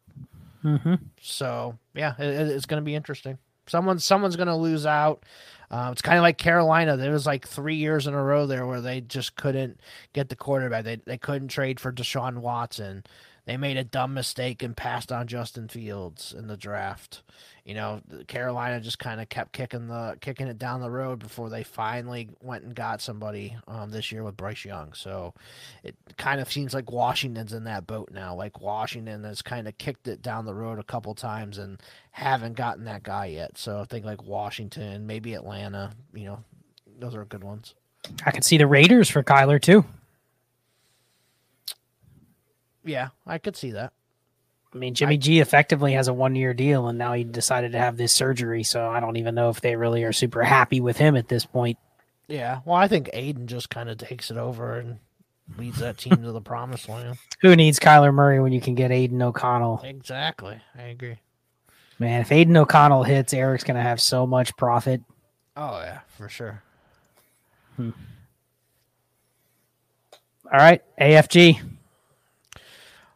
[0.65, 0.95] Mm-hmm.
[1.21, 3.39] So yeah, it, it- it's going to be interesting.
[3.67, 5.25] Someone someone's going to lose out.
[5.71, 6.97] Uh, it's kind of like Carolina.
[6.97, 9.79] There was like three years in a row there where they just couldn't
[10.13, 10.83] get the quarterback.
[10.85, 13.05] They they couldn't trade for Deshaun Watson.
[13.51, 17.25] They made a dumb mistake and passed on Justin Fields in the draft.
[17.65, 21.51] You know, Carolina just kind of kept kicking the kicking it down the road before
[21.51, 24.93] they finally went and got somebody um, this year with Bryce Young.
[24.93, 25.35] So
[25.83, 28.37] it kind of seems like Washington's in that boat now.
[28.37, 31.83] Like Washington has kind of kicked it down the road a couple times and
[32.13, 33.59] haven't gotten that guy yet.
[33.59, 35.91] So I think like Washington, maybe Atlanta.
[36.15, 36.45] You know,
[37.01, 37.75] those are good ones.
[38.25, 39.85] I could see the Raiders for Kyler too.
[42.85, 43.93] Yeah, I could see that.
[44.73, 47.73] I mean, Jimmy I, G effectively has a one year deal, and now he decided
[47.73, 48.63] to have this surgery.
[48.63, 51.45] So I don't even know if they really are super happy with him at this
[51.45, 51.79] point.
[52.29, 54.99] Yeah, well, I think Aidan just kind of takes it over and
[55.59, 57.19] leads that team to the promised land.
[57.41, 59.81] Who needs Kyler Murray when you can get Aidan O'Connell?
[59.83, 61.19] Exactly, I agree.
[61.99, 65.03] Man, if Aidan O'Connell hits, Eric's going to have so much profit.
[65.57, 66.63] Oh yeah, for sure.
[67.77, 67.91] Hmm.
[70.53, 71.61] All right, AFG.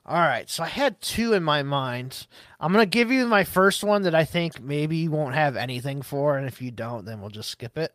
[0.07, 2.27] All right, so I had two in my mind.
[2.61, 6.03] I'm gonna give you my first one that I think maybe you won't have anything
[6.03, 7.95] for, and if you don't, then we'll just skip it.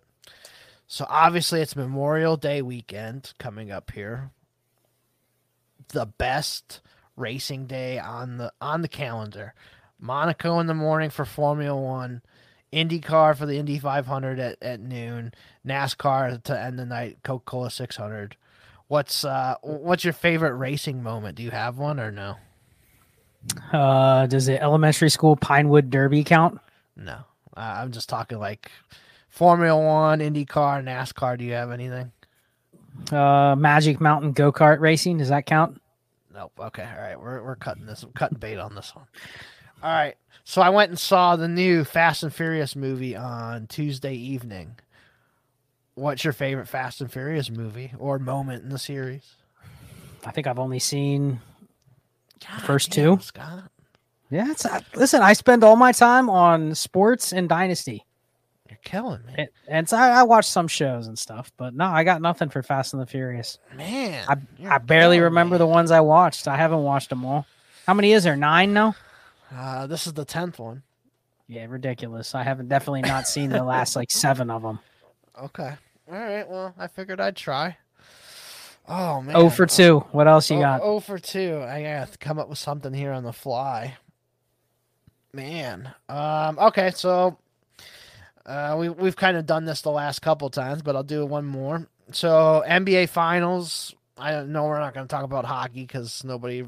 [0.87, 4.31] So obviously, it's Memorial Day weekend coming up here.
[5.89, 6.81] The best
[7.15, 9.53] racing day on the on the calendar.
[9.99, 12.23] Monaco in the morning for Formula One,
[12.73, 15.33] IndyCar for the Indy 500 at, at noon,
[15.63, 18.35] NASCAR to end the night, Coca Cola 600.
[18.89, 21.35] What's uh what's your favorite racing moment?
[21.37, 22.37] Do you have one or no?
[23.71, 26.59] Uh, does the elementary school Pinewood Derby count?
[26.97, 27.19] No,
[27.55, 28.71] uh, I'm just talking like
[29.29, 31.37] Formula One, IndyCar, NASCAR.
[31.37, 32.11] Do you have anything?
[33.11, 35.19] Uh, Magic Mountain go kart racing.
[35.19, 35.79] Does that count?
[36.33, 36.51] Nope.
[36.59, 36.83] Okay.
[36.83, 37.19] All right.
[37.19, 38.01] We're we're cutting this.
[38.01, 39.05] I'm cutting bait on this one.
[39.83, 40.15] All right.
[40.45, 44.75] So I went and saw the new Fast and Furious movie on Tuesday evening.
[45.99, 49.35] What's your favorite Fast and Furious movie or moment in the series?
[50.23, 51.41] I think I've only seen
[52.39, 53.19] God, the first two.
[53.21, 53.69] Scott.
[54.31, 55.21] Yeah, it's, uh, listen.
[55.21, 58.05] I spend all my time on sports and Dynasty.
[58.69, 59.33] You're killing me.
[59.39, 62.47] It, and so I, I, watch some shows and stuff, but no, I got nothing
[62.47, 63.59] for Fast and the Furious.
[63.75, 64.37] Man, I,
[64.73, 65.59] I barely remember me.
[65.59, 66.47] the ones I watched.
[66.47, 67.45] I haven't watched them all.
[67.85, 68.37] How many is there?
[68.37, 68.95] Nine now.
[69.53, 70.83] Uh, this is the tenth one.
[71.49, 72.35] Yeah, ridiculous.
[72.35, 74.79] I haven't definitely not seen the last like seven of them.
[75.37, 75.73] Okay.
[76.11, 76.49] All right.
[76.49, 77.77] Well, I figured I'd try.
[78.87, 79.35] Oh man.
[79.35, 79.99] Oh for two.
[80.11, 80.81] What else you oh, got?
[80.83, 81.61] Oh for two.
[81.61, 83.97] I gotta come up with something here on the fly.
[85.33, 85.93] Man.
[86.07, 86.57] Um.
[86.57, 86.89] Okay.
[86.91, 87.37] So,
[88.45, 91.45] uh, we we've kind of done this the last couple times, but I'll do one
[91.45, 91.87] more.
[92.11, 93.93] So NBA Finals.
[94.17, 96.65] I know we're not going to talk about hockey because nobody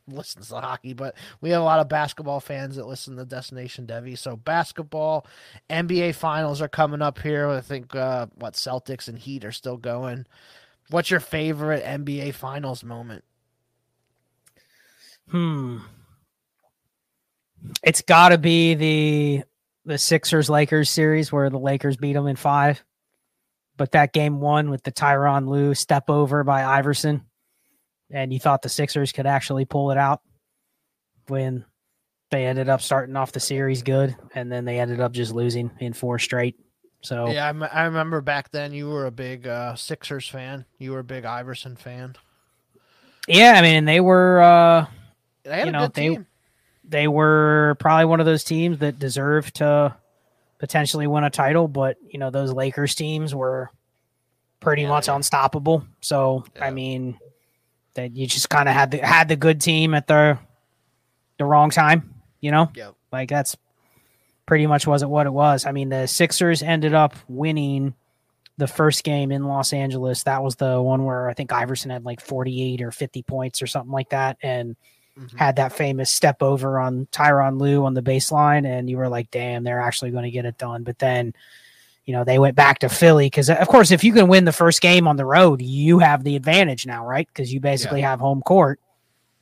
[0.08, 3.86] listens to hockey, but we have a lot of basketball fans that listen to Destination
[3.86, 4.16] Devy.
[4.16, 5.26] So basketball,
[5.70, 7.48] NBA finals are coming up here.
[7.48, 10.26] I think uh, what Celtics and Heat are still going.
[10.90, 13.24] What's your favorite NBA finals moment?
[15.28, 15.78] Hmm.
[17.82, 19.44] It's got to be the
[19.84, 22.84] the Sixers Lakers series where the Lakers beat them in 5.
[23.76, 27.24] But that game 1 with the Tyronn Lue step over by Iverson
[28.12, 30.20] and you thought the Sixers could actually pull it out
[31.28, 31.64] when
[32.30, 35.70] they ended up starting off the series good, and then they ended up just losing
[35.80, 36.56] in four straight.
[37.02, 40.64] So yeah, I, I remember back then you were a big uh, Sixers fan.
[40.78, 42.14] You were a big Iverson fan.
[43.26, 44.40] Yeah, I mean they were.
[44.40, 44.86] Uh,
[45.42, 46.18] they had you know, they
[46.84, 49.96] they were probably one of those teams that deserved to
[50.58, 53.70] potentially win a title, but you know those Lakers teams were
[54.60, 55.16] pretty yeah, much yeah.
[55.16, 55.84] unstoppable.
[56.00, 56.66] So yeah.
[56.66, 57.18] I mean,
[57.94, 60.38] that you just kind of had the had the good team at the
[61.38, 62.14] the wrong time.
[62.40, 62.94] You know, yep.
[63.12, 63.56] like that's
[64.46, 65.66] pretty much wasn't what it was.
[65.66, 67.94] I mean, the Sixers ended up winning
[68.58, 70.24] the first game in Los Angeles.
[70.24, 73.66] That was the one where I think Iverson had like 48 or 50 points or
[73.66, 74.76] something like that, and
[75.18, 75.36] mm-hmm.
[75.36, 78.66] had that famous step over on Tyronn Lue on the baseline.
[78.66, 80.82] And you were like, damn, they're actually going to get it done.
[80.82, 81.34] But then
[82.04, 84.52] you know, they went back to Philly because, of course, if you can win the
[84.52, 87.28] first game on the road, you have the advantage now, right?
[87.28, 88.10] Because you basically yeah.
[88.10, 88.80] have home court.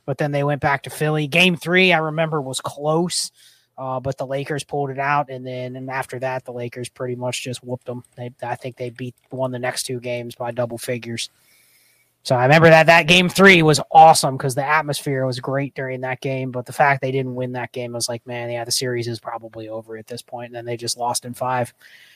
[0.05, 1.27] But then they went back to Philly.
[1.27, 3.31] Game three, I remember, was close,
[3.77, 7.15] uh, but the Lakers pulled it out, and then and after that, the Lakers pretty
[7.15, 8.03] much just whooped them.
[8.15, 11.29] They, I think they beat won the next two games by double figures.
[12.23, 16.01] So I remember that that game three was awesome because the atmosphere was great during
[16.01, 16.51] that game.
[16.51, 19.19] But the fact they didn't win that game was like, man, yeah, the series is
[19.19, 20.47] probably over at this point.
[20.47, 21.73] And then they just lost in five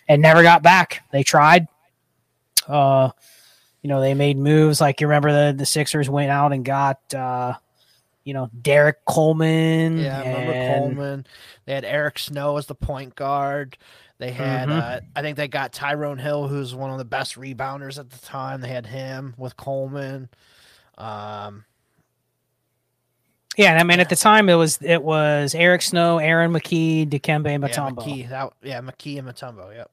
[0.07, 1.03] and never got back.
[1.11, 1.68] They tried.
[2.68, 3.10] Uh,
[3.82, 6.99] you know, they made moves like you remember the the Sixers went out and got
[7.14, 7.53] uh,
[8.26, 9.99] you know, Derrick Coleman.
[9.99, 10.84] Yeah, I remember and...
[10.84, 11.27] Coleman.
[11.65, 13.77] They had Eric Snow as the point guard.
[14.17, 14.79] They had, mm-hmm.
[14.79, 18.19] uh, I think they got Tyrone Hill, who's one of the best rebounders at the
[18.25, 18.61] time.
[18.61, 20.29] They had him with Coleman.
[20.97, 21.65] Um,
[23.57, 27.07] Yeah, and I mean at the time it was it was Eric Snow, Aaron McKie,
[27.09, 28.05] Dikembe Mutombo.
[28.05, 29.73] Yeah, McKie, that, yeah, McKie and Mutombo.
[29.73, 29.91] Yep.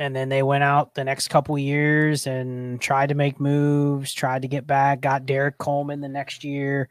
[0.00, 4.42] and then they went out the next couple years and tried to make moves, tried
[4.42, 6.88] to get back, got Derrick Coleman the next year.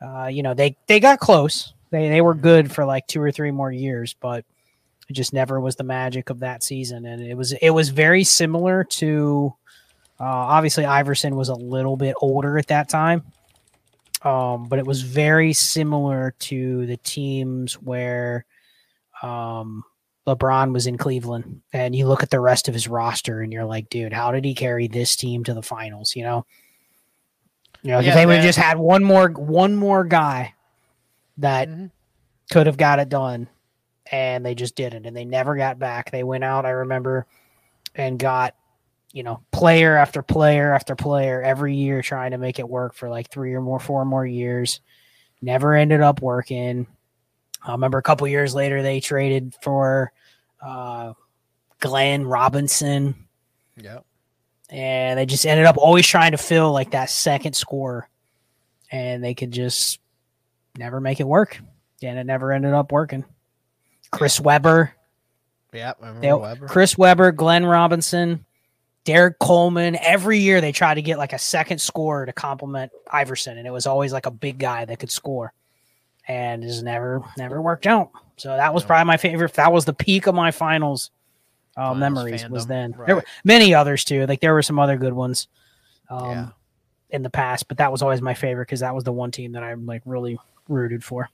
[0.00, 1.72] Uh, you know, they they got close.
[1.90, 4.44] They they were good for like two or three more years, but
[5.08, 7.04] it just never was the magic of that season.
[7.06, 9.54] And it was it was very similar to
[10.18, 13.24] uh, obviously Iverson was a little bit older at that time.
[14.22, 18.44] Um, but it was very similar to the teams where
[19.22, 19.84] um,
[20.26, 23.64] LeBron was in Cleveland, and you look at the rest of his roster, and you're
[23.66, 26.16] like, dude, how did he carry this team to the finals?
[26.16, 26.46] You know,
[27.82, 30.54] you know, if Yeah, they would have just had one more one more guy
[31.38, 31.90] that Mhm.
[32.50, 33.46] could have got it done,
[34.10, 36.10] and they just didn't, and they never got back.
[36.10, 37.26] They went out, I remember,
[37.94, 38.54] and got
[39.12, 43.08] you know player after player after player every year trying to make it work for
[43.08, 44.80] like three or more, four more years.
[45.42, 46.86] Never ended up working.
[47.62, 50.12] I remember a couple years later they traded for
[50.60, 51.12] uh,
[51.80, 53.26] Glenn Robinson,
[53.76, 54.04] Yep.
[54.70, 58.08] and they just ended up always trying to fill like that second score,
[58.90, 59.98] and they could just
[60.78, 61.60] never make it work,
[62.02, 63.24] and it never ended up working.
[64.10, 64.92] Chris Webber,
[65.72, 66.68] Yeah, I remember they, Webber.
[66.68, 68.44] Chris Webber, Glenn Robinson,
[69.04, 69.96] Derrick Coleman.
[70.00, 73.70] Every year they tried to get like a second scorer to complement Iverson, and it
[73.70, 75.52] was always like a big guy that could score,
[76.26, 78.10] and it just never never worked out.
[78.36, 79.54] So that was probably my favorite.
[79.54, 81.10] That was the peak of my finals,
[81.76, 82.48] uh, Finals memories.
[82.48, 83.06] Was then right.
[83.06, 84.26] there were many others too.
[84.26, 85.48] Like there were some other good ones.
[86.10, 86.48] Um, Yeah.
[87.10, 89.52] in the past, but that was always my favorite because that was the one team
[89.52, 90.38] that I'm like really
[90.68, 91.30] rooted for.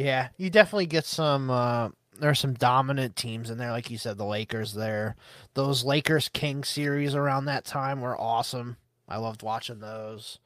[0.00, 1.50] Yeah, you definitely get some.
[1.50, 4.72] Uh, there are some dominant teams in there, like you said, the Lakers.
[4.72, 5.14] There,
[5.52, 8.78] those Lakers King series around that time were awesome.
[9.06, 10.38] I loved watching those.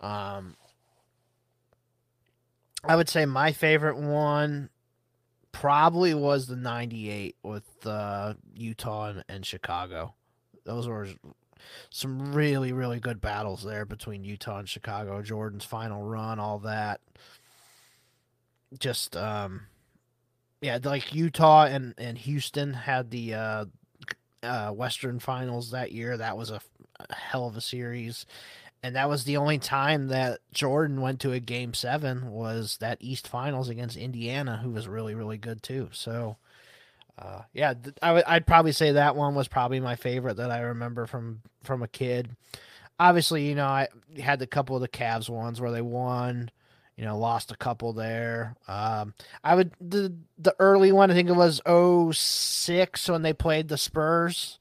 [0.00, 0.56] Um,
[2.82, 4.70] I would say my favorite one
[5.52, 10.14] probably was the '98 with uh, Utah and, and Chicago.
[10.64, 11.08] Those were
[11.90, 15.20] some really, really good battles there between Utah and Chicago.
[15.20, 17.00] Jordan's final run, all that
[18.78, 19.62] just um
[20.60, 23.64] yeah like utah and and houston had the uh
[24.42, 26.16] uh western finals that year.
[26.16, 26.60] That was a,
[27.00, 28.26] a hell of a series.
[28.80, 32.98] And that was the only time that jordan went to a game seven was that
[33.00, 35.88] east finals against indiana who was really really good too.
[35.92, 36.36] So
[37.18, 40.52] uh yeah th- I would i'd probably say that one was probably my favorite that
[40.52, 42.36] i remember from from a kid.
[43.00, 43.88] Obviously you know i
[44.20, 46.50] had a couple of the Cavs ones where they won
[46.98, 48.56] you know, lost a couple there.
[48.66, 49.14] Um,
[49.44, 51.62] I would the the early one I think it was
[52.16, 54.58] 06 when they played the Spurs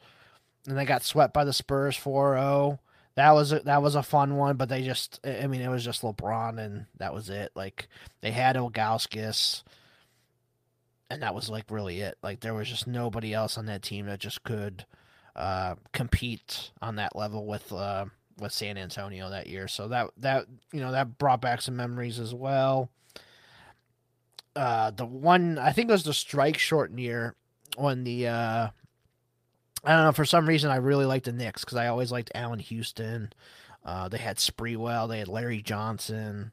[0.68, 2.78] and they got swept by the Spurs 4-0.
[3.16, 5.84] That was a, that was a fun one, but they just I mean it was
[5.84, 7.52] just LeBron and that was it.
[7.56, 7.88] Like
[8.22, 9.64] they had Ilgauskas
[11.10, 12.20] and that was like really it.
[12.22, 14.86] Like there was just nobody else on that team that just could
[15.36, 18.06] uh, compete on that level with uh,
[18.40, 19.68] with San Antonio that year.
[19.68, 22.90] So that that you know that brought back some memories as well.
[24.56, 27.36] Uh, the one I think it was the strike shortened year
[27.78, 28.68] when the uh,
[29.84, 32.32] I don't know for some reason I really liked the Knicks because I always liked
[32.34, 33.32] Allan Houston.
[33.86, 36.52] Uh, they had Sprewell, they had Larry Johnson,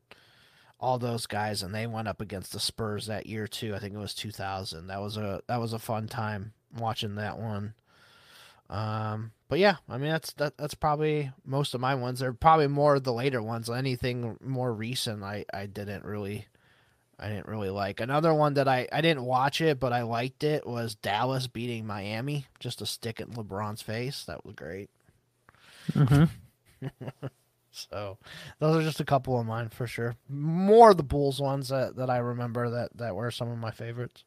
[0.79, 3.75] all those guys, and they went up against the Spurs that year too.
[3.75, 4.87] I think it was 2000.
[4.87, 7.75] That was a that was a fun time watching that one.
[8.71, 12.21] Um, but yeah, I mean that's that, that's probably most of my ones.
[12.21, 13.69] They're probably more of the later ones.
[13.71, 16.47] Anything more recent, I I didn't really,
[17.19, 18.01] I didn't really like.
[18.01, 21.87] Another one that I I didn't watch it, but I liked it was Dallas beating
[21.87, 22.47] Miami.
[22.59, 24.25] Just a stick in LeBron's face.
[24.25, 24.91] That was great.
[25.93, 26.25] Mm-hmm.
[27.75, 28.19] So
[28.61, 30.15] those are just a couple of mine for sure.
[30.29, 33.73] More of the Bulls ones that, that I remember that that were some of my
[33.73, 34.25] favorites.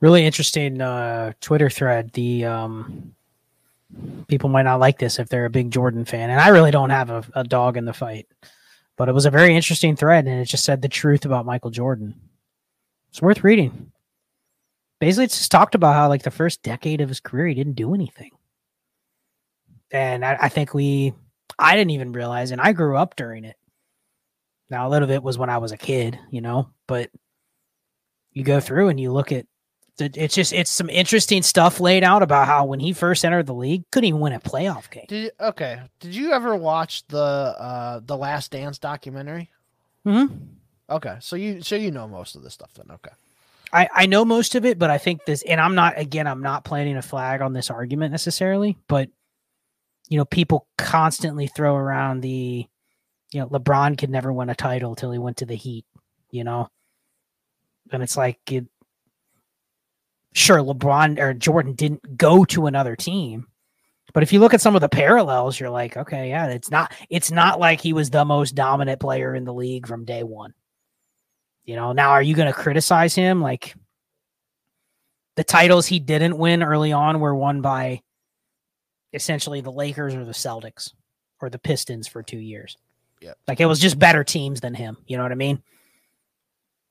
[0.00, 2.12] Really interesting uh, Twitter thread.
[2.12, 3.14] The um,
[4.28, 6.90] people might not like this if they're a big Jordan fan, and I really don't
[6.90, 8.26] have a, a dog in the fight.
[8.96, 11.70] But it was a very interesting thread, and it just said the truth about Michael
[11.70, 12.14] Jordan.
[13.10, 13.92] It's worth reading.
[15.00, 17.76] Basically, it's just talked about how like the first decade of his career, he didn't
[17.76, 18.30] do anything,
[19.90, 21.14] and I, I think we,
[21.58, 23.56] I didn't even realize, and I grew up during it.
[24.68, 27.10] Now a little bit was when I was a kid, you know, but
[28.32, 29.46] you go through and you look at
[30.00, 33.54] it's just it's some interesting stuff laid out about how when he first entered the
[33.54, 35.06] league couldn't even win a playoff game.
[35.08, 35.80] Did you, okay?
[36.00, 39.50] Did you ever watch the uh the Last Dance documentary?
[40.06, 40.34] Mm-hmm.
[40.88, 42.86] Okay, so you so you know most of this stuff then.
[42.90, 43.12] Okay.
[43.72, 46.42] I I know most of it, but I think this, and I'm not again, I'm
[46.42, 49.08] not planting a flag on this argument necessarily, but
[50.08, 52.66] you know, people constantly throw around the
[53.32, 55.84] you know, LeBron could never win a title till he went to the Heat,
[56.30, 56.68] you know?
[57.92, 58.66] And it's like, it,
[60.32, 63.46] sure, LeBron or Jordan didn't go to another team.
[64.12, 66.92] But if you look at some of the parallels, you're like, okay, yeah, it's not
[67.08, 70.52] it's not like he was the most dominant player in the league from day one.
[71.64, 73.40] You know, now are you going to criticize him?
[73.40, 73.74] Like
[75.36, 78.00] the titles he didn't win early on were won by
[79.12, 80.92] essentially the Lakers or the Celtics
[81.40, 82.76] or the Pistons for two years.
[83.20, 83.38] Yep.
[83.46, 84.96] Like it was just better teams than him.
[85.06, 85.62] You know what I mean?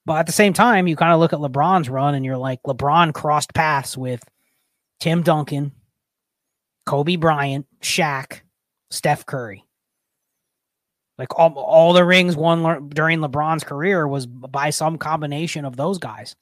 [0.10, 2.64] But at the same time, you kind of look at LeBron's run and you're like,
[2.64, 4.24] LeBron crossed paths with
[5.00, 5.72] Tim Duncan,
[6.88, 8.40] Kobe Bryant, Shaq,
[8.90, 9.66] Steph Curry.
[11.20, 15.78] Like all, all the rings won le- during LeBron's career was by some combination of
[15.78, 16.36] those guys.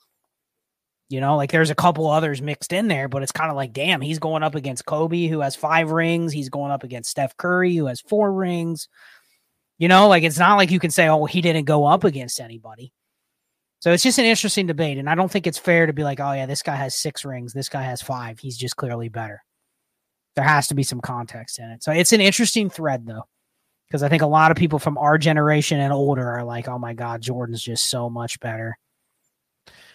[1.10, 3.74] You know, like there's a couple others mixed in there, but it's kind of like,
[3.74, 6.32] damn, he's going up against Kobe, who has five rings.
[6.32, 8.88] He's going up against Steph Curry, who has four rings.
[9.78, 12.40] You know, like it's not like you can say, oh, he didn't go up against
[12.40, 12.94] anybody.
[13.80, 14.98] So it's just an interesting debate.
[14.98, 17.24] And I don't think it's fair to be like, oh, yeah, this guy has six
[17.24, 17.54] rings.
[17.54, 18.40] This guy has five.
[18.40, 19.44] He's just clearly better.
[20.36, 21.84] There has to be some context in it.
[21.84, 23.28] So it's an interesting thread, though,
[23.88, 26.80] because I think a lot of people from our generation and older are like, oh
[26.80, 28.78] my God, Jordan's just so much better.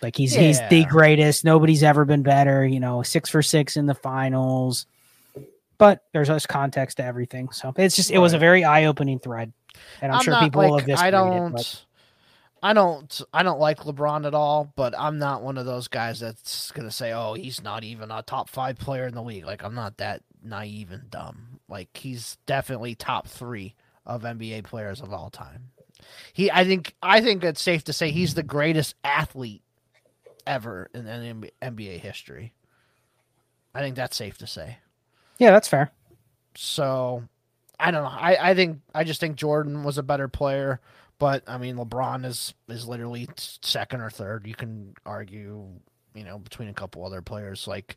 [0.03, 1.45] Like he's he's the greatest.
[1.45, 2.67] Nobody's ever been better.
[2.67, 4.87] You know, six for six in the finals.
[5.79, 7.51] But there's just context to everything.
[7.51, 9.53] So it's just it was a very eye opening thread,
[10.01, 11.59] and I'm, sure not, people will like, have I don't.
[11.59, 11.85] It,
[12.63, 13.21] I don't.
[13.33, 14.73] I don't like LeBron at all.
[14.77, 18.23] But I'm not one of those guys that's gonna say, "Oh, he's not even a
[18.23, 21.61] top five player in the league." Like I'm not that naive and dumb.
[21.69, 23.75] Like he's definitely top three
[24.07, 25.71] of NBA players of all time.
[26.33, 29.63] He, I think, I think it's safe to say he's the greatest athlete
[30.47, 32.53] ever in, in NBA history.
[33.75, 34.79] I think that's safe to say.
[35.39, 35.93] yeah, that's fair.
[36.57, 37.23] So
[37.79, 38.11] I don't know.
[38.11, 40.81] I, I think I just think Jordan was a better player,
[41.23, 44.45] but I mean LeBron is is literally second or third.
[44.45, 45.69] You can argue,
[46.17, 47.97] you know, between a couple other players like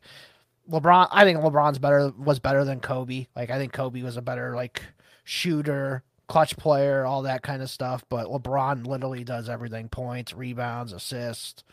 [0.70, 1.08] LeBron.
[1.10, 3.26] I think LeBron's better was better than Kobe.
[3.34, 4.80] Like I think Kobe was a better like
[5.24, 8.04] shooter, clutch player, all that kind of stuff.
[8.08, 11.64] But LeBron literally does everything: points, rebounds, assists.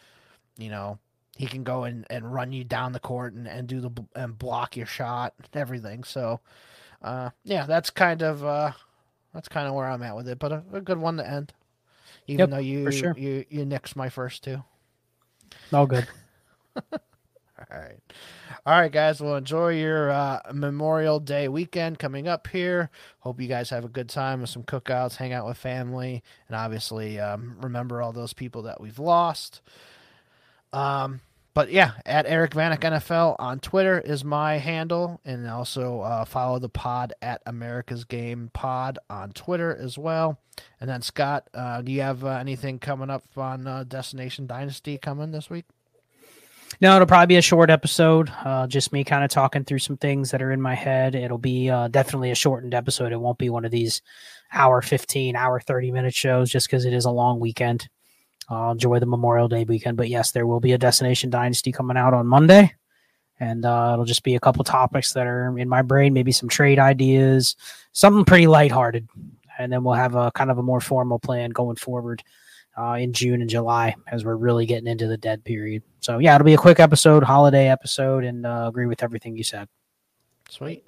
[0.57, 0.97] You know,
[1.37, 4.39] he can go and, and run you down the court and, and do the and
[4.39, 6.03] block your shot, everything.
[6.03, 6.39] So
[7.03, 8.71] uh, yeah, that's kind of uh,
[9.33, 11.53] that's kind of where I'm at with it, but a, a good one to end.
[12.27, 13.15] Even Yep, though you sure.
[13.15, 14.63] you you nixed my first two.
[15.73, 16.07] All good.
[17.59, 17.99] All right,
[18.65, 19.21] all right, guys.
[19.21, 22.89] Well, enjoy your uh, Memorial Day weekend coming up here.
[23.19, 26.55] Hope you guys have a good time with some cookouts, hang out with family, and
[26.57, 29.61] obviously um, remember all those people that we've lost.
[30.73, 31.21] Um,
[31.53, 36.57] but yeah, at Eric Vanek NFL on Twitter is my handle, and also uh, follow
[36.59, 40.39] the pod at America's Game Pod on Twitter as well.
[40.81, 44.97] And then Scott, uh, do you have uh, anything coming up on uh, Destination Dynasty
[44.97, 45.65] coming this week?
[46.81, 48.31] No, it'll probably be a short episode.
[48.43, 51.13] Uh, just me kind of talking through some things that are in my head.
[51.13, 53.11] It'll be uh, definitely a shortened episode.
[53.11, 54.01] It won't be one of these
[54.51, 57.87] hour 15, hour 30 minute shows just because it is a long weekend.
[58.49, 59.97] I'll enjoy the Memorial Day weekend.
[59.97, 62.73] But yes, there will be a Destination Dynasty coming out on Monday.
[63.39, 66.49] And uh, it'll just be a couple topics that are in my brain, maybe some
[66.49, 67.55] trade ideas,
[67.91, 69.07] something pretty lighthearted.
[69.57, 72.23] And then we'll have a kind of a more formal plan going forward
[72.77, 75.83] uh, in June and July as we're really getting into the dead period.
[75.99, 79.43] So yeah, it'll be a quick episode, holiday episode, and uh, agree with everything you
[79.43, 79.67] said.
[80.49, 80.85] Sweet.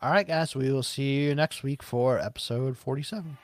[0.00, 0.54] All right, guys.
[0.54, 3.38] We will see you next week for episode 47.